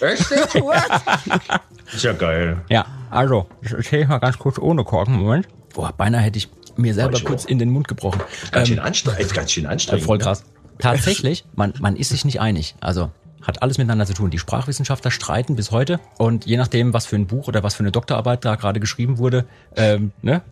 [0.00, 0.30] Echt?
[0.54, 1.50] What?
[1.92, 2.60] Ist ja geil.
[2.68, 5.16] Ja, also, das erzähle ich mal ganz kurz ohne Korken.
[5.16, 5.48] Moment.
[5.74, 8.20] Boah, beinahe hätte ich mir selber kurz in den Mund gebrochen.
[8.52, 9.34] Ganz schön ähm, anstrengend.
[9.34, 10.02] Ganz schön anstrengend.
[10.02, 10.44] Äh, voll krass.
[10.78, 12.76] Tatsächlich, man, man ist sich nicht einig.
[12.80, 13.10] Also,
[13.42, 14.30] hat alles miteinander zu tun.
[14.30, 17.80] Die Sprachwissenschaftler streiten bis heute und je nachdem, was für ein Buch oder was für
[17.80, 20.42] eine Doktorarbeit da gerade geschrieben wurde, ähm, ne,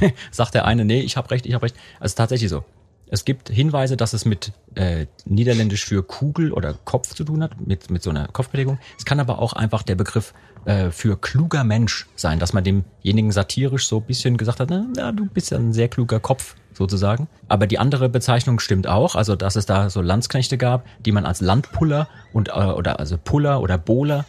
[0.30, 1.76] sagt der eine, nee, ich habe recht, ich habe recht.
[1.98, 2.64] Also tatsächlich so.
[3.12, 7.60] Es gibt Hinweise, dass es mit äh, Niederländisch für Kugel oder Kopf zu tun hat,
[7.60, 8.78] mit, mit so einer Kopfbewegung.
[8.96, 10.32] Es kann aber auch einfach der Begriff
[10.64, 14.86] äh, für kluger Mensch sein, dass man demjenigen satirisch so ein bisschen gesagt hat, na,
[14.96, 17.28] na, du bist ja ein sehr kluger Kopf sozusagen.
[17.48, 21.26] Aber die andere Bezeichnung stimmt auch, also dass es da so Landsknechte gab, die man
[21.26, 24.24] als Landpuller und äh, oder also Puller oder Bowler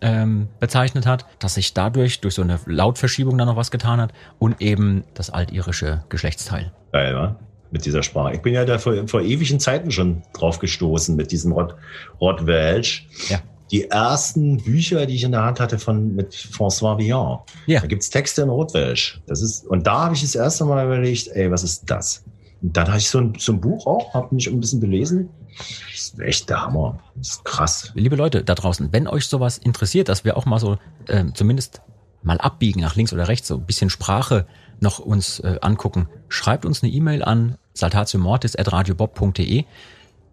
[0.00, 4.14] ähm, bezeichnet hat, dass sich dadurch durch so eine Lautverschiebung da noch was getan hat
[4.38, 6.72] und eben das altirische Geschlechtsteil.
[6.92, 7.36] Geil, wa?
[7.72, 8.34] Mit dieser Sprache.
[8.34, 11.74] Ich bin ja da vor, vor ewigen Zeiten schon drauf gestoßen mit diesem Rot,
[12.20, 13.08] Rot Welsch.
[13.28, 13.40] Ja.
[13.70, 17.38] Die ersten Bücher, die ich in der Hand hatte von mit François Villon.
[17.66, 17.80] Ja.
[17.80, 19.22] Da gibt's Texte in Rotwelsch.
[19.26, 22.22] Das ist, und da habe ich das erste Mal überlegt, ey, was ist das?
[22.60, 25.30] Und dann hatte ich so ein, so ein Buch auch, habe mich ein bisschen belesen.
[25.56, 26.98] Das ist echt der Hammer.
[27.16, 27.92] Das ist krass.
[27.94, 30.76] Liebe Leute da draußen, wenn euch sowas interessiert, dass wir auch mal so
[31.08, 31.80] äh, zumindest
[32.22, 34.46] mal abbiegen nach links oder rechts, so ein bisschen Sprache
[34.80, 39.64] noch uns äh, angucken, schreibt uns eine E-Mail an saltatiomortis.radiobob.de.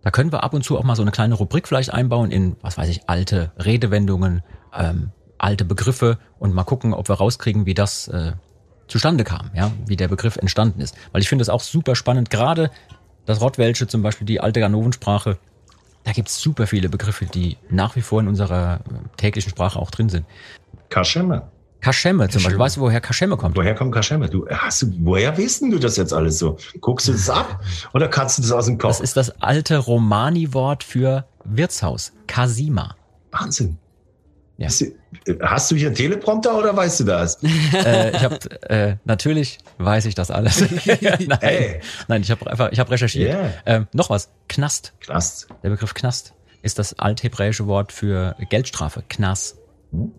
[0.01, 2.55] Da können wir ab und zu auch mal so eine kleine Rubrik vielleicht einbauen in,
[2.61, 4.43] was weiß ich, alte Redewendungen,
[4.73, 8.33] ähm, alte Begriffe und mal gucken, ob wir rauskriegen, wie das äh,
[8.87, 10.95] zustande kam, ja, wie der Begriff entstanden ist.
[11.11, 12.71] Weil ich finde es auch super spannend, gerade
[13.25, 15.37] das Rottwelsche zum Beispiel, die alte Ganovensprache,
[16.03, 19.77] da gibt es super viele Begriffe, die nach wie vor in unserer äh, täglichen Sprache
[19.77, 20.25] auch drin sind.
[20.89, 21.49] Kaschemme.
[21.81, 22.59] Kaschemme zum Beispiel.
[22.59, 23.55] Weißt du, woher Kaschemme kommt?
[23.55, 24.29] Woher kommt Kaschemme?
[24.29, 26.57] Du, hast du, woher weißt du das jetzt alles so?
[26.81, 27.61] Guckst du das ab
[27.93, 28.91] oder kannst du das aus dem Kopf?
[28.91, 32.13] Das ist das alte Romani-Wort für Wirtshaus.
[32.27, 32.95] Kasima.
[33.31, 33.77] Wahnsinn.
[34.57, 34.67] Ja.
[35.41, 37.41] Hast du hier einen Teleprompter oder weißt du das?
[37.73, 38.37] äh, ich habe
[38.69, 40.59] äh, natürlich weiß ich das alles.
[40.85, 41.79] nein, hey.
[42.09, 43.33] nein, ich habe einfach ich habe recherchiert.
[43.33, 43.53] Yeah.
[43.65, 44.29] Ähm, noch was?
[44.49, 44.93] Knast.
[44.99, 45.47] Knast.
[45.63, 49.01] Der Begriff Knast ist das althebräische Wort für Geldstrafe.
[49.07, 49.57] Knas.
[49.91, 50.11] Hm?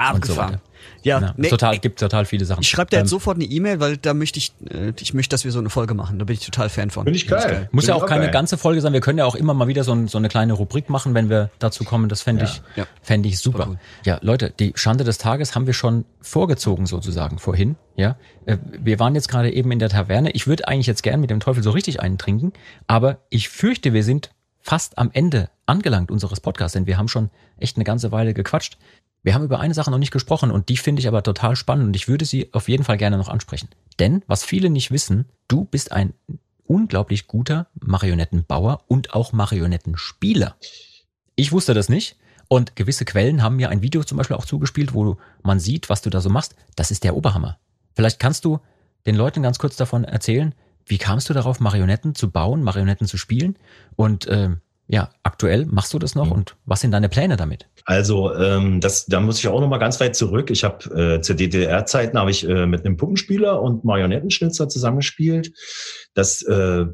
[0.00, 0.10] Ja.
[0.10, 0.54] Abgefahren.
[0.54, 0.70] So
[1.02, 2.62] ja, ja nee, total, gibt total viele Sachen.
[2.62, 5.34] Ich schreibe dir jetzt ähm, sofort eine E-Mail, weil da möchte ich, äh, ich möchte,
[5.34, 6.18] dass wir so eine Folge machen.
[6.18, 7.04] Da bin ich total Fan von.
[7.04, 7.42] Finde ich geil.
[7.42, 7.68] geil.
[7.72, 8.32] Muss ja auch keine geil.
[8.32, 8.92] ganze Folge sein.
[8.92, 11.28] Wir können ja auch immer mal wieder so, ein, so eine kleine Rubrik machen, wenn
[11.28, 12.08] wir dazu kommen.
[12.08, 12.86] Das fände ich, ja.
[13.02, 13.66] fände ich super.
[13.68, 13.78] Cool.
[14.04, 17.76] Ja, Leute, die Schande des Tages haben wir schon vorgezogen sozusagen vorhin.
[17.96, 18.16] Ja,
[18.46, 20.30] äh, wir waren jetzt gerade eben in der Taverne.
[20.32, 22.52] Ich würde eigentlich jetzt gern mit dem Teufel so richtig einen trinken,
[22.86, 24.30] aber ich fürchte, wir sind
[24.62, 28.76] fast am Ende angelangt unseres Podcasts, denn wir haben schon echt eine ganze Weile gequatscht.
[29.22, 31.88] Wir haben über eine Sache noch nicht gesprochen und die finde ich aber total spannend
[31.88, 33.68] und ich würde sie auf jeden Fall gerne noch ansprechen.
[33.98, 36.14] Denn, was viele nicht wissen, du bist ein
[36.64, 40.56] unglaublich guter Marionettenbauer und auch Marionettenspieler.
[41.36, 42.16] Ich wusste das nicht
[42.48, 46.02] und gewisse Quellen haben mir ein Video zum Beispiel auch zugespielt, wo man sieht, was
[46.02, 46.54] du da so machst.
[46.76, 47.58] Das ist der Oberhammer.
[47.94, 48.60] Vielleicht kannst du
[49.06, 50.54] den Leuten ganz kurz davon erzählen,
[50.86, 53.56] wie kamst du darauf, Marionetten zu bauen, Marionetten zu spielen
[53.96, 54.50] und äh,
[54.92, 56.32] ja, aktuell machst du das noch mhm.
[56.32, 57.68] und was sind deine Pläne damit?
[57.84, 60.50] Also ähm, das, da muss ich auch noch mal ganz weit zurück.
[60.50, 65.52] Ich habe äh, zu DDR-Zeiten habe ich äh, mit einem Puppenspieler und Marionettenschnitzer zusammengespielt.
[66.14, 66.86] Das äh,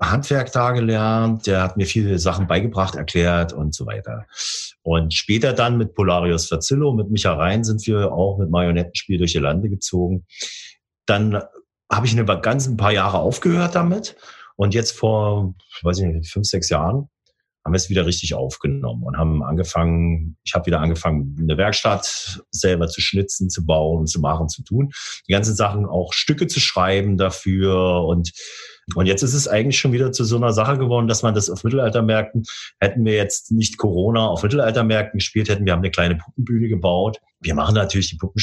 [0.00, 4.26] Handwerk da gelernt, der hat mir viele Sachen beigebracht, erklärt und so weiter.
[4.82, 9.32] Und später dann mit Polarius Verzillo, mit Micha Rhein sind wir auch mit Marionettenspiel durch
[9.32, 10.26] die Lande gezogen.
[11.06, 11.40] Dann
[11.90, 14.16] habe ich eine ganz ein paar Jahre aufgehört damit.
[14.56, 17.08] Und jetzt vor, weiß ich nicht, fünf, sechs Jahren
[17.66, 22.40] haben wir es wieder richtig aufgenommen und haben angefangen, ich habe wieder angefangen, eine Werkstatt
[22.52, 24.92] selber zu schnitzen, zu bauen, zu machen, zu tun.
[25.26, 28.30] Die ganzen Sachen auch Stücke zu schreiben dafür und
[28.94, 31.50] und jetzt ist es eigentlich schon wieder zu so einer Sache geworden, dass man das
[31.50, 32.44] auf Mittelaltermärkten,
[32.78, 37.18] hätten wir jetzt nicht Corona auf Mittelaltermärkten gespielt, hätten wir haben eine kleine Puppenbühne gebaut.
[37.40, 38.38] Wir machen natürlich die Puppen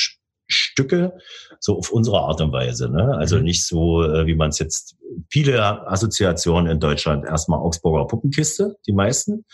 [0.47, 1.13] Stücke
[1.59, 2.89] so auf unsere Art und Weise.
[2.89, 3.15] Ne?
[3.17, 3.43] Also mhm.
[3.43, 4.95] nicht so, äh, wie man es jetzt,
[5.29, 7.25] viele Assoziationen in Deutschland.
[7.25, 9.45] Erstmal Augsburger Puppenkiste, die meisten.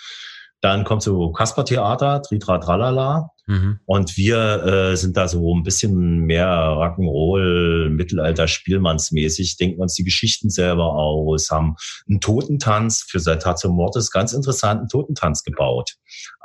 [0.62, 3.32] Dann kommt so Kaspertheater, Tritra Tralala.
[3.48, 3.80] Mhm.
[3.86, 10.04] Und wir äh, sind da so ein bisschen mehr Rock'n'Roll, Mittelalter, Spielmannsmäßig, denken uns die
[10.04, 11.76] Geschichten selber aus, haben
[12.08, 15.96] einen Totentanz für Saltatio Mortis, ganz interessanten Totentanz gebaut.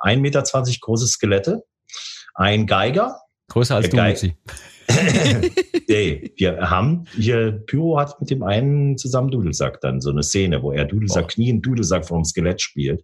[0.02, 0.42] 1,20 Meter
[0.80, 1.64] große Skelette,
[2.34, 4.36] ein Geiger, Größer als du, Luzi.
[4.88, 10.62] hey, wir haben hier, Pyro hat mit dem einen zusammen Dudelsack dann so eine Szene,
[10.62, 11.28] wo er Dudelsack, oh.
[11.28, 13.02] Knien Dudelsack vom Skelett spielt.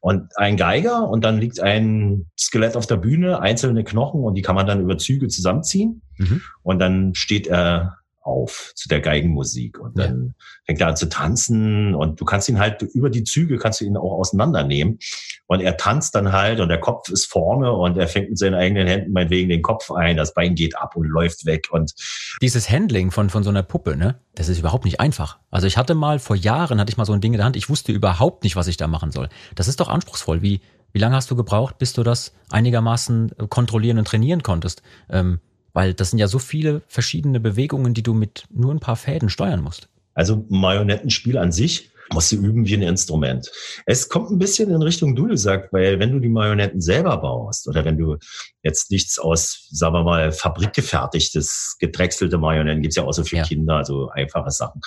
[0.00, 4.42] Und ein Geiger und dann liegt ein Skelett auf der Bühne, einzelne Knochen und die
[4.42, 6.02] kann man dann über Züge zusammenziehen.
[6.18, 6.40] Mhm.
[6.62, 10.44] Und dann steht er auf zu der Geigenmusik und dann ja.
[10.66, 13.86] fängt er an zu tanzen und du kannst ihn halt über die Züge kannst du
[13.86, 14.98] ihn auch auseinandernehmen
[15.46, 18.54] und er tanzt dann halt und der Kopf ist vorne und er fängt mit seinen
[18.54, 21.94] eigenen Händen meinetwegen den Kopf ein, das Bein geht ab und läuft weg und
[22.42, 25.38] dieses Handling von von so einer Puppe, ne, das ist überhaupt nicht einfach.
[25.50, 27.56] Also ich hatte mal vor Jahren hatte ich mal so ein Ding in der Hand,
[27.56, 29.28] ich wusste überhaupt nicht, was ich da machen soll.
[29.54, 30.42] Das ist doch anspruchsvoll.
[30.42, 30.60] Wie
[30.92, 34.82] wie lange hast du gebraucht, bis du das einigermaßen kontrollieren und trainieren konntest?
[35.08, 35.40] Ähm,
[35.72, 39.28] weil das sind ja so viele verschiedene Bewegungen, die du mit nur ein paar Fäden
[39.28, 39.88] steuern musst.
[40.14, 43.50] Also Marionettenspiel an sich musst du üben wie ein Instrument.
[43.86, 47.84] Es kommt ein bisschen in Richtung Dudelsack, weil wenn du die Marionetten selber baust oder
[47.84, 48.16] wenn du
[48.62, 53.44] jetzt nichts aus, sagen wir mal, fabrikgefertigtes, gedrechselte Marionetten, gibt's ja auch so für ja.
[53.44, 54.80] Kinder, also einfache Sachen.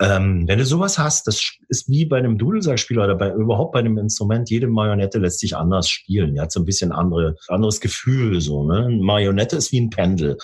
[0.00, 3.80] Ähm, wenn du sowas hast, das ist wie bei einem Dudelsackspieler oder bei, überhaupt bei
[3.80, 6.34] einem Instrument, jede Marionette lässt sich anders spielen.
[6.34, 8.86] Die hat so ein bisschen andere, anderes Gefühl, so, ne?
[8.86, 10.38] Eine Marionette ist wie ein Pendel.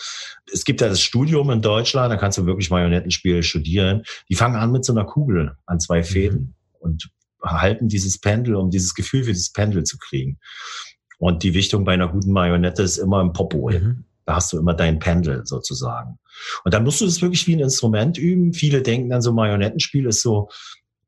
[0.52, 4.02] Es gibt ja das Studium in Deutschland, da kannst du wirklich Marionettenspiele studieren.
[4.28, 6.04] Die fangen an mit so einer Kugel an zwei mhm.
[6.04, 6.54] Fäden mhm.
[6.80, 7.10] und
[7.40, 10.38] halten dieses Pendel, um dieses Gefühl für dieses Pendel zu kriegen.
[11.18, 14.04] Und die Wichtung bei einer guten Marionette ist immer im Popo Mhm.
[14.26, 16.18] Da hast du immer dein Pendel sozusagen.
[16.64, 18.52] Und dann musst du das wirklich wie ein Instrument üben.
[18.52, 20.48] Viele denken dann so, Marionettenspiel ist so,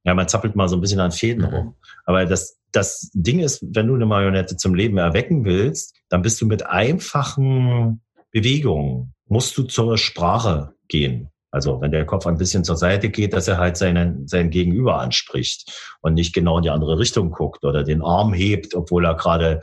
[0.04, 1.54] Ja, man zappelt mal so ein bisschen an Fäden mhm.
[1.54, 1.74] rum.
[2.04, 6.40] Aber das, das Ding ist, wenn du eine Marionette zum Leben erwecken willst, dann bist
[6.40, 11.30] du mit einfachen Bewegungen, musst du zur Sprache gehen.
[11.50, 14.98] Also wenn der Kopf ein bisschen zur Seite geht, dass er halt seinen, sein Gegenüber
[15.00, 19.14] anspricht und nicht genau in die andere Richtung guckt oder den Arm hebt, obwohl er
[19.14, 19.60] gerade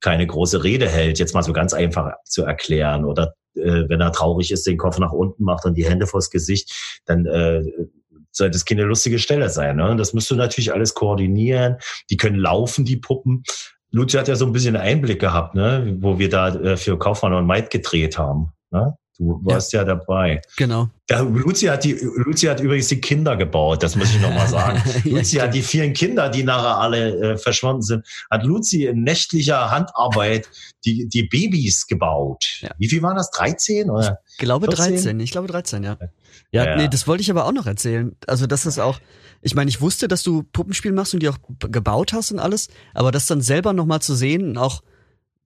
[0.00, 1.18] keine große Rede hält.
[1.18, 3.04] Jetzt mal so ganz einfach zu erklären.
[3.04, 6.30] Oder äh, wenn er traurig ist, den Kopf nach unten macht und die Hände vors
[6.30, 6.72] Gesicht,
[7.04, 7.62] dann äh,
[8.32, 9.76] soll das keine lustige Stelle sein.
[9.76, 9.96] Ne?
[9.96, 11.76] Das musst du natürlich alles koordinieren.
[12.10, 13.44] Die können laufen, die Puppen.
[13.90, 15.96] Luzi hat ja so ein bisschen Einblick gehabt, ne?
[16.00, 18.52] wo wir da äh, für Kaufmann und Maid gedreht haben.
[18.70, 18.96] Ne?
[19.18, 20.42] Du warst ja, ja dabei.
[20.56, 20.88] Genau.
[21.08, 24.82] Ja, Luzi hat die, Luzi hat übrigens die Kinder gebaut, das muss ich nochmal sagen.
[25.04, 29.70] Luzi hat die vielen Kinder, die nachher alle äh, verschwunden sind, hat Luzi in nächtlicher
[29.70, 30.48] Handarbeit
[30.84, 32.44] die, die Babys gebaut.
[32.60, 32.70] Ja.
[32.78, 33.30] Wie viel waren das?
[33.30, 34.18] 13 oder?
[34.32, 34.94] Ich glaube 14?
[34.94, 35.96] 13, ich glaube 13, ja.
[36.52, 36.76] Ja, ja.
[36.76, 38.14] nee, das wollte ich aber auch noch erzählen.
[38.26, 39.00] Also, das ist auch,
[39.42, 42.68] ich meine, ich wusste, dass du Puppenspiel machst und die auch gebaut hast und alles,
[42.94, 44.82] aber das dann selber nochmal zu sehen und auch,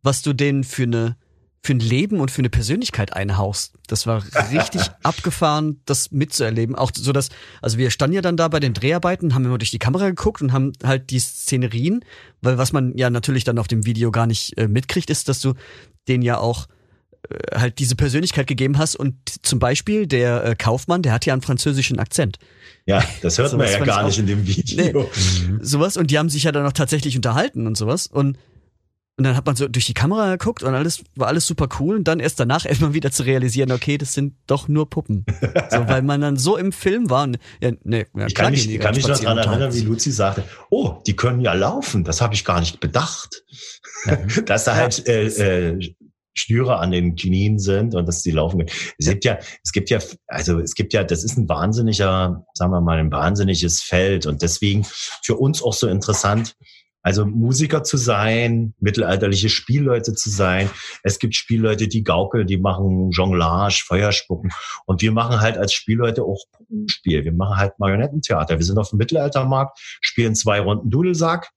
[0.03, 1.17] was du denen für eine,
[1.63, 3.75] für ein Leben und für eine Persönlichkeit einhaust.
[3.87, 6.75] Das war richtig abgefahren, das mitzuerleben.
[6.75, 7.29] Auch so, dass,
[7.61, 10.41] also wir standen ja dann da bei den Dreharbeiten, haben immer durch die Kamera geguckt
[10.41, 12.03] und haben halt die Szenerien,
[12.41, 15.41] weil was man ja natürlich dann auf dem Video gar nicht äh, mitkriegt, ist, dass
[15.41, 15.53] du
[16.09, 16.67] den ja auch
[17.29, 21.35] äh, halt diese Persönlichkeit gegeben hast und zum Beispiel der äh, Kaufmann, der hat ja
[21.35, 22.39] einen französischen Akzent.
[22.87, 24.83] Ja, das hört man ja gar nicht in dem Video.
[24.83, 25.59] Nee, mhm.
[25.63, 28.39] Sowas und die haben sich ja dann auch tatsächlich unterhalten und sowas und
[29.17, 31.97] und dann hat man so durch die Kamera geguckt und alles war alles super cool
[31.97, 35.27] und dann erst danach erstmal wieder zu realisieren, okay, das sind doch nur Puppen.
[35.71, 37.25] so, weil man dann so im Film war.
[37.25, 40.45] Und, ja, nee, ja, ich kann mich, kann mich noch daran erinnern, wie Luzi sagte,
[40.71, 43.43] oh, die können ja laufen, das habe ich gar nicht bedacht.
[44.07, 44.45] Mhm.
[44.47, 45.95] Dass da halt äh, äh,
[46.33, 48.71] Schnüre an den Knien sind und dass sie laufen können.
[48.99, 52.73] Es gibt ja, es gibt ja, also es gibt ja, das ist ein wahnsinniger, sagen
[52.73, 54.87] wir mal, ein wahnsinniges Feld und deswegen
[55.23, 56.55] für uns auch so interessant,
[57.03, 60.69] also Musiker zu sein, mittelalterliche Spielleute zu sein.
[61.03, 64.51] Es gibt Spielleute, die gaukeln, die machen Jonglage, Feuerspucken.
[64.87, 67.25] Und wir machen halt als Spielleute auch Puppenspiel.
[67.25, 68.59] Wir machen halt Marionettentheater.
[68.59, 71.51] Wir sind auf dem Mittelaltermarkt, spielen zwei Runden Dudelsack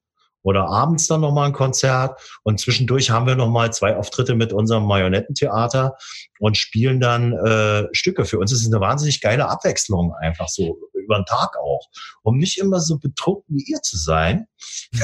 [0.43, 2.19] oder abends dann nochmal ein Konzert.
[2.43, 5.95] Und zwischendurch haben wir nochmal zwei Auftritte mit unserem Marionettentheater
[6.39, 8.25] und spielen dann äh, Stücke.
[8.25, 10.77] Für uns ist es eine wahnsinnig geile Abwechslung, einfach so
[11.13, 11.87] über den Tag auch.
[12.21, 14.47] Um nicht immer so betrunken wie ihr zu sein.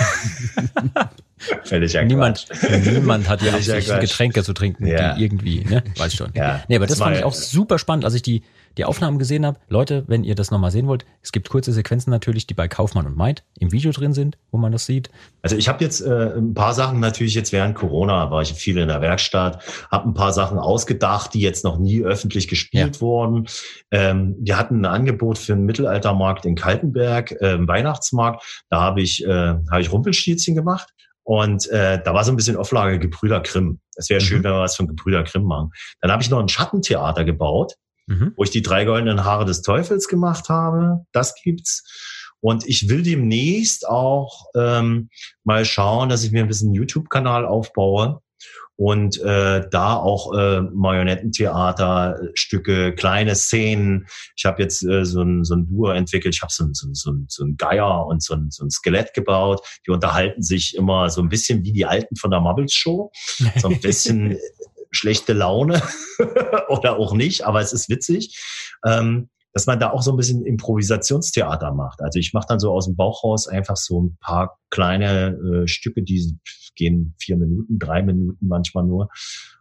[1.63, 2.47] Völlig niemand,
[2.83, 5.15] niemand hat ja Absicht, Getränke zu trinken, ja.
[5.17, 5.83] irgendwie, ne?
[5.95, 6.31] Weiß schon.
[6.35, 8.43] Ja, nee, aber das, das fand ich auch super spannend, als ich die
[8.79, 9.59] die Aufnahmen gesehen habe.
[9.67, 13.05] Leute, wenn ihr das nochmal sehen wollt, es gibt kurze Sequenzen natürlich, die bei Kaufmann
[13.05, 15.09] und Maid im Video drin sind, wo man das sieht.
[15.41, 18.77] Also ich habe jetzt äh, ein paar Sachen natürlich jetzt während Corona war ich viel
[18.77, 19.61] in der Werkstatt,
[19.91, 23.01] habe ein paar Sachen ausgedacht, die jetzt noch nie öffentlich gespielt ja.
[23.01, 23.47] wurden.
[23.91, 28.63] Ähm, wir hatten ein Angebot für einen Mittelaltermarkt in Kaltenberg, äh, Weihnachtsmarkt.
[28.69, 30.87] Da habe ich äh, habe ich Rumpelstilzchen gemacht.
[31.23, 33.81] Und äh, da war so ein bisschen Auflage Gebrüder Grimm.
[33.97, 34.25] Es wäre mhm.
[34.25, 35.71] schön, wenn wir was von Gebrüder Grimm machen.
[35.99, 37.75] Dann habe ich noch ein Schattentheater gebaut
[38.09, 38.33] mhm.
[38.35, 41.05] wo ich die drei goldenen Haare des Teufels gemacht habe.
[41.11, 41.83] Das gibt's.
[42.41, 45.09] Und ich will demnächst auch ähm,
[45.43, 48.21] mal schauen, dass ich mir ein bisschen YouTube-Kanal aufbaue
[48.79, 54.07] und äh, da auch äh, Marionettentheaterstücke, kleine Szenen.
[54.37, 56.33] Ich habe jetzt äh, so ein, so ein Duo entwickelt.
[56.33, 59.13] Ich habe so ein, so, ein, so ein Geier und so ein, so ein Skelett
[59.13, 59.59] gebaut.
[59.85, 63.11] Die unterhalten sich immer so ein bisschen wie die Alten von der Mubbles Show.
[63.57, 64.37] So ein bisschen
[64.91, 65.81] schlechte Laune
[66.69, 68.39] oder auch nicht, aber es ist witzig,
[68.85, 72.01] ähm, dass man da auch so ein bisschen Improvisationstheater macht.
[72.01, 75.67] Also ich mache dann so aus dem Bauch raus einfach so ein paar kleine äh,
[75.67, 76.37] Stücke, die
[76.75, 79.09] gehen vier Minuten, drei Minuten manchmal nur.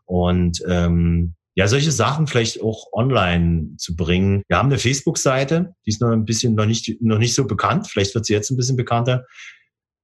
[0.04, 4.42] Und ähm, ja, solche Sachen vielleicht auch online zu bringen.
[4.46, 7.88] Wir haben eine Facebook-Seite, die ist noch ein bisschen noch nicht noch nicht so bekannt.
[7.88, 9.26] Vielleicht wird sie jetzt ein bisschen bekannter.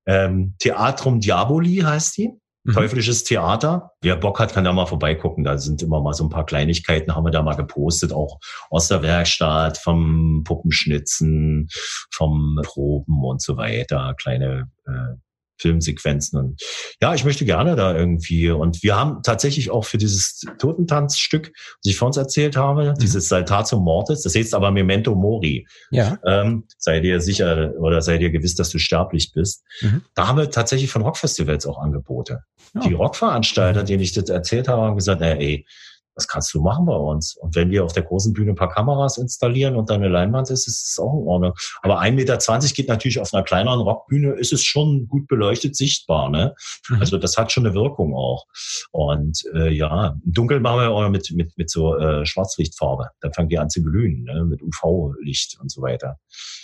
[0.06, 2.30] Ähm, Theatrum Diaboli heißt die.
[2.64, 2.72] Mhm.
[2.72, 3.92] Teuflisches Theater.
[4.00, 5.44] Wer Bock hat, kann da mal vorbeigucken.
[5.44, 8.88] Da sind immer mal so ein paar Kleinigkeiten, haben wir da mal gepostet, auch aus
[8.88, 11.68] der Werkstatt, vom Puppenschnitzen,
[12.10, 14.14] vom Proben und so weiter.
[14.18, 15.14] Kleine äh,
[15.58, 16.38] Filmsequenzen.
[16.38, 16.62] Und
[17.00, 18.50] ja, ich möchte gerne da irgendwie.
[18.50, 22.94] Und wir haben tatsächlich auch für dieses Totentanzstück, was ich vor uns erzählt habe, mhm.
[22.94, 25.66] dieses Saltatio Mortis, das heißt aber Memento Mori.
[25.90, 26.18] Ja.
[26.26, 29.62] Ähm, sei dir sicher oder sei dir gewiss, dass du sterblich bist.
[29.80, 30.02] Mhm.
[30.14, 32.40] Da haben wir tatsächlich von Rockfestivals auch Angebote.
[32.76, 32.80] Oh.
[32.86, 33.86] Die Rockveranstalter, mhm.
[33.86, 35.66] denen ich das erzählt habe, haben gesagt, na, ey,
[36.14, 37.36] das kannst du machen bei uns.
[37.36, 40.50] Und wenn wir auf der großen Bühne ein paar Kameras installieren und dann eine Leinwand
[40.50, 41.52] ist, ist es auch in Ordnung.
[41.82, 46.30] Aber 1,20 Meter geht natürlich auf einer kleineren Rockbühne, ist es schon gut beleuchtet, sichtbar.
[46.30, 46.54] Ne?
[46.88, 47.00] Mhm.
[47.00, 48.46] Also das hat schon eine Wirkung auch.
[48.92, 53.08] Und äh, ja, dunkel machen wir auch mit, mit, mit so äh, Schwarzlichtfarbe.
[53.20, 54.44] Dann fangen die an zu glühen, ne?
[54.44, 56.18] mit UV-Licht und so weiter.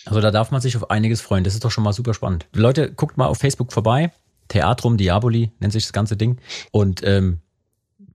[0.07, 1.45] Also da darf man sich auf einiges freuen.
[1.45, 2.47] Das ist doch schon mal super spannend.
[2.55, 4.13] Leute, guckt mal auf Facebook vorbei.
[4.49, 6.41] Theatrum Diaboli nennt sich das ganze Ding.
[6.73, 7.41] Und ähm,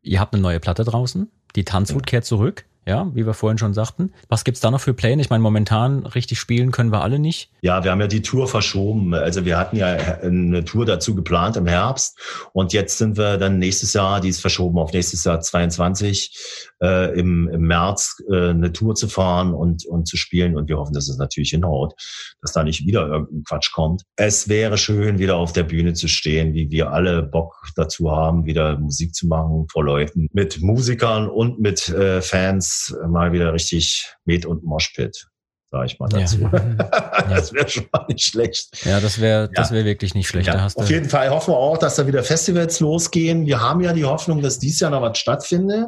[0.05, 1.29] ihr habt eine neue Platte draußen.
[1.55, 4.13] Die Tanzwut kehrt zurück ja, wie wir vorhin schon sagten.
[4.29, 5.21] Was gibt's da noch für Pläne?
[5.21, 7.49] Ich meine, momentan richtig spielen können wir alle nicht.
[7.61, 9.13] Ja, wir haben ja die Tour verschoben.
[9.15, 12.19] Also wir hatten ja eine Tour dazu geplant im Herbst
[12.53, 16.37] und jetzt sind wir dann nächstes Jahr, die ist verschoben auf nächstes Jahr 22,
[16.81, 20.77] äh, im, im März äh, eine Tour zu fahren und, und zu spielen und wir
[20.77, 21.93] hoffen, dass es natürlich hinhaut,
[22.41, 24.03] dass da nicht wieder irgendein Quatsch kommt.
[24.15, 28.45] Es wäre schön, wieder auf der Bühne zu stehen, wie wir alle Bock dazu haben,
[28.45, 32.74] wieder Musik zu machen vor Leuten, mit Musikern und mit äh, Fans
[33.07, 35.27] mal wieder richtig Met und Moshpit,
[35.71, 36.39] sage ich mal dazu.
[36.39, 36.49] Ja.
[37.29, 38.85] das wäre schon mal nicht schlecht.
[38.85, 40.47] Ja, das wäre das wäre wirklich nicht schlecht.
[40.47, 43.45] Ja, auf jeden Fall hoffen wir auch, dass da wieder Festivals losgehen.
[43.45, 45.87] Wir haben ja die Hoffnung, dass dies Jahr noch was stattfindet.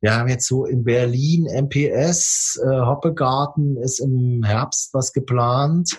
[0.00, 5.90] Wir haben jetzt so in Berlin MPS, äh, Hoppegarten ist im Herbst was geplant.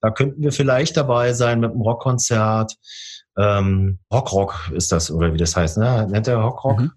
[0.00, 2.76] Da könnten wir vielleicht dabei sein mit einem Rockkonzert.
[3.38, 6.06] Ähm, Rockrock ist das, oder wie das heißt, ne?
[6.10, 6.80] Nennt er Rockrock?
[6.80, 6.90] Mhm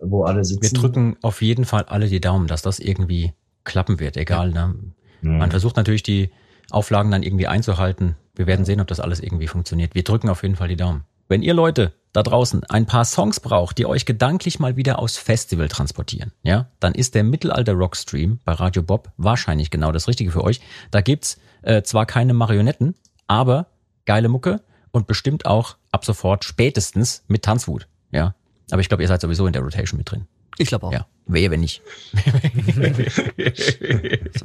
[0.00, 0.62] wo alle sitzen.
[0.62, 3.32] Wir drücken auf jeden Fall alle die Daumen, dass das irgendwie
[3.64, 4.50] klappen wird, egal.
[4.50, 4.74] Ne?
[5.22, 5.38] Mhm.
[5.38, 6.30] Man versucht natürlich die
[6.70, 8.16] Auflagen dann irgendwie einzuhalten.
[8.34, 9.94] Wir werden sehen, ob das alles irgendwie funktioniert.
[9.94, 11.04] Wir drücken auf jeden Fall die Daumen.
[11.28, 15.16] Wenn ihr Leute da draußen ein paar Songs braucht, die euch gedanklich mal wieder aus
[15.16, 20.32] Festival transportieren, ja, dann ist der Mittelalter Rockstream bei Radio Bob wahrscheinlich genau das Richtige
[20.32, 20.60] für euch.
[20.90, 22.96] Da gibt's äh, zwar keine Marionetten,
[23.28, 23.66] aber
[24.06, 24.60] geile Mucke
[24.92, 28.34] und bestimmt auch ab sofort spätestens mit Tanzwut, ja.
[28.70, 30.26] Aber ich glaube, ihr seid sowieso in der Rotation mit drin.
[30.58, 30.92] Ich glaube auch.
[30.92, 31.06] Ja.
[31.26, 31.82] Wehe, wenn nicht.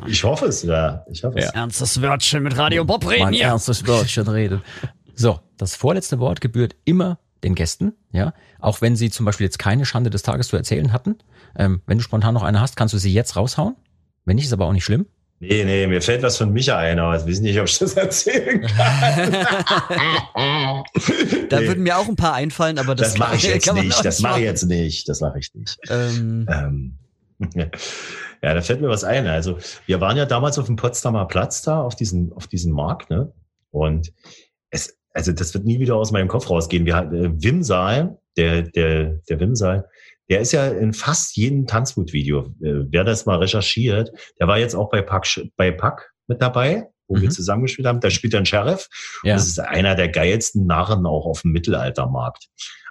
[0.08, 1.06] ich hoffe es, ja.
[1.10, 1.46] Ich hoffe es.
[1.46, 1.52] Ja.
[1.52, 3.24] Ernstes Wörtchen mit Radio Bob reden.
[3.24, 3.50] Mein ja.
[3.50, 4.62] ernstes Wörtchen reden.
[5.16, 8.34] So, das vorletzte Wort gebührt immer den Gästen, ja.
[8.60, 11.18] Auch wenn sie zum Beispiel jetzt keine Schande des Tages zu erzählen hatten.
[11.58, 13.76] Ähm, wenn du spontan noch eine hast, kannst du sie jetzt raushauen.
[14.26, 15.08] Wenn nicht, ist aber auch nicht schlimm.
[15.48, 17.96] Nee, nee, mir fällt was von Micha ein, aber ich weiß nicht, ob ich das
[17.96, 19.32] erzählen kann.
[21.50, 21.68] da nee.
[21.68, 24.06] würden mir auch ein paar einfallen, aber das, das mache ich jetzt nicht.
[24.06, 25.10] Das mache ich jetzt nicht.
[25.10, 25.78] Das mache ich nicht.
[25.90, 26.48] Ähm.
[26.50, 26.98] Ähm.
[28.42, 29.26] Ja, da fällt mir was ein.
[29.26, 29.58] Also
[29.88, 33.32] wir waren ja damals auf dem Potsdamer Platz da, auf diesen, auf diesen Markt, ne?
[33.72, 34.14] Und
[34.70, 36.86] es, also das wird nie wieder aus meinem Kopf rausgehen.
[36.86, 39.90] Wir hatten äh, Wimsaal, der, der, der Wimsaal,
[40.30, 42.42] der ist ja in fast jedem Tanzwut-Video.
[42.62, 46.90] Äh, wer das mal recherchiert, der war jetzt auch bei Pack, bei Pack mit dabei,
[47.08, 47.22] wo mhm.
[47.22, 48.00] wir zusammengespielt haben.
[48.00, 48.88] Da spielt er ein Sheriff.
[49.24, 49.36] Ja.
[49.36, 52.48] Das ist einer der geilsten Narren auch auf dem Mittelaltermarkt.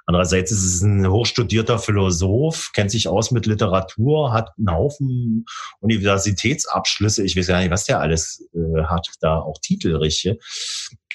[0.07, 5.47] Andererseits ist es ein hochstudierter Philosoph, kennt sich aus mit Literatur, hat einen Haufen
[5.81, 7.25] Universitätsabschlüsse.
[7.25, 10.39] Ich weiß ja nicht, was der alles äh, hat, da auch Titelriche.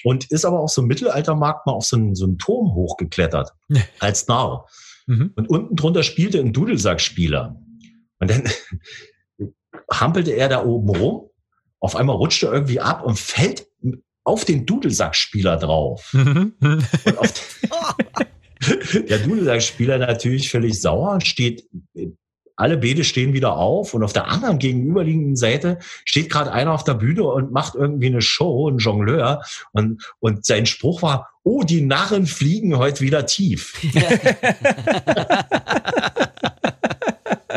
[0.02, 3.52] Und ist aber auch so im Mittelaltermarkt mal auf so einen, so einen Turm hochgeklettert.
[4.00, 4.66] als Narr.
[5.06, 5.32] Mhm.
[5.34, 7.60] Und unten drunter spielte ein Dudelsackspieler.
[8.18, 8.44] Und dann
[9.92, 11.30] hampelte er da oben rum.
[11.80, 13.66] Auf einmal rutschte er irgendwie ab und fällt
[14.24, 16.12] auf den Dudelsackspieler drauf.
[16.12, 16.54] Mhm.
[19.08, 21.64] der Dudelsackspieler natürlich völlig sauer, steht
[22.60, 26.84] alle Bede stehen wieder auf und auf der anderen gegenüberliegenden Seite steht gerade einer auf
[26.84, 29.42] der Bühne und macht irgendwie eine Show, ein Jongleur
[29.72, 33.80] und, und sein Spruch war, oh, die Narren fliegen heute wieder tief.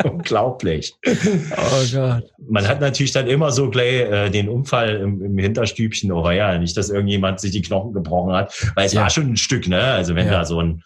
[0.04, 0.96] Unglaublich.
[1.06, 2.24] Oh Gott.
[2.48, 6.58] Man hat natürlich dann immer so gleich äh, den Unfall im, im Hinterstübchen, oh ja,
[6.58, 9.02] nicht, dass irgendjemand sich die Knochen gebrochen hat, weil es ja.
[9.02, 9.82] war schon ein Stück, ne?
[9.82, 10.32] Also wenn ja.
[10.32, 10.82] da so ein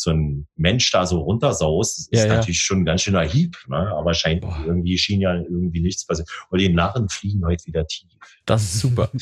[0.00, 2.36] so ein Mensch da so runtersaust, ist ja, ja.
[2.36, 3.76] natürlich schon ein ganz schöner Hieb, ne?
[3.76, 4.62] aber scheint Boah.
[4.64, 6.28] irgendwie schien ja irgendwie nichts passiert.
[6.50, 8.08] Und die Narren fliegen heute wieder tief.
[8.46, 9.10] Das ist super.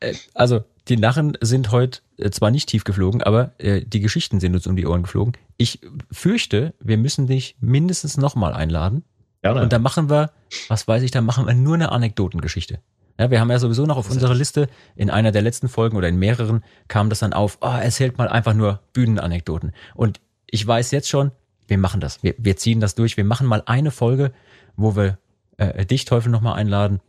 [0.00, 4.40] Äh, also die Narren sind heute äh, zwar nicht tief geflogen, aber äh, die Geschichten
[4.40, 5.34] sind uns um die Ohren geflogen.
[5.58, 5.78] Ich
[6.10, 9.04] fürchte, wir müssen dich mindestens nochmal einladen.
[9.42, 9.62] Gerne.
[9.62, 10.32] Und da machen wir,
[10.66, 12.80] was weiß ich, da machen wir nur eine Anekdotengeschichte.
[13.18, 16.08] Ja, wir haben ja sowieso noch auf unserer Liste, in einer der letzten Folgen oder
[16.08, 19.72] in mehreren kam das dann auf, oh, erzählt mal einfach nur Bühnenanekdoten.
[19.94, 21.30] Und ich weiß jetzt schon,
[21.66, 22.22] wir machen das.
[22.22, 23.16] Wir, wir ziehen das durch.
[23.16, 24.32] Wir machen mal eine Folge,
[24.76, 25.18] wo wir
[25.56, 27.00] äh, dich, Teufel, nochmal einladen.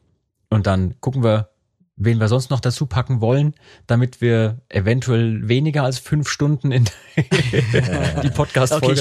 [0.50, 1.50] Und dann gucken wir,
[1.96, 3.54] wen wir sonst noch dazu packen wollen,
[3.86, 6.86] damit wir eventuell weniger als fünf Stunden in
[8.24, 8.94] die Podcast-Folge okay,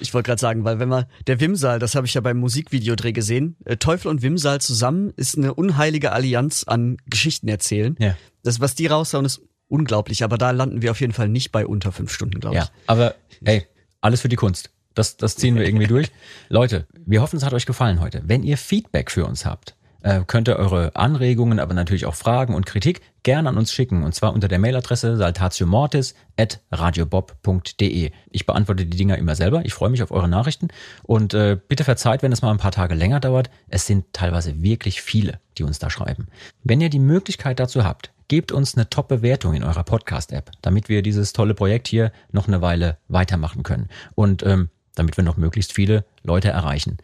[0.00, 2.38] ich wollte gerade wollt sagen, weil wenn man, der Wimsal, das habe ich ja beim
[2.38, 7.96] Musikvideodreh gesehen, äh, Teufel und Wimsal zusammen ist eine unheilige Allianz an Geschichten erzählen.
[7.98, 8.16] Ja.
[8.42, 11.66] Das, was die raushauen, ist unglaublich, aber da landen wir auf jeden Fall nicht bei
[11.66, 12.62] unter fünf Stunden, glaube ich.
[12.62, 13.14] Ja, aber
[13.44, 13.66] hey,
[14.00, 14.70] alles für die Kunst.
[14.94, 16.10] Das, das ziehen wir irgendwie durch.
[16.48, 18.22] Leute, wir hoffen, es hat euch gefallen heute.
[18.24, 19.75] Wenn ihr Feedback für uns habt,
[20.06, 24.04] äh, könnt ihr eure Anregungen, aber natürlich auch Fragen und Kritik gerne an uns schicken.
[24.04, 28.12] Und zwar unter der Mailadresse saltatiomortis.radiobob.de.
[28.30, 29.64] Ich beantworte die Dinger immer selber.
[29.64, 30.68] Ich freue mich auf eure Nachrichten.
[31.02, 33.50] Und äh, bitte verzeiht, wenn es mal ein paar Tage länger dauert.
[33.66, 36.28] Es sind teilweise wirklich viele, die uns da schreiben.
[36.62, 41.02] Wenn ihr die Möglichkeit dazu habt, gebt uns eine Top-Bewertung in eurer Podcast-App, damit wir
[41.02, 43.88] dieses tolle Projekt hier noch eine Weile weitermachen können.
[44.14, 46.98] Und ähm, damit wir noch möglichst viele Leute erreichen.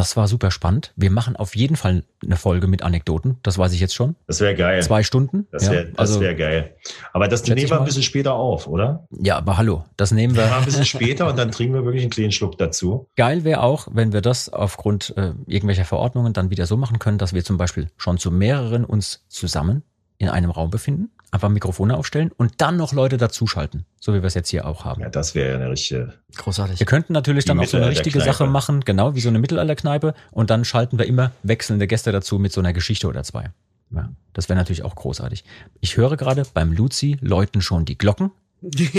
[0.00, 0.94] Das war super spannend.
[0.96, 3.36] Wir machen auf jeden Fall eine Folge mit Anekdoten.
[3.42, 4.16] Das weiß ich jetzt schon.
[4.26, 4.82] Das wäre geil.
[4.82, 5.46] Zwei Stunden.
[5.52, 6.74] Das wäre ja, also, wär geil.
[7.12, 9.06] Aber das nehmen wir ein bisschen später auf, oder?
[9.10, 10.56] Ja, aber hallo, das nehmen wir.
[10.56, 13.08] ein bisschen später und dann trinken wir wirklich einen kleinen Schluck dazu.
[13.16, 17.18] Geil wäre auch, wenn wir das aufgrund äh, irgendwelcher Verordnungen dann wieder so machen können,
[17.18, 19.82] dass wir zum Beispiel schon zu mehreren uns zusammen
[20.16, 24.26] in einem Raum befinden einfach Mikrofone aufstellen und dann noch Leute dazuschalten, so wie wir
[24.26, 25.02] es jetzt hier auch haben.
[25.02, 26.14] Ja, das wäre ja eine richtige.
[26.36, 26.78] Großartig.
[26.78, 30.14] Wir könnten natürlich dann auch so eine richtige Sache machen, genau wie so eine Mittelalterkneipe
[30.30, 33.50] und dann schalten wir immer wechselnde Gäste dazu mit so einer Geschichte oder zwei.
[33.92, 35.44] Ja, das wäre natürlich auch großartig.
[35.80, 38.30] Ich höre gerade beim Luzi läuten schon die Glocken.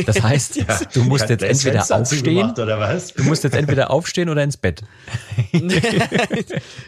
[0.05, 3.13] Das heißt, ja, du musst jetzt entweder aufstehen, oder was?
[3.13, 4.81] du musst jetzt entweder aufstehen oder ins Bett.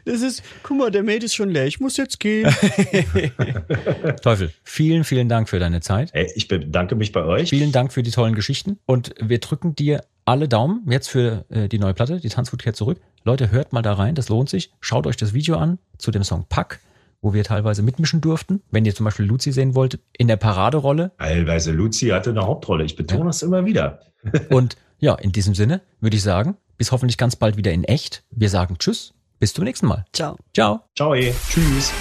[0.06, 2.52] das ist, guck mal, der Mate ist schon leer, ich muss jetzt gehen.
[4.22, 6.12] Teufel, vielen, vielen Dank für deine Zeit.
[6.14, 7.50] Hey, ich bedanke mich bei euch.
[7.50, 11.68] Vielen Dank für die tollen Geschichten und wir drücken dir alle Daumen jetzt für äh,
[11.68, 13.00] die neue Platte, die Tanzwut kehrt zurück.
[13.24, 14.72] Leute, hört mal da rein, das lohnt sich.
[14.80, 16.80] Schaut euch das Video an zu dem Song Pack
[17.24, 18.62] wo wir teilweise mitmischen durften.
[18.70, 21.14] Wenn ihr zum Beispiel Luzi sehen wollt, in der Paraderolle.
[21.18, 22.84] Teilweise Luzi hatte eine Hauptrolle.
[22.84, 24.02] Ich betone es immer wieder.
[24.50, 28.24] Und ja, in diesem Sinne würde ich sagen, bis hoffentlich ganz bald wieder in echt.
[28.30, 30.06] Wir sagen Tschüss, bis zum nächsten Mal.
[30.14, 30.38] Ciao.
[30.54, 30.82] Ciao.
[30.96, 31.34] Ciao, ey.
[31.50, 31.92] Tschüss.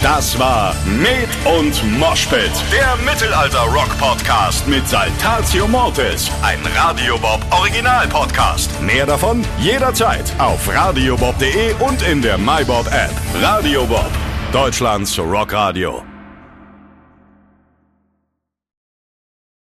[0.00, 8.82] Das war Med und Moshpit, der Mittelalter-Rock-Podcast mit Saltatio Mortis, ein Radiobob Original-Podcast.
[8.82, 13.12] Mehr davon jederzeit auf radiobob.de und in der MyBob-App.
[13.40, 14.10] Radio Bob
[14.52, 16.11] Deutschlands Rockradio.